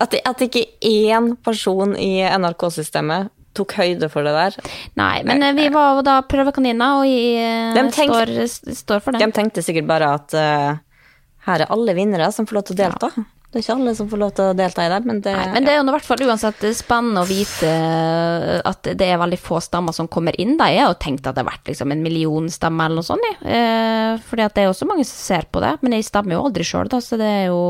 At, 0.00 0.14
at 0.24 0.42
ikke 0.44 0.64
én 0.88 1.34
person 1.44 1.94
i 1.98 2.22
NRK-systemet 2.24 3.32
tok 3.56 3.76
høyde 3.80 4.08
for 4.12 4.26
det 4.26 4.32
der. 4.36 4.56
Nei, 5.00 5.22
men 5.28 5.44
eh, 5.44 5.56
vi 5.56 5.68
var 5.74 5.98
jo 5.98 6.06
da 6.06 6.20
prøvekaniner, 6.28 7.02
og 7.02 7.08
jeg 7.08 7.76
eh, 7.76 7.92
står, 7.98 8.34
står 8.82 9.04
for 9.04 9.14
det. 9.14 9.22
De 9.24 9.36
tenkte 9.36 9.64
sikkert 9.64 9.90
bare 9.90 10.14
at 10.16 10.34
uh, 10.38 10.80
her 11.48 11.64
er 11.64 11.72
alle 11.74 11.96
vinnere 11.98 12.32
som 12.34 12.48
får 12.48 12.60
lov 12.60 12.68
til 12.68 12.78
å 12.78 12.82
delta. 12.84 13.12
Det 13.52 13.60
er 13.60 13.64
ikke 13.66 13.74
alle 13.74 13.92
som 13.92 14.06
får 14.08 14.20
lov 14.20 14.30
til 14.32 14.46
å 14.48 14.52
delta 14.56 14.84
i 14.86 14.88
det, 14.88 14.98
men 15.04 15.18
det, 15.20 15.32
Nei, 15.36 15.48
men 15.52 15.66
det 15.66 15.74
er 15.74 15.76
jo 15.76 15.82
i 15.84 15.92
hvert 15.92 16.06
fall 16.08 16.22
uansett 16.24 16.62
spennende 16.72 17.20
å 17.20 17.28
vite 17.28 17.72
at 18.64 18.88
det 18.96 19.08
er 19.12 19.20
veldig 19.20 19.36
få 19.36 19.58
stammer 19.60 19.92
som 19.92 20.08
kommer 20.08 20.38
inn. 20.40 20.54
Da. 20.56 20.70
Jeg 20.72 20.80
har 20.80 20.94
jo 20.94 20.96
tenkt 21.04 21.28
at 21.28 21.36
det 21.36 21.42
har 21.44 21.50
vært 21.50 21.68
liksom 21.68 21.92
en 21.92 22.00
million 22.00 22.48
stemmer 22.48 22.88
eller 22.88 23.02
noe 23.02 23.08
sånt, 23.10 23.26
jeg. 23.28 23.36
Eh, 23.44 24.14
fordi 24.24 24.46
at 24.46 24.56
det 24.56 24.64
er 24.64 24.70
jo 24.70 24.78
så 24.78 24.88
mange 24.88 25.04
som 25.04 25.20
ser 25.20 25.44
på 25.52 25.60
det. 25.60 25.74
Men 25.84 25.98
jeg 25.98 26.08
stemmer 26.08 26.38
jo 26.38 26.46
aldri 26.46 26.64
sjøl, 26.64 26.88
da, 26.94 27.02
så 27.04 27.20
det 27.20 27.28
er 27.28 27.44
jo 27.50 27.60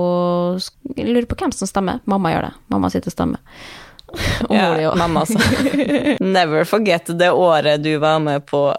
Jeg 0.95 1.09
lurer 1.09 1.27
på 1.27 1.41
hvem 1.43 1.57
som 1.57 1.67
stemmer. 1.67 1.99
Mamma 2.07 2.31
gjør 2.31 2.47
det. 2.47 2.53
Mamma 2.71 2.93
sitter 2.95 3.11
og 3.11 3.17
stemmer. 3.17 3.59
Og 4.49 4.55
mor 4.55 4.79
di 4.79 4.87
òg. 4.89 4.97
mamma. 4.99 5.27
Never 6.39 6.65
forget 6.69 7.13
det 7.19 7.31
året 7.31 7.83
du 7.83 7.97
var 8.03 8.19
med 8.23 8.47
på 8.47 8.71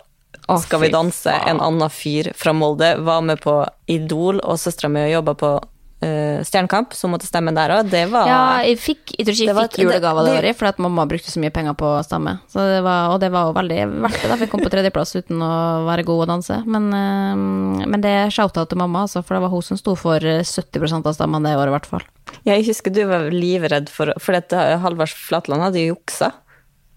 Å, 0.43 0.57
Skal 0.59 0.81
vi 0.81 0.89
danse, 0.91 1.31
en 1.31 1.61
annen 1.63 1.89
fyr 1.93 2.33
fra 2.35 2.51
Molde 2.51 2.97
var 2.99 3.21
med 3.23 3.39
på 3.39 3.61
Idol, 3.87 4.41
og 4.43 4.59
søstera 4.59 4.89
mi 4.91 5.05
jobba 5.07 5.37
på 5.39 5.51
eh, 6.03 6.43
Stjernekamp, 6.45 6.93
som 6.97 7.13
måtte 7.13 7.27
stemme 7.27 7.53
der 7.55 7.73
òg. 7.77 7.89
Det 7.91 8.03
var 8.11 8.29
Ja, 8.29 8.41
jeg 8.67 8.79
fikk 8.81 9.15
Jeg 9.17 9.27
tror 9.27 9.35
ikke 9.37 9.47
jeg 9.47 9.57
fikk 9.59 9.79
julegave 9.85 10.25
det 10.27 10.35
året, 10.39 10.57
fordi 10.59 10.73
at 10.73 10.81
mamma 10.83 11.07
brukte 11.09 11.31
så 11.31 11.41
mye 11.43 11.53
penger 11.55 11.77
på 11.79 11.89
å 11.95 12.03
stemme. 12.05 12.37
Så 12.51 12.63
det 12.69 12.81
var, 12.85 13.13
og 13.13 13.19
det 13.23 13.31
var 13.33 13.49
jo 13.49 13.57
veldig 13.57 13.79
verdt 14.05 14.19
det, 14.21 14.29
da, 14.29 14.35
for 14.35 14.45
jeg 14.45 14.53
kom 14.53 14.65
på 14.65 14.73
tredjeplass 14.73 15.15
uten 15.17 15.43
å 15.43 15.53
være 15.87 16.07
god 16.07 16.25
å 16.25 16.29
danse. 16.33 16.59
Men, 16.67 16.89
uh, 16.93 17.85
men 17.87 18.03
det 18.03 18.15
shout-out 18.35 18.71
til 18.71 18.81
mamma, 18.81 19.05
altså, 19.07 19.23
for 19.23 19.37
det 19.37 19.45
var 19.45 19.53
hun 19.53 19.65
som 19.65 19.79
sto 19.79 19.95
for 19.99 20.23
eh, 20.23 20.43
70% 20.43 21.09
av 21.09 21.17
stemmene 21.17 21.49
det 21.49 21.57
året, 21.59 21.71
i 21.71 21.77
hvert 21.77 21.89
fall. 21.95 22.07
Jeg 22.47 22.65
husker 22.67 22.93
du 22.93 23.03
var 23.07 23.27
livredd 23.31 23.91
for 23.93 24.09
For 24.19 24.35
dette 24.35 24.57
Halvard 24.81 25.11
Flatland 25.11 25.63
hadde 25.67 25.83
juksa 25.83 26.31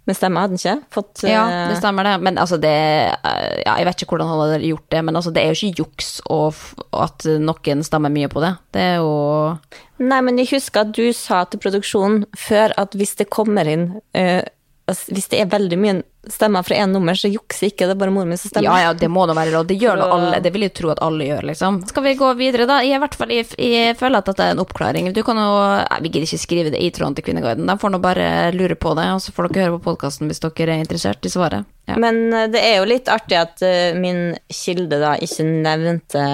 med 0.07 0.17
stemme, 0.17 0.39
hadde 0.43 0.55
han 0.57 0.61
ikke? 0.63 0.93
Fått 0.95 1.23
Ja, 1.27 1.43
eh, 1.51 1.69
det 1.73 1.79
stemmer 1.81 2.07
det. 2.07 2.15
Men 2.23 2.39
altså, 2.39 2.59
det 2.63 2.71
eh, 2.71 3.63
Ja, 3.67 3.77
jeg 3.81 3.87
vet 3.89 4.03
ikke 4.05 4.15
hvordan 4.17 4.29
han 4.31 4.43
hadde 4.45 4.61
gjort 4.69 4.87
det, 4.95 5.05
men 5.05 5.17
altså, 5.19 5.33
det 5.35 5.43
er 5.43 5.53
jo 5.53 5.59
ikke 5.59 5.81
juks 5.83 6.11
og 6.31 6.53
f- 6.53 6.75
at 6.95 7.27
noen 7.43 7.83
stemmer 7.87 8.13
mye 8.15 8.29
på 8.33 8.41
det. 8.45 8.53
Det 8.77 8.85
er 8.93 8.97
jo 9.03 9.57
Nei, 9.99 10.21
men 10.21 10.37
jeg 10.39 10.51
husker 10.53 10.83
at 10.85 10.93
du 10.93 11.07
sa 11.17 11.45
til 11.49 11.59
produksjonen 11.63 12.27
før 12.37 12.75
at 12.77 12.93
hvis 12.99 13.15
det 13.17 13.31
kommer 13.33 13.67
inn 13.67 13.87
eh, 14.15 14.43
Hvis 14.87 15.27
det 15.33 15.41
er 15.43 15.49
veldig 15.51 15.77
mye 15.83 15.95
stemmer 16.31 16.63
fra 16.63 16.77
én 16.79 16.93
nummer, 16.95 17.15
så 17.19 17.27
jukser 17.31 17.69
ikke, 17.69 17.89
det 17.89 17.95
er 17.97 17.99
bare 17.99 18.13
moren 18.15 18.29
min 18.31 18.39
som 18.39 18.51
stemmer. 18.51 18.67
Ja, 18.69 18.89
ja, 18.89 18.93
det 18.95 19.09
må 19.11 19.25
da 19.27 19.35
være 19.35 19.51
lov. 19.55 19.67
Det 19.67 19.77
gjør 19.79 19.99
nå 19.99 20.07
alle. 20.15 20.39
Det 20.43 20.53
vil 20.55 20.67
jeg 20.67 20.75
tro 20.79 20.91
at 20.95 21.01
alle 21.03 21.27
gjør, 21.27 21.47
liksom. 21.51 21.81
Skal 21.91 22.05
vi 22.07 22.13
gå 22.19 22.29
videre, 22.39 22.67
da? 22.71 22.77
Jeg, 22.87 22.99
i 22.99 23.03
hvert 23.03 23.17
fall, 23.19 23.33
jeg, 23.35 23.49
jeg 23.59 23.97
føler 23.99 24.23
at 24.23 24.31
dette 24.31 24.47
er 24.47 24.55
en 24.55 24.63
oppklaring. 24.63 25.11
Du 25.15 25.23
kan 25.27 25.39
jo 25.43 25.49
nei, 25.83 25.99
Vi 26.05 26.13
gidder 26.13 26.27
ikke 26.29 26.43
skrive 26.43 26.73
det 26.75 26.83
i 26.83 26.91
tråden 26.95 27.17
til 27.19 27.27
Kvinneguiden. 27.27 27.67
De 27.71 27.79
får 27.83 27.95
nå 27.95 28.01
bare 28.03 28.29
lure 28.55 28.79
på 28.79 28.95
det, 28.99 29.07
og 29.15 29.23
så 29.23 29.35
får 29.35 29.51
dere 29.51 29.67
høre 29.69 29.79
på 29.79 29.87
podkasten 29.91 30.31
hvis 30.31 30.43
dere 30.47 30.75
er 30.77 30.83
interessert 30.83 31.27
i 31.27 31.35
svaret. 31.35 31.67
Ja. 31.91 31.99
Men 32.03 32.23
eh, 32.35 32.47
det 32.55 32.63
er 32.63 32.79
jo 32.81 32.91
litt 32.91 33.11
artig 33.11 33.39
at 33.43 33.63
eh, 33.67 33.91
min 33.99 34.37
kilde 34.51 35.03
da 35.03 35.17
ikke 35.23 35.47
nevnte 35.51 36.27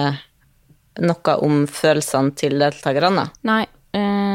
noe 1.01 1.37
om 1.41 1.63
følelsene 1.69 2.33
til 2.37 2.59
deltakerne. 2.61 3.29
Nei. 3.49 3.63
eh, 3.97 4.32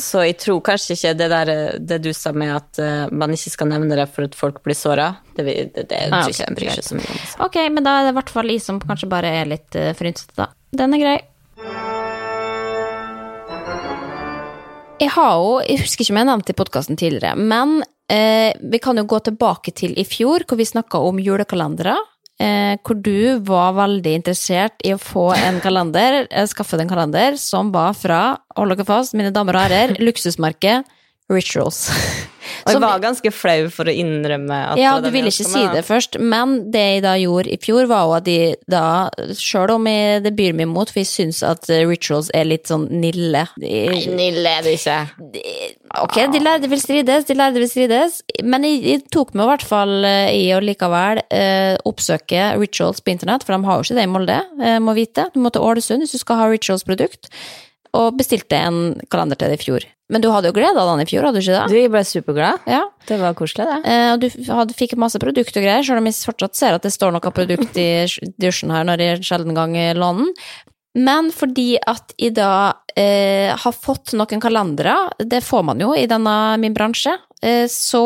Så 0.00 0.24
jeg 0.26 0.36
tror 0.42 0.60
kanskje 0.64 0.96
ikke 0.96 1.14
det 1.18 1.28
der 1.32 1.52
eh, 1.52 1.78
det 1.78 2.00
du 2.04 2.10
sa 2.16 2.32
med 2.36 2.52
at 2.54 2.80
uh, 2.82 3.06
man 3.12 3.34
ikke 3.34 3.52
skal 3.54 3.70
nevne 3.70 3.98
det 3.98 4.08
for 4.12 4.28
at 4.28 4.36
folk 4.38 4.62
blir 4.66 4.78
såra, 4.78 5.12
det, 5.36 5.46
det, 5.46 5.54
det, 5.76 5.86
det 5.92 6.02
tror 6.10 6.32
ikke 6.32 6.44
jeg 6.44 6.58
bryr 6.60 6.76
seg 6.78 6.88
så 6.90 6.98
mye 6.98 7.14
om. 7.14 7.22
Så. 7.22 7.38
ok, 7.48 7.58
men 7.76 7.86
da 7.86 7.96
er 7.98 8.08
det 8.08 8.14
i 8.14 8.18
hvert 8.20 8.34
fall 8.36 8.52
jeg 8.52 8.64
som 8.64 8.82
kanskje 8.82 9.10
bare 9.12 9.32
er 9.42 9.50
litt 9.56 9.78
uh, 9.78 9.92
frynsete, 9.96 10.36
da. 10.38 10.50
Den 10.76 10.96
er 10.96 11.04
grei. 11.04 11.18
Jeg 14.96 15.12
har 15.12 15.32
jo, 15.36 15.56
jeg 15.60 15.82
husker 15.82 16.06
ikke 16.06 16.14
om 16.14 16.18
jeg 16.22 16.28
nevnte 16.30 16.48
det 16.48 16.54
i 16.54 16.58
podkasten 16.62 16.96
tidligere, 16.96 17.36
men 17.36 17.82
eh, 18.12 18.56
vi 18.56 18.78
kan 18.80 18.96
jo 18.96 19.04
gå 19.04 19.18
tilbake 19.28 19.74
til 19.76 19.92
i 20.00 20.06
fjor, 20.08 20.46
hvor 20.48 20.56
vi 20.56 20.64
snakka 20.68 21.02
om 21.04 21.20
julekalendere. 21.20 21.98
Eh, 22.36 22.76
hvor 22.84 22.98
du 23.00 23.38
var 23.48 23.72
veldig 23.78 24.12
interessert 24.18 24.82
i 24.84 24.92
å 24.92 25.00
få 25.00 25.30
en 25.38 25.60
kalender, 25.64 26.26
eh, 26.30 26.44
skaffe 26.44 26.76
deg 26.76 26.84
en 26.84 26.92
kalender, 26.92 27.38
som 27.40 27.72
var 27.72 27.94
fra, 27.96 28.36
hold 28.56 28.76
dere 28.76 28.84
fast, 28.84 29.14
mine 29.14 29.32
damer 29.32 29.56
og 29.56 29.64
herrer, 29.64 29.96
luksusmerket 29.96 30.84
Rituals. 31.32 31.88
Og 32.66 32.74
jeg 32.74 32.80
var 32.82 33.00
ganske 33.02 33.30
flau 33.34 33.66
for 33.74 33.90
å 33.90 33.94
innrømme 33.94 34.56
at 34.72 34.78
Ja, 34.78 34.92
du 35.02 35.08
ville 35.14 35.30
ikke 35.30 35.46
si 35.48 35.62
det 35.72 35.82
først, 35.86 36.18
men 36.22 36.56
det 36.74 36.82
jeg 36.82 37.02
da 37.04 37.14
gjorde 37.18 37.52
i 37.54 37.58
fjor, 37.62 37.88
var 37.90 38.06
jo 38.06 38.14
at 38.16 38.26
de 38.26 38.36
da, 38.70 38.82
sjøl 39.38 39.76
om 39.76 39.88
jeg, 39.90 40.22
det 40.24 40.32
byr 40.38 40.54
meg 40.56 40.68
imot, 40.68 40.92
for 40.94 41.02
jeg 41.02 41.10
syns 41.10 41.42
at 41.46 41.66
eh, 41.72 41.84
rituals 41.88 42.30
er 42.34 42.46
litt 42.48 42.70
sånn 42.70 42.86
nille 42.90 43.44
Nei, 43.62 44.00
Nille 44.16 44.54
er 44.58 44.64
det 44.66 44.76
ikke. 44.78 44.98
Ok, 46.02 46.18
de 46.32 46.42
lærde 46.42 46.70
vil 46.70 46.82
strides, 46.82 47.26
de 47.28 47.36
lærde 47.38 47.62
vil 47.62 47.70
strides, 47.70 48.20
men 48.46 48.66
jeg, 48.66 48.80
jeg 48.86 49.04
tok 49.14 49.34
meg 49.34 49.46
i 49.46 49.50
hvert 49.52 49.66
fall 49.66 49.94
eh, 50.06 50.32
i 50.38 50.48
å 50.54 50.62
likevel 50.62 51.22
eh, 51.26 51.74
oppsøke 51.86 52.52
rituals 52.60 53.02
på 53.02 53.14
internett, 53.14 53.46
for 53.46 53.56
de 53.56 53.66
har 53.66 53.78
jo 53.78 53.86
ikke 53.88 53.98
det 53.98 54.06
i 54.06 54.12
Molde, 54.14 54.40
eh, 54.62 54.78
må 54.82 54.94
vite. 54.98 55.28
Du 55.34 55.42
må 55.42 55.54
til 55.54 55.66
Ålesund 55.66 56.06
hvis 56.06 56.14
du 56.14 56.22
skal 56.22 56.42
ha 56.42 56.50
rituals-produkt, 56.50 57.30
og 57.96 58.16
bestilte 58.18 58.58
en 58.68 58.96
kalender 59.12 59.38
til 59.38 59.52
deg 59.52 59.60
i 59.60 59.64
fjor. 59.64 59.86
Men 60.12 60.22
du 60.22 60.28
hadde 60.30 60.52
jo 60.52 60.54
glede 60.54 60.78
av 60.78 60.92
den 60.92 61.02
i 61.02 61.08
fjor, 61.08 61.26
hadde 61.26 61.40
du 61.40 61.42
ikke 61.42 61.56
det? 61.56 61.64
Du, 61.72 61.78
jeg 61.80 61.90
ble 61.90 62.02
superglad. 62.06 62.68
Ja. 62.70 62.84
Det 63.08 63.18
var 63.18 63.34
koselig, 63.38 63.66
det. 63.66 63.78
Eh, 63.90 64.10
og 64.12 64.22
du 64.22 64.52
hadde, 64.52 64.76
fikk 64.78 64.94
masse 65.00 65.18
produkt 65.22 65.58
og 65.58 65.66
greier, 65.66 65.82
selv 65.86 66.02
om 66.02 66.06
jeg 66.06 66.18
fortsatt 66.28 66.58
ser 66.58 66.76
at 66.76 66.86
det 66.86 66.94
står 66.94 67.16
noe 67.16 67.34
produkt 67.34 67.80
i 67.80 67.90
dusjen 68.42 68.74
her 68.74 68.86
når 68.86 69.02
jeg 69.02 69.26
sjelden 69.26 69.58
gang 69.58 69.74
låner 69.98 70.28
den. 70.28 70.32
Men 70.96 71.28
fordi 71.34 71.76
at 71.84 72.14
jeg 72.16 72.36
da 72.38 72.50
eh, 72.96 73.52
har 73.52 73.74
fått 73.76 74.14
noen 74.16 74.40
kalendere, 74.40 74.94
det 75.20 75.42
får 75.44 75.66
man 75.68 75.82
jo 75.82 75.90
i 75.92 76.06
denne 76.08 76.36
min 76.62 76.76
bransje, 76.76 77.12
eh, 77.44 77.66
så 77.68 78.04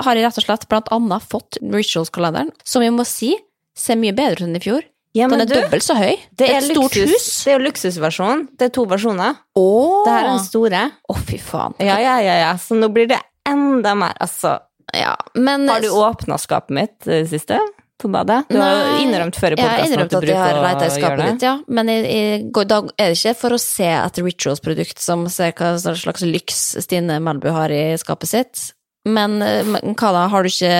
har 0.00 0.16
jeg 0.16 0.24
rett 0.24 0.40
og 0.40 0.46
slett 0.46 0.68
blant 0.70 0.88
annet 0.94 1.26
fått 1.28 1.60
Rituals-kalenderen, 1.60 2.54
som 2.64 2.84
jeg 2.84 2.94
må 2.96 3.04
si 3.08 3.34
ser 3.76 4.00
mye 4.00 4.16
bedre 4.16 4.40
ut 4.40 4.46
enn 4.46 4.56
i 4.56 4.64
fjor. 4.64 4.86
Ja, 5.14 5.26
Den 5.28 5.42
er 5.44 5.48
du, 5.50 5.54
dobbelt 5.58 5.84
så 5.84 5.92
høy. 5.98 6.14
det 6.40 6.46
er 6.48 6.58
et 6.62 6.70
stort 6.70 6.94
luksus. 6.96 7.10
hus. 7.12 7.26
Det 7.44 7.50
er 7.52 7.58
jo 7.58 7.64
luksusversjonen. 7.66 8.46
Det 8.56 8.70
er 8.70 8.72
to 8.72 8.84
versjoner. 8.88 9.34
Oh. 9.60 10.00
Det 10.06 10.14
her 10.14 10.24
er 10.24 10.30
den 10.30 10.44
store. 10.46 10.80
Å, 11.12 11.16
fy 11.28 11.36
faen. 11.42 11.76
Ja, 11.84 11.98
ja, 12.00 12.14
ja, 12.24 12.38
ja. 12.46 12.52
Så 12.56 12.78
nå 12.80 12.88
blir 12.94 13.10
det 13.10 13.18
enda 13.48 13.92
mer, 13.98 14.16
altså. 14.24 14.56
Ja, 14.96 15.12
men 15.36 15.68
Har 15.68 15.80
du 15.84 15.90
åpna 15.92 16.38
skapet 16.40 16.74
mitt 16.76 16.96
i 17.06 17.22
det 17.22 17.28
siste? 17.30 17.60
På 18.02 18.08
badet? 18.10 18.40
Du 18.50 18.56
har 18.58 18.72
jo 18.72 18.96
innrømt 19.04 19.36
før 19.38 19.54
i 19.54 19.60
Jeg 19.60 19.62
har 19.62 19.76
podkasten 19.76 19.92
innrømt 19.94 20.14
at 20.16 20.24
du 20.24 20.26
at 20.26 20.30
jeg 20.32 20.40
har 20.40 20.56
bruker 20.56 20.64
leita 20.66 20.82
i 20.82 20.88
å 20.88 20.94
skapet 20.96 21.04
gjøre 21.12 21.22
det. 21.22 21.32
ditt, 21.36 21.44
ja. 21.46 21.52
Men 21.78 21.90
jeg, 21.92 22.02
jeg, 22.08 22.66
da 22.72 22.78
er 22.96 23.12
det 23.12 23.18
ikke 23.20 23.34
for 23.44 23.54
å 23.54 23.60
se 23.62 23.88
etter 23.94 24.26
Rituals-produkt 24.26 25.04
som 25.04 25.22
ser 25.30 25.52
hva 25.60 25.70
slags 25.78 26.24
lyks 26.26 26.62
Stine 26.82 27.20
Melbu 27.22 27.50
har 27.54 27.70
i 27.70 27.82
skapet 28.00 28.32
sitt. 28.32 28.64
Men, 29.06 29.38
men 29.38 29.94
Kala, 29.98 30.24
har 30.32 30.42
du 30.42 30.50
ikke, 30.50 30.74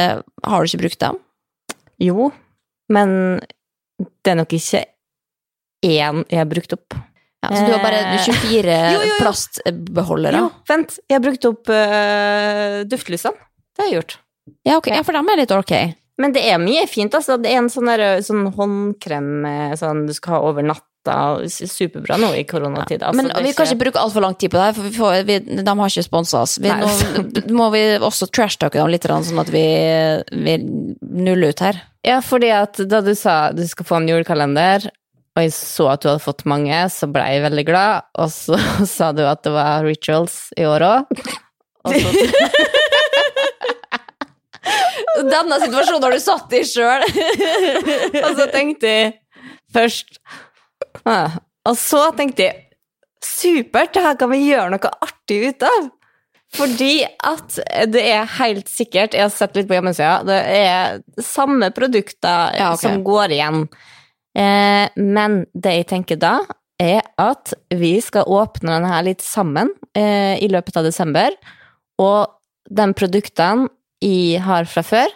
har 0.48 0.62
du 0.64 0.72
ikke 0.72 0.82
brukt 0.82 1.00
dem? 1.04 1.20
Jo, 2.02 2.32
men 2.90 3.40
det 4.22 4.34
er 4.34 4.38
nok 4.42 4.52
ikke 4.56 4.84
én 5.82 6.22
jeg 6.28 6.38
har 6.38 6.50
brukt 6.50 6.76
opp. 6.76 6.98
Ja, 7.42 7.50
så 7.50 7.64
du 7.66 7.72
har 7.74 7.82
bare 7.82 8.02
Eh, 8.12 8.18
24 8.22 8.74
jo, 8.94 9.00
jo, 9.00 9.08
jo. 9.08 9.16
plastbeholdere? 9.18 10.44
Jo, 10.44 10.50
vent, 10.68 10.98
jeg 11.08 11.16
har 11.18 11.24
brukt 11.24 11.48
opp 11.48 11.72
uh, 11.74 12.82
duftlysene. 12.86 13.48
Det 13.72 13.82
har 13.82 13.90
jeg 13.90 13.98
gjort. 13.98 14.14
Ja, 14.66 14.76
okay. 14.76 14.94
ja, 14.94 15.02
for 15.06 15.16
dem 15.16 15.30
er 15.32 15.42
litt 15.42 15.54
ok. 15.54 15.74
Men 16.22 16.34
det 16.34 16.44
er 16.46 16.60
mye 16.62 16.84
fint, 16.90 17.14
altså. 17.16 17.38
Det 17.40 17.50
er 17.50 17.62
en 17.62 17.70
sånn, 17.72 17.88
der, 17.88 18.20
sånn 18.22 18.46
håndkrem 18.54 19.46
eh, 19.48 19.74
sånn 19.80 20.04
du 20.06 20.12
skal 20.14 20.36
ha 20.36 20.40
over 20.50 20.66
natta. 20.66 20.86
Superbra 21.02 22.16
nå 22.20 22.32
i 22.38 22.44
koronatid. 22.46 23.02
Ja, 23.02 23.12
Men 23.16 23.28
det 23.28 23.36
er 23.38 23.46
vi 23.46 23.52
kan 23.56 23.66
ikke 23.66 23.80
bruke 23.86 24.02
altfor 24.02 24.22
lang 24.24 24.36
tid 24.38 24.52
på 24.52 24.58
det, 24.58 24.66
her, 24.68 24.76
for 24.76 24.86
vi 24.86 24.92
får, 24.96 25.24
vi, 25.28 25.38
de 25.58 25.74
har 25.80 25.92
ikke 25.92 26.06
sponsa 26.06 26.42
oss. 26.44 26.58
Vi, 26.62 26.70
nå 26.70 27.56
må 27.60 27.68
vi 27.74 27.82
også 27.98 28.28
trashtalke 28.30 28.78
dem 28.78 28.92
litt, 28.92 29.06
sånn 29.10 29.42
at 29.42 29.50
vi, 29.52 29.66
vi 30.46 30.56
nuller 31.02 31.50
ut 31.50 31.64
her. 31.64 31.82
Ja, 32.06 32.20
fordi 32.24 32.50
at 32.54 32.80
da 32.90 33.02
du 33.04 33.14
sa 33.18 33.52
du 33.54 33.62
skal 33.66 33.86
få 33.86 34.00
en 34.00 34.10
julekalender, 34.10 34.88
og 35.32 35.46
jeg 35.46 35.52
så 35.56 35.88
at 35.94 36.02
du 36.02 36.10
hadde 36.10 36.22
fått 36.24 36.44
mange, 36.50 36.76
så 36.92 37.08
ble 37.10 37.24
jeg 37.24 37.44
veldig 37.46 37.64
glad, 37.68 38.08
og 38.20 38.28
så 38.34 38.58
sa 38.96 39.12
du 39.16 39.24
at 39.26 39.42
det 39.46 39.52
var 39.54 39.86
rituals 39.86 40.50
i 40.58 40.66
år 40.68 40.86
òg. 40.88 41.22
Denne 45.22 45.58
situasjonen 45.60 46.04
har 46.04 46.14
du 46.14 46.20
satt 46.22 46.52
i 46.56 46.62
sjøl. 46.66 47.02
Og 48.22 48.38
så 48.38 48.46
tenkte 48.52 48.86
jeg 48.88 49.10
først 49.74 50.20
ah, 51.08 51.38
Og 51.68 51.78
så 51.78 52.04
tenkte 52.16 52.48
jeg 52.48 52.60
supert, 53.22 53.92
det 53.94 54.02
her 54.04 54.16
kan 54.18 54.32
vi 54.32 54.42
gjøre 54.48 54.72
noe 54.74 54.94
artig 55.04 55.42
ut 55.52 55.66
av. 55.66 55.90
Fordi 56.52 57.04
at 57.24 57.56
det 57.88 58.02
er 58.12 58.28
helt 58.36 58.68
sikkert, 58.68 59.14
jeg 59.16 59.24
har 59.24 59.32
sett 59.32 59.54
litt 59.56 59.70
på 59.70 59.78
hjemmesida, 59.78 60.18
det 60.28 60.40
er 60.52 60.98
samme 61.24 61.70
produkter 61.72 62.52
Ja, 62.58 62.74
okay. 62.74 62.82
som 62.82 63.04
går 63.06 63.32
igjen. 63.38 63.62
Eh, 64.36 64.84
men 65.00 65.42
det 65.56 65.78
jeg 65.78 65.88
tenker 65.94 66.20
da, 66.20 66.34
er 66.82 67.00
at 67.20 67.54
vi 67.72 67.94
skal 68.04 68.28
åpne 68.28 68.74
denne 68.74 68.90
her 68.92 69.06
litt 69.06 69.24
sammen 69.24 69.70
eh, 69.96 70.36
i 70.42 70.50
løpet 70.52 70.76
av 70.76 70.84
desember. 70.88 71.36
Og 72.02 72.28
de 72.68 72.88
produktene 72.98 73.70
jeg 74.02 74.42
har 74.42 74.66
fra 74.68 74.82
før, 74.84 75.12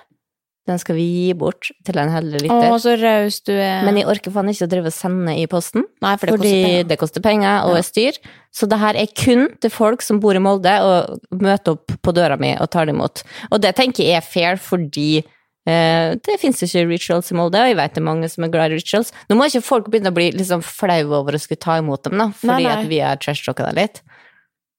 den 0.67 0.79
skal 0.83 0.97
vi 0.99 1.05
gi 1.07 1.33
bort 1.39 1.69
til 1.87 1.99
en 2.03 2.11
heldig 2.11 2.41
lytter. 2.43 2.73
Å, 2.75 2.79
så 2.83 2.97
raus 2.99 3.41
du 3.47 3.53
er. 3.55 3.85
Men 3.87 4.01
jeg 4.01 4.09
orker 4.11 4.35
faen 4.35 4.51
ikke 4.51 4.67
å 4.67 4.73
drive 4.73 4.91
og 4.91 4.97
sende 4.97 5.37
i 5.39 5.47
posten, 5.51 5.85
Nei, 6.03 6.17
for 6.19 6.27
det 6.27 6.35
fordi 6.37 6.51
koster 6.51 6.67
penger. 6.67 6.89
det 6.91 6.99
koster 6.99 7.23
penger 7.23 7.55
og 7.69 7.77
Ja. 7.77 7.79
er 7.79 7.87
styr. 7.87 8.19
Så 8.57 8.69
det 8.69 8.79
her 8.81 8.97
er 8.97 9.07
kun 9.14 9.49
til 9.61 9.71
folk 9.71 10.03
som 10.03 10.19
bor 10.19 10.35
i 10.35 10.43
Molde 10.43 10.75
og 10.83 11.21
møter 11.31 11.77
opp 11.77 11.87
på 12.03 12.14
døra 12.17 12.39
mi 12.41 12.55
og 12.59 12.71
tar 12.71 12.87
det 12.87 12.95
imot. 12.97 13.23
Og 13.53 13.61
det 13.61 13.75
tenker 13.77 14.05
jeg 14.05 14.17
er 14.17 14.27
fair 14.27 14.57
fordi 14.57 15.25
Eh, 15.67 16.14
det 16.23 16.37
fins 16.39 16.61
ikke 16.62 16.85
rituals 16.87 17.33
i 17.33 17.35
Molde, 17.35 17.59
og 17.59 17.67
jeg 17.67 17.75
vet 17.75 17.95
det 17.97 17.99
er 17.99 18.05
mange 18.07 18.29
som 18.31 18.45
er 18.47 18.53
glad 18.55 18.71
i 18.71 18.77
rituals. 18.79 19.09
Nå 19.27 19.35
må 19.35 19.49
ikke 19.51 19.64
folk 19.67 19.89
begynne 19.91 20.12
å 20.12 20.14
bli 20.14 20.29
liksom 20.31 20.62
flau 20.62 21.11
over 21.19 21.35
å 21.35 21.41
skulle 21.43 21.59
ta 21.59 21.81
imot 21.81 22.05
dem, 22.07 22.14
da, 22.23 22.29
fordi 22.31 22.47
Nei, 22.53 22.62
nei. 22.62 22.75
at 22.77 22.87
vi 22.87 23.01
har 23.03 23.17
trash-talka 23.19 23.67
det 23.67 23.75
litt. 23.75 23.99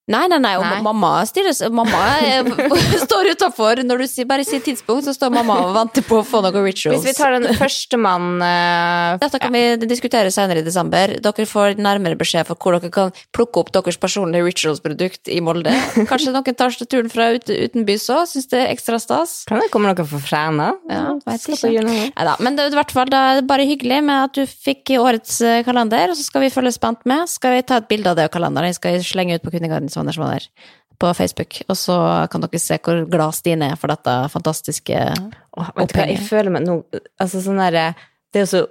Nei, 0.08 0.24
nei, 0.32 0.38
nei, 0.40 0.54
og 0.56 0.64
Nei. 0.64 0.78
mamma 0.86 1.10
styrer 1.28 1.52
Mamma 1.76 2.00
er, 2.24 2.48
står 3.04 3.28
utafor. 3.34 3.82
Når 3.84 4.06
du 4.06 4.22
bare 4.30 4.46
sier 4.48 4.62
tidspunkt, 4.64 5.04
så 5.04 5.12
står 5.12 5.34
mamma 5.36 5.58
og 5.66 5.74
venter 5.76 6.06
på 6.08 6.22
å 6.22 6.24
få 6.24 6.40
noen 6.46 6.64
rituals. 6.64 7.02
Hvis 7.04 7.10
vi 7.10 7.16
tar 7.18 7.36
den 7.36 7.52
førstemann 7.60 8.40
uh, 8.40 9.18
Dette 9.20 9.42
kan 9.44 9.52
vi 9.52 9.64
diskutere 9.84 10.32
senere 10.32 10.64
i 10.64 10.66
desember. 10.66 11.18
Dere 11.20 11.48
får 11.50 11.76
nærmere 11.84 12.16
beskjed 12.20 12.48
for 12.48 12.56
hvor 12.56 12.78
dere 12.78 12.92
kan 12.94 13.12
plukke 13.36 13.60
opp 13.60 13.74
deres 13.76 14.00
personlige 14.00 14.48
rituals-produkt 14.48 15.28
i 15.34 15.42
Molde. 15.44 15.76
Kanskje 16.10 16.32
noen 16.32 16.56
tar 16.56 16.80
turen 16.88 17.12
fra 17.12 17.28
ut, 17.36 17.52
utenbys 17.52 18.08
òg, 18.14 18.24
syns 18.32 18.48
det 18.54 18.64
er 18.64 18.72
ekstra 18.72 19.02
stas. 19.04 19.36
Kan 19.52 19.60
det 19.60 19.68
komme 19.76 19.92
noe 19.92 20.08
fra 20.08 20.24
Fræna? 20.24 20.70
Ja, 20.88 21.04
vet 21.28 21.50
ikke. 21.52 21.84
Men 22.48 22.56
det 22.56 22.64
er 22.64 22.72
i 22.72 22.80
hvert 22.80 22.96
fall 22.96 23.12
bare 23.12 23.68
hyggelig 23.68 24.00
med 24.08 24.30
at 24.30 24.40
du 24.40 24.48
fikk 24.48 24.96
årets 25.02 25.42
eh, 25.44 25.60
kalender, 25.68 26.16
og 26.16 26.16
så 26.16 26.24
skal 26.24 26.48
vi 26.48 26.54
følge 26.54 26.72
spent 26.78 27.04
med. 27.10 27.28
Skal 27.28 27.58
vi 27.58 27.68
ta 27.68 27.82
et 27.82 27.92
bilde 27.92 28.16
av 28.16 28.16
det 28.22 28.30
og 28.32 28.36
kalenderen? 28.40 28.72
Jeg 28.72 28.80
skal 28.80 29.04
slenge 29.04 29.36
ut 29.36 29.44
på 29.44 29.52
Kvinnegardens 29.52 29.97
som 30.06 30.26
var 30.26 30.38
der 30.38 30.50
på 30.98 31.14
Facebook, 31.14 31.60
og 31.70 31.78
så 31.78 31.96
kan 32.32 32.42
dere 32.42 32.60
se 32.62 32.80
hvor 32.82 33.04
glad 33.12 33.36
Stine 33.38 33.72
er 33.74 33.78
for 33.78 33.92
dette 33.94 34.16
fantastiske 34.34 34.98
Åh, 34.98 35.70
vet 35.78 35.92
du 35.92 36.00
hva, 36.00 36.08
jeg 36.10 36.24
føler 36.26 36.54
meg 36.54 36.66
nå 36.66 36.80
Altså 37.22 37.42
sånn 37.46 37.62
derre 37.62 37.92
Det 38.34 38.42
er 38.42 38.46
jo 38.46 38.50
så 38.50 38.62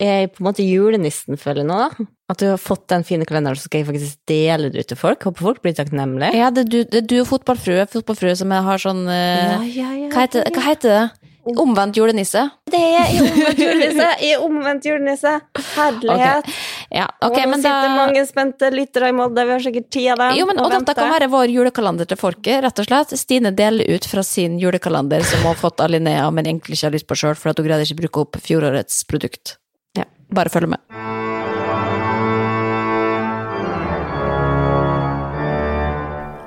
Jeg 0.00 0.26
er 0.26 0.28
på 0.32 0.42
en 0.42 0.48
måte 0.50 0.66
julenissen, 0.66 1.40
føler 1.40 1.62
jeg 1.62 1.70
nå, 1.70 1.78
da. 1.80 2.06
At 2.32 2.40
du 2.40 2.46
har 2.50 2.60
fått 2.60 2.86
den 2.92 3.04
fine 3.04 3.26
kalenderen, 3.28 3.58
så 3.58 3.68
skal 3.68 3.82
jeg 3.82 3.88
faktisk 3.88 4.20
dele 4.30 4.70
det 4.72 4.84
ut 4.84 4.88
til 4.92 4.96
folk. 4.96 5.24
Håper 5.28 5.44
folk 5.44 5.58
blir 5.64 5.74
takknemlige. 5.76 6.30
Ja, 6.38 6.48
det 6.54 6.62
er 6.62 6.70
du, 6.72 6.78
det 6.88 7.02
er 7.02 7.08
du 7.10 7.16
og 7.20 7.26
fotballfrue, 7.28 7.84
fotballfrue 7.90 8.32
som 8.38 8.54
har 8.54 8.80
sånn 8.80 9.02
ja, 9.10 9.58
ja, 9.66 9.90
ja, 9.98 10.08
hva, 10.08 10.24
heter, 10.24 10.48
hva 10.54 10.64
heter 10.70 10.94
det? 10.94 11.29
Omvendt 11.58 11.96
julenisse? 11.96 12.42
Det 12.70 12.78
er 12.78 13.10
i 13.14 13.20
omvendt 13.22 13.60
julenisse! 13.62 14.08
I 14.26 14.30
omvendt 14.36 14.86
julenisse! 14.86 15.32
Herlighet! 15.74 16.50
Ja, 16.90 17.06
okay, 17.22 17.44
og 17.46 17.52
nå 17.52 17.58
sitter 17.60 17.86
da 17.86 17.92
mange 17.96 18.24
spente 18.28 18.70
lyttere 18.74 19.10
i 19.10 19.14
Molde, 19.16 19.44
vi 19.46 19.54
har 19.54 19.64
sikkert 19.64 19.88
ti 19.94 20.04
av 20.10 20.20
dem. 20.22 20.36
Jo, 20.38 20.46
men, 20.50 20.60
og 20.62 20.72
dette 20.74 20.94
kan 20.98 21.12
være 21.12 21.30
vår 21.32 21.54
julekalender 21.54 22.08
til 22.10 22.20
folket, 22.20 22.60
rett 22.66 22.82
og 22.82 22.88
slett. 22.88 23.14
Stine 23.20 23.54
deler 23.56 23.94
ut 23.94 24.06
fra 24.10 24.24
sin 24.26 24.58
julekalender 24.60 25.24
som 25.26 25.44
hun 25.44 25.52
har 25.52 25.60
fått 25.60 25.82
av 25.84 25.92
Linnea, 25.94 26.28
men 26.34 26.50
egentlig 26.50 26.78
ikke 26.78 26.90
har 26.90 26.98
lyst 26.98 27.08
på 27.10 27.18
sjøl, 27.22 27.38
for 27.38 27.52
at 27.52 27.62
hun 27.62 27.68
greide 27.70 27.86
ikke 27.86 27.98
å 27.98 28.02
bruke 28.04 28.26
opp 28.26 28.42
fjorårets 28.44 29.02
produkt. 29.10 29.56
Ja. 29.98 30.06
Bare 30.34 30.52
følg 30.52 30.74
med. 30.74 30.82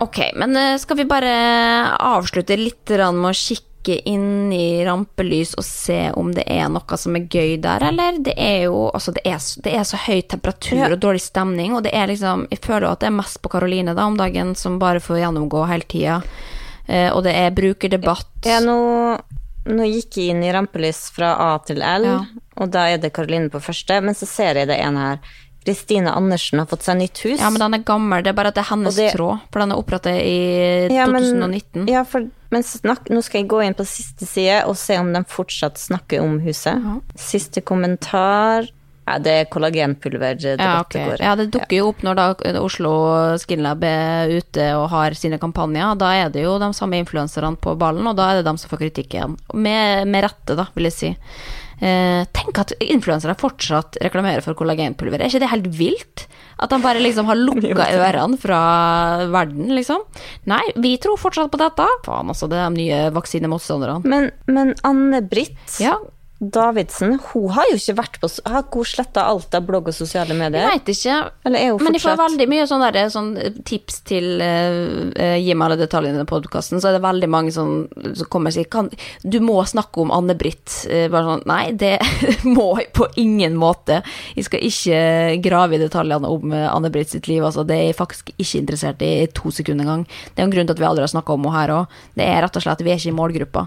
Ok, 0.03 0.19
men 0.35 0.55
eh, 0.59 0.77
skal 0.81 0.99
vi 0.99 1.05
bare 1.07 1.35
avslutte 1.95 2.57
litt 2.59 2.91
med 2.91 3.29
å 3.31 3.37
kikke 3.37 3.72
inn 4.07 4.51
i 4.55 4.85
rampelys 4.85 5.53
og 5.59 5.63
se 5.67 6.11
om 6.15 6.31
det 6.33 6.45
er 6.47 6.69
noe 6.71 6.97
som 6.97 7.15
er 7.19 7.25
gøy 7.27 7.57
der, 7.61 7.83
eller? 7.89 8.19
Det 8.23 8.33
er 8.39 8.63
jo 8.69 8.85
altså 8.93 9.11
det 9.11 9.21
er, 9.25 9.37
det 9.63 9.73
er 9.75 9.83
så 9.83 9.97
høy 10.05 10.21
temperatur 10.21 10.93
og 10.95 10.99
dårlig 11.03 11.21
stemning, 11.21 11.73
og 11.75 11.83
det 11.83 11.91
er 11.93 12.07
liksom 12.07 12.47
Jeg 12.51 12.59
føler 12.63 12.87
jo 12.87 12.91
at 12.93 12.99
det 13.03 13.07
er 13.11 13.17
mest 13.19 13.41
på 13.43 13.49
Karoline 13.49 13.93
da 13.95 14.05
om 14.05 14.17
dagen, 14.17 14.55
som 14.55 14.79
bare 14.79 14.99
får 15.03 15.19
gjennomgå 15.25 15.65
hele 15.67 15.83
tida. 15.83 16.21
Eh, 16.87 17.09
og 17.13 17.23
det 17.23 17.35
er 17.35 17.51
brukerdebatt. 17.55 18.31
Ja, 18.45 18.59
nå, 18.63 18.77
nå 19.69 19.83
gikk 19.87 20.17
jeg 20.19 20.33
inn 20.33 20.43
i 20.43 20.51
rampelys 20.53 21.09
fra 21.15 21.35
A 21.39 21.57
til 21.65 21.79
L, 21.83 22.03
Ja. 22.07 22.17
og 22.59 22.71
da 22.71 22.87
er 22.91 22.97
det 22.97 23.13
Karoline 23.13 23.49
på 23.49 23.61
første, 23.63 24.01
men 24.03 24.13
så 24.15 24.27
ser 24.27 24.55
jeg 24.59 24.67
det 24.67 24.79
ene 24.79 24.99
her. 25.09 25.19
Kristine 25.65 26.11
Andersen 26.11 26.59
har 26.59 26.67
fått 26.67 26.83
seg 26.83 26.97
nytt 26.99 27.17
hus. 27.25 27.39
Ja, 27.39 27.49
men 27.49 27.59
den 27.63 27.73
er 27.79 27.83
gammel, 27.87 28.23
det 28.23 28.33
er 28.33 28.37
bare 28.37 28.51
at 28.51 28.55
det 28.55 28.63
er 28.65 28.69
hennes 28.75 28.95
det- 28.95 29.13
tråd, 29.15 29.39
for 29.51 29.59
den 29.63 29.71
er 29.71 29.77
opprettet 29.81 30.19
i 30.21 30.93
Ja, 30.93 31.05
men- 31.07 31.23
2019. 31.23 31.87
Ja, 31.89 32.03
for, 32.03 32.27
men 32.51 32.63
snakk, 32.63 33.09
nå 33.09 33.23
skal 33.23 33.41
jeg 33.41 33.49
gå 33.49 33.63
inn 33.65 33.73
på 33.73 33.85
siste 33.85 34.25
side 34.27 34.65
og 34.67 34.75
se 34.77 34.97
om 34.97 35.11
de 35.13 35.23
fortsatt 35.23 35.77
snakker 35.77 36.21
om 36.21 36.39
huset. 36.41 36.75
Ja. 36.83 36.99
Siste 37.15 37.61
kommentar 37.61 38.69
Ja, 39.05 39.17
det 39.19 39.27
er 39.35 39.45
kollagenpulver 39.51 40.39
Ja, 40.39 40.79
okay. 40.79 40.79
ok. 40.79 40.89
det 40.93 41.01
går. 41.09 41.19
ja, 41.19 41.35
det 41.35 41.51
dukker 41.51 41.75
jo 41.75 41.89
opp 41.89 42.03
når 42.03 42.15
da 42.15 42.59
Oslo 42.61 42.91
Skinlab 43.37 43.83
er 43.83 44.29
ute 44.31 44.63
og 44.79 44.89
har 44.91 45.11
sine 45.11 45.37
kampanjer. 45.37 45.97
Da 45.97 46.13
er 46.23 46.29
det 46.29 46.43
jo 46.45 46.57
de 46.57 46.69
samme 46.71 46.95
influenserne 47.03 47.57
på 47.59 47.77
ballen, 47.77 48.07
og 48.07 48.15
da 48.15 48.29
er 48.31 48.35
det 48.41 48.45
de 48.45 48.57
som 48.57 48.69
får 48.71 48.79
kritikk 48.79 49.09
igjen. 49.17 49.35
Med, 49.53 50.07
med 50.07 50.23
rette, 50.23 50.55
da, 50.55 50.67
vil 50.73 50.85
jeg 50.85 50.93
si. 50.93 51.17
Eh, 51.81 52.23
tenk 52.35 52.59
at 52.61 52.73
influensere 52.83 53.35
fortsatt 53.39 53.97
reklamerer 54.03 54.43
for 54.45 54.57
kollagenpulver. 54.57 55.21
Er 55.21 55.31
ikke 55.31 55.43
det 55.43 55.51
helt 55.53 55.69
vilt? 55.77 56.25
At 56.61 56.71
de 56.71 56.79
bare 56.83 57.01
liksom 57.01 57.27
har 57.27 57.39
lukka 57.47 57.87
ørene 57.97 58.39
fra 58.39 58.61
verden, 59.33 59.71
liksom. 59.75 60.03
Nei, 60.49 60.63
vi 60.79 60.95
tror 61.01 61.19
fortsatt 61.19 61.51
på 61.53 61.59
dette. 61.61 61.87
Faen, 62.05 62.31
altså, 62.31 62.49
det 62.51 62.59
er 62.61 62.69
de 62.69 62.83
nye 62.83 63.01
vaksinemotstanderne. 63.15 64.03
Men, 64.07 64.29
men 64.47 64.75
Anne-Britt 64.87 65.79
Ja, 65.83 65.97
Davidsen, 66.43 67.17
hun 67.31 67.53
har 67.55 67.69
jo 67.71 67.77
ikke 67.79 67.95
vært 68.01 68.19
på 68.21 68.29
Har 68.49 68.65
hun 68.73 68.87
sletta 68.87 69.23
alt 69.31 69.55
av 69.55 69.65
blogg 69.67 69.87
og 69.91 69.95
sosiale 69.95 70.35
medier? 70.37 70.63
jeg 70.63 70.79
veit 70.79 70.91
ikke. 70.93 71.19
Men 71.47 71.95
jeg 71.95 72.03
får 72.03 72.19
veldig 72.19 72.47
mye 72.51 72.67
sånn 72.69 72.83
der, 72.83 72.99
sånn 73.13 73.31
tips 73.63 74.01
til 74.09 74.43
eh, 74.43 74.77
eh, 75.15 75.37
Gi 75.39 75.55
meg 75.55 75.69
alle 75.69 75.79
detaljene 75.85 76.25
i 76.25 76.29
podkasten. 76.29 76.81
Så 76.83 76.91
er 76.91 76.97
det 76.97 77.03
veldig 77.05 77.31
mange 77.31 77.53
som, 77.55 77.87
som 78.03 78.29
kommer 78.33 78.53
og 78.53 78.57
sier 78.57 78.67
kan, 78.67 78.91
Du 79.23 79.39
må 79.43 79.57
snakke 79.69 80.03
om 80.03 80.13
Anne-Britt. 80.13 80.83
Eh, 80.91 81.07
bare 81.13 81.31
sånn 81.31 81.47
Nei, 81.49 81.63
det 81.79 81.95
må 82.57 82.73
jeg 82.81 82.91
på 82.95 83.07
ingen 83.21 83.55
måte. 83.59 84.01
Jeg 84.35 84.49
skal 84.49 84.67
ikke 84.67 85.01
grave 85.43 85.77
i 85.77 85.81
detaljene 85.81 86.29
om 86.29 86.53
eh, 86.53 86.67
Anne-Britt 86.67 87.15
sitt 87.15 87.31
liv. 87.31 87.43
Altså, 87.45 87.65
det 87.67 87.79
er 87.79 87.89
jeg 87.91 87.99
faktisk 88.01 88.33
ikke 88.35 88.63
interessert 88.63 89.03
i 89.05 89.13
i 89.23 89.27
to 89.27 89.51
sekunder 89.51 89.85
engang. 89.85 90.05
Det 90.33 90.41
er 90.41 90.47
en 90.47 90.53
grunn 90.53 90.67
til 90.67 90.75
at 90.75 90.81
vi 90.81 90.87
aldri 90.87 91.05
har 91.05 91.11
snakka 91.11 91.35
om 91.35 91.47
henne 91.47 91.57
her 91.57 91.73
òg. 91.77 91.97
Det 92.17 92.27
er 92.27 92.41
rett 92.45 92.59
og 92.59 92.65
slett 92.65 92.83
vi 92.83 92.93
er 92.93 93.01
ikke 93.01 93.11
i 93.11 93.17
målgruppa. 93.17 93.65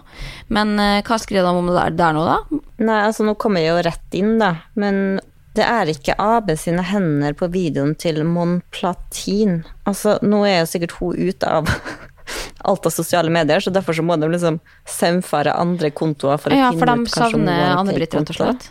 Men 0.52 0.74
uh, 0.80 1.02
hva 1.06 1.20
skriver 1.22 1.46
de 1.46 1.60
om 1.60 1.70
det 1.70 1.76
der, 1.78 1.98
der 2.00 2.16
nå, 2.16 2.24
da? 2.26 2.62
Nei, 2.78 2.98
altså 3.06 3.24
nå 3.24 3.34
kommer 3.40 3.62
jeg 3.64 3.72
jo 3.72 3.82
rett 3.86 4.16
inn, 4.18 4.34
da. 4.42 4.50
Men 4.76 5.20
det 5.56 5.64
er 5.64 5.88
ikke 5.88 6.16
AB 6.20 6.50
sine 6.60 6.82
hender 6.84 7.32
på 7.38 7.48
videoen 7.48 7.94
til 7.96 8.20
Mon 8.28 8.58
Platin. 8.74 9.62
Altså, 9.88 10.18
nå 10.22 10.42
er 10.44 10.58
jo 10.60 10.66
sikkert 10.74 10.92
hun 10.98 11.16
ute 11.16 11.48
av 11.48 11.70
alt 12.68 12.86
av 12.88 12.92
sosiale 12.92 13.30
medier, 13.32 13.62
så 13.64 13.72
derfor 13.72 13.96
så 13.96 14.04
må 14.04 14.18
de 14.20 14.28
liksom 14.28 14.58
saumfare 14.84 15.54
andre 15.56 15.90
kontoer 15.94 16.36
for 16.42 16.52
å 16.52 16.58
Ja, 16.58 16.70
finne 16.74 16.82
for 16.82 16.92
ut 16.92 17.14
kanskje 17.14 17.24
om 17.38 17.40
hun 17.40 17.48
savner 17.48 17.62
har 17.62 17.72
en 17.72 17.80
Anne-Britt, 17.84 18.14
rett 18.18 18.32
og 18.34 18.40
slett. 18.42 18.68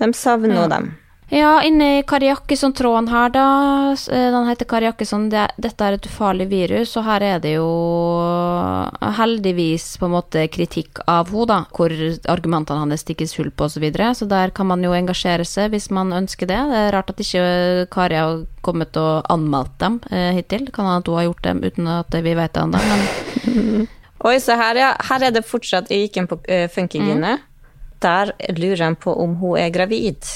De 0.00 0.10
savner 0.18 0.62
Ja. 0.64 0.68
dem. 0.74 0.94
Ja, 1.32 1.62
inne 1.64 1.98
i 1.98 2.02
Kari 2.04 2.28
Jakkesson-tråden 2.28 3.08
her, 3.08 3.30
da. 3.32 3.44
eh, 4.12 4.30
Den 4.30 4.46
heter 4.46 4.64
Kari 4.68 4.90
Det, 5.30 5.48
dette 5.56 5.84
er 5.84 5.92
et 5.92 6.06
ufarlig 6.06 6.48
virus, 6.50 6.96
og 6.96 7.04
her 7.04 7.22
er 7.22 7.38
det 7.40 7.54
jo 7.54 7.68
heldigvis 9.00 9.96
på 9.98 10.04
en 10.04 10.12
måte 10.12 10.48
kritikk 10.48 11.00
av 11.06 11.30
henne, 11.32 11.46
da. 11.46 11.64
Hvor 11.72 11.90
argumentene 12.28 12.80
hennes 12.80 13.00
stikkes 13.00 13.36
hull 13.38 13.50
på, 13.50 13.64
osv. 13.64 13.74
Så, 13.74 13.80
videre. 13.80 14.14
så 14.14 14.28
der 14.28 14.50
kan 14.50 14.66
man 14.66 14.84
jo 14.84 14.92
engasjere 14.92 15.44
seg 15.44 15.70
hvis 15.72 15.90
man 15.90 16.12
ønsker 16.12 16.46
det. 16.46 16.60
Det 16.70 16.82
er 16.82 16.92
rart 16.92 17.10
at 17.10 17.20
ikke 17.20 17.88
Kari 17.90 18.20
har 18.20 18.44
kommet 18.62 18.96
og 18.96 19.24
anmeldt 19.32 19.78
dem 19.80 20.00
eh, 20.10 20.34
hittil. 20.36 20.68
Kan 20.72 20.84
hende 20.84 21.00
at 21.00 21.08
hun 21.08 21.16
har 21.16 21.28
gjort 21.30 21.42
dem 21.42 21.64
uten 21.64 21.88
at 21.88 22.14
vi 22.14 22.36
vet 22.36 22.52
det 22.52 22.62
ennå, 22.62 22.78
men 22.78 23.88
Oi, 24.24 24.38
se 24.40 24.54
her, 24.56 24.76
ja. 24.76 24.94
Her 25.10 25.26
er 25.26 25.34
det 25.34 25.44
fortsatt 25.44 25.90
inn 25.92 26.28
på 26.28 26.38
uh, 26.40 26.68
Funkygine. 26.72 27.34
Mm. 27.36 27.42
Der 28.04 28.34
lurer 28.58 28.82
de 28.82 28.94
på 29.00 29.14
om 29.22 29.38
hun 29.40 29.56
er 29.58 29.72
gravid. 29.72 30.28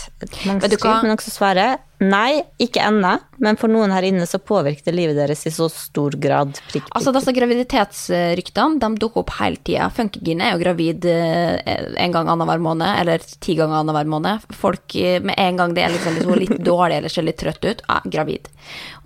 Mange 0.46 0.72
hva? 0.80 0.94
men 1.02 1.12
også 1.12 1.34
svarer 1.34 1.76
nei, 2.04 2.42
ikke 2.62 2.82
ennå. 2.84 3.16
Men 3.38 3.58
for 3.58 3.70
noen 3.70 3.92
her 3.94 4.02
inne 4.06 4.26
så 4.26 4.40
påvirker 4.42 4.88
det 4.88 4.96
livet 4.96 5.18
deres 5.18 5.44
i 5.46 5.52
så 5.54 5.68
stor 5.70 6.16
grad. 6.18 6.56
Prikk, 6.56 6.70
prikk, 6.72 6.88
Altså, 6.96 7.12
disse 7.14 7.34
graviditetsryktene 7.36 8.82
de 8.82 8.90
dukker 8.98 9.22
opp 9.22 9.34
hele 9.38 9.60
tida. 9.62 9.88
Funkygine 9.94 10.48
er 10.48 10.56
jo 10.56 10.62
gravid 10.64 11.06
eh, 11.10 11.54
en 12.02 12.14
gang 12.14 12.30
annenhver 12.30 12.62
måned, 12.62 12.88
eller 13.02 13.22
ti 13.22 13.54
ganger 13.58 13.80
annenhver 13.80 14.10
måned. 14.10 14.46
Folk 14.58 14.96
eh, 14.98 15.20
med 15.22 15.38
en 15.38 15.60
gang 15.60 15.76
det 15.76 15.86
er 15.86 15.94
liksom, 15.94 16.18
liksom 16.18 16.34
litt 16.42 16.64
dårlig 16.70 16.98
eller 16.98 17.14
ser 17.14 17.28
litt 17.28 17.38
trøtt 17.38 17.62
ut, 17.62 17.84
er 17.86 18.10
gravid. 18.10 18.50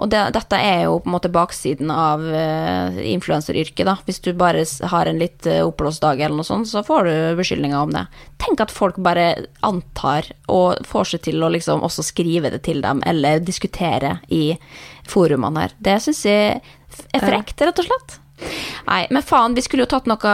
Og 0.01 0.09
det, 0.13 0.23
dette 0.35 0.59
er 0.59 0.87
jo 0.87 0.97
på 1.03 1.11
en 1.11 1.17
måte 1.17 1.31
baksiden 1.33 1.93
av 1.93 2.25
uh, 2.25 2.97
influenseryrket, 3.07 3.85
da. 3.87 3.99
Hvis 4.07 4.19
du 4.25 4.33
bare 4.35 4.65
har 4.91 5.09
en 5.09 5.21
litt 5.21 5.47
oppblåst 5.47 6.03
dag 6.03 6.21
eller 6.21 6.41
noe 6.41 6.49
sånt, 6.49 6.71
så 6.71 6.83
får 6.87 7.07
du 7.07 7.15
beskyldninger 7.39 7.79
om 7.79 7.93
det. 7.95 8.07
Tenk 8.43 8.65
at 8.65 8.75
folk 8.75 8.99
bare 9.03 9.47
antar 9.63 10.33
og 10.51 10.83
får 10.89 11.13
seg 11.13 11.25
til 11.29 11.45
å 11.45 11.53
liksom 11.53 11.85
også 11.85 12.05
skrive 12.07 12.51
det 12.51 12.65
til 12.67 12.82
dem, 12.85 13.03
eller 13.07 13.43
diskutere 13.43 14.19
i 14.33 14.57
forumene 15.09 15.67
her. 15.67 15.77
Det 15.79 16.01
syns 16.05 16.25
jeg 16.29 16.59
er 16.61 17.25
frekt, 17.25 17.63
rett 17.63 17.81
og 17.83 17.89
slett. 17.89 18.19
Nei, 18.89 19.05
men 19.15 19.23
faen, 19.23 19.55
vi 19.55 19.63
skulle 19.63 19.85
jo 19.85 19.91
tatt 19.93 20.09
noe 20.11 20.33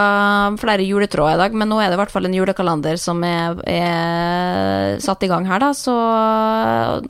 flere 0.61 0.85
juletråder 0.85 1.37
i 1.37 1.41
dag, 1.43 1.57
men 1.61 1.69
nå 1.69 1.77
er 1.81 1.91
det 1.91 1.97
i 1.97 2.01
hvert 2.01 2.13
fall 2.13 2.25
en 2.25 2.33
julekalender 2.33 2.97
som 2.97 3.21
er, 3.25 3.59
er 3.69 4.95
satt 5.03 5.25
i 5.25 5.29
gang 5.29 5.45
her, 5.49 5.61
da, 5.61 5.69
så 5.77 5.93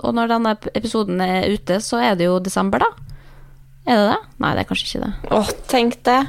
Og 0.03 0.11
når 0.15 0.33
denne 0.33 0.55
episoden 0.75 1.21
er 1.23 1.47
ute, 1.53 1.79
så 1.83 2.01
er 2.03 2.19
det 2.19 2.27
jo 2.27 2.39
desember, 2.43 2.83
da. 2.83 2.91
Er 3.89 3.95
det 4.01 4.09
det? 4.11 4.19
Nei, 4.43 4.51
det 4.53 4.63
er 4.63 4.69
kanskje 4.69 4.89
ikke 4.89 5.05
det. 5.05 5.13
Åh, 5.39 5.53
tenk 5.71 5.95
det. 6.05 6.19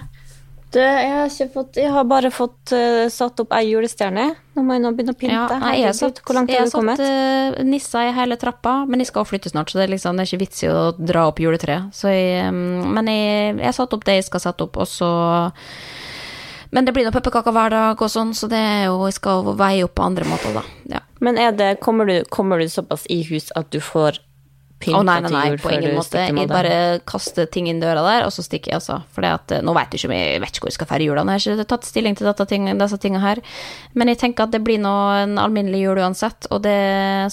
Du, 0.71 0.79
jeg 0.79 1.11
har, 1.11 1.27
ikke 1.27 1.49
fått, 1.51 1.79
jeg 1.83 1.91
har 1.91 2.05
bare 2.07 2.31
fått 2.31 2.73
uh, 2.77 3.09
satt 3.11 3.41
opp 3.43 3.55
ei 3.57 3.73
julestjerne. 3.73 4.29
Nå 4.55 4.63
må 4.63 4.77
jeg 4.77 4.85
nå 4.85 4.93
begynne 4.95 5.15
å 5.17 5.19
pynte. 5.19 5.35
Ja, 5.35 5.59
nei, 5.59 5.73
jeg 5.81 5.89
har 5.89 5.97
satt, 5.99 6.21
Hvor 6.23 6.39
langt 6.39 6.53
jeg 6.53 6.63
har 6.63 6.71
du 6.71 6.75
kommet? 6.77 7.01
satt 7.01 7.59
uh, 7.59 7.65
nisser 7.67 8.07
i 8.07 8.13
hele 8.15 8.39
trappa, 8.39 8.77
men 8.87 9.03
jeg 9.03 9.11
skal 9.11 9.27
flytte 9.27 9.51
snart, 9.51 9.73
så 9.73 9.81
det 9.81 9.89
er 9.89 9.93
liksom 9.97 10.21
det 10.21 10.29
er 10.29 10.31
ikke 10.31 10.43
vits 10.45 10.63
i 10.63 10.71
å 10.71 10.85
dra 10.95 11.27
opp 11.33 11.43
juletreet. 11.43 11.91
Så 11.97 12.15
jeg, 12.15 12.55
men 12.55 13.11
jeg, 13.11 13.57
jeg 13.59 13.67
har 13.67 13.77
satt 13.81 13.99
opp 13.99 14.07
det 14.07 14.21
jeg 14.21 14.29
skal 14.31 14.47
sette 14.47 14.69
opp, 14.69 14.79
og 14.79 14.87
så 14.91 15.11
Men 16.71 16.87
det 16.87 16.95
blir 16.95 17.03
nå 17.03 17.11
pepperkaker 17.11 17.51
hver 17.51 17.75
dag 17.75 17.99
og 17.99 18.11
sånn, 18.15 18.31
så 18.31 18.47
det 18.47 18.63
er 18.63 18.85
jo, 18.93 19.03
jeg 19.11 19.19
skal 19.19 19.43
veie 19.59 19.83
opp 19.83 19.97
på 19.99 20.07
andre 20.07 20.29
måter, 20.31 20.55
da. 20.55 20.63
Ja. 20.87 21.01
Men 21.19 21.35
det, 21.59 21.81
kommer, 21.83 22.07
du, 22.07 22.23
kommer 22.31 22.63
du 22.63 22.71
såpass 22.71 23.11
i 23.11 23.25
hus 23.27 23.51
at 23.59 23.75
du 23.75 23.81
får 23.83 24.23
pynta 24.81 25.01
Å 25.01 25.05
nei, 25.07 25.17
nei, 25.25 25.31
nei, 25.35 25.43
jul 25.51 25.61
på 25.61 25.73
ingen 25.75 25.93
du 25.93 25.99
måte. 25.99 26.23
Jeg 26.25 26.49
bare 26.51 26.75
kaster 27.09 27.49
ting 27.53 27.69
inn 27.71 27.83
døra 27.83 28.03
der, 28.07 28.27
og 28.27 28.33
så 28.35 28.45
stikker 28.45 28.73
jeg, 28.73 28.81
altså. 28.81 29.01
For 29.15 29.27
eh, 29.27 29.61
nå 29.65 29.75
vet 29.77 29.95
jeg 29.95 30.01
ikke 30.01 30.11
om 30.11 30.17
jeg 30.17 30.41
vet 30.43 30.55
ikke 30.55 30.65
hvor 30.65 30.73
jeg 30.73 30.79
skal 30.79 30.91
feire 30.91 31.09
jula, 31.09 31.25
nå 31.25 31.35
har 31.35 31.41
jeg 31.43 31.59
ikke 31.59 31.69
tatt 31.75 31.89
stilling 31.89 32.19
til 32.19 32.31
ting, 32.51 32.69
disse 32.81 33.01
tingene 33.03 33.23
her. 33.25 33.43
Men 33.99 34.13
jeg 34.13 34.21
tenker 34.25 34.49
at 34.49 34.55
det 34.55 34.63
blir 34.65 34.81
nå 34.83 34.95
en 35.21 35.39
alminnelig 35.43 35.85
jul 35.85 36.01
uansett, 36.01 36.49
og 36.51 36.65
det 36.65 36.79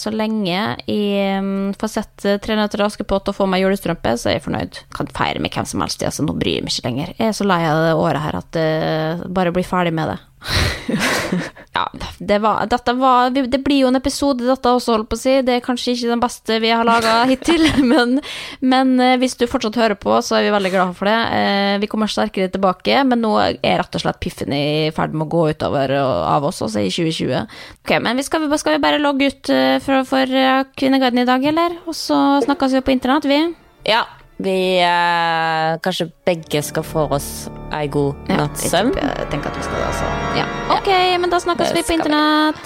så 0.02 0.14
lenge 0.14 0.58
jeg 0.88 1.43
mm, 1.43 1.76
får 1.80 1.93
sett 1.93 2.28
eh, 2.28 2.39
Tre 2.48 2.56
nøtter 2.56 2.80
til 2.80 2.86
Askepott 2.86 3.32
og 3.32 3.36
får 3.36 3.50
meg 3.50 3.64
julestrømpe, 3.64 4.14
så 4.20 4.30
er 4.30 4.38
jeg 4.38 4.45
fornøyd. 4.45 4.82
Kan 4.95 5.10
feire 5.16 5.41
med 5.43 5.56
hvem 5.56 5.68
som 5.68 5.84
helst, 5.84 6.04
altså, 6.06 6.28
nå 6.28 6.36
bryr 6.38 6.60
jeg 6.60 6.68
meg 6.68 6.76
ikke 6.76 6.89
lenger. 6.89 7.14
Jeg 7.18 7.32
er 7.32 7.38
så 7.38 7.48
lei 7.48 7.62
av 7.68 7.84
det 7.84 7.95
året 7.98 8.24
her 8.24 8.39
at 8.39 8.60
jeg 8.62 9.32
bare 9.39 9.56
blir 9.56 9.68
ferdig 9.68 9.95
med 9.95 10.14
det. 10.14 10.20
ja, 11.74 11.84
det, 12.20 12.38
var, 12.40 12.66
dette 12.70 12.94
var, 12.98 13.30
det 13.34 13.60
blir 13.66 13.82
jo 13.84 13.90
en 13.90 13.98
episode, 14.00 14.46
dette 14.48 14.72
også, 14.72 14.94
holdt 14.96 15.10
på 15.12 15.18
å 15.18 15.22
si. 15.22 15.34
Det 15.46 15.58
er 15.58 15.64
kanskje 15.66 15.94
ikke 15.96 16.12
den 16.14 16.22
beste 16.24 16.58
vi 16.64 16.72
har 16.72 16.88
laga 16.88 17.16
hittil, 17.30 17.66
men, 17.92 18.18
men 18.62 18.94
eh, 19.04 19.16
hvis 19.22 19.36
du 19.40 19.46
fortsatt 19.50 19.80
hører 19.82 19.98
på, 20.00 20.16
så 20.26 20.38
er 20.40 20.48
vi 20.48 20.54
veldig 20.56 20.72
glade 20.74 20.96
for 20.98 21.10
det. 21.10 21.18
Eh, 21.40 21.74
Vi 21.84 21.90
kommer 21.92 22.10
sterkere 22.12 22.52
tilbake, 22.54 23.02
men 23.10 23.22
nå 23.26 23.34
er 23.44 23.58
rett 23.82 23.98
og 24.00 24.04
slett 24.06 24.22
piffen 24.24 24.54
i 24.56 24.64
ferd 24.96 25.14
med 25.18 25.28
å 25.28 25.32
gå 25.36 25.46
utover 25.54 25.94
av 26.00 26.48
oss, 26.50 26.62
altså 26.66 26.82
i 26.86 26.92
2020. 26.94 27.46
Ok, 27.84 27.96
men 28.06 28.18
vi 28.18 28.26
skal, 28.28 28.46
vi- 28.48 28.62
skal 28.62 28.78
vi 28.78 28.84
bare 28.88 29.02
logge 29.04 29.32
ut 29.34 29.54
eh, 29.54 29.78
for, 29.84 30.06
for 30.08 30.38
Kvinneguiden 30.78 31.24
i 31.24 31.28
dag, 31.30 31.44
eller? 31.54 31.80
Og 31.88 31.96
så 31.98 32.18
snakkes 32.46 32.78
vi 32.80 32.86
på 32.88 32.96
internett, 32.96 33.28
vi. 33.30 33.42
Ja, 33.88 34.06
vi 34.38 34.80
eh, 34.80 35.78
Kanskje 35.84 36.10
begge 36.26 36.62
skal 36.62 36.86
få 36.86 37.08
oss 37.18 37.50
ei 37.74 37.88
god 37.92 38.14
Ja, 38.30 38.38
natts 38.44 38.70
søvn. 38.72 38.94
Jeg 38.96 39.28
tenker 39.32 39.50
at 39.50 39.58
vi 39.58 39.64
skal 39.66 39.78
det, 39.82 39.88
altså. 39.90 40.06
Ja. 40.38 40.46
Ok, 40.78 40.90
men 41.22 41.30
da 41.34 41.40
snakkes 41.44 41.74
vi 41.76 41.84
på 41.88 41.98
internett. 41.98 42.64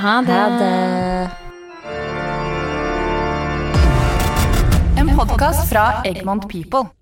Ha 0.00 0.14
det. 0.26 0.38
Ha 0.38 0.48
det. 0.60 1.30
En 5.00 5.08
podkast 5.16 5.68
fra 5.72 5.84
Egmont 6.06 6.48
People. 6.48 6.99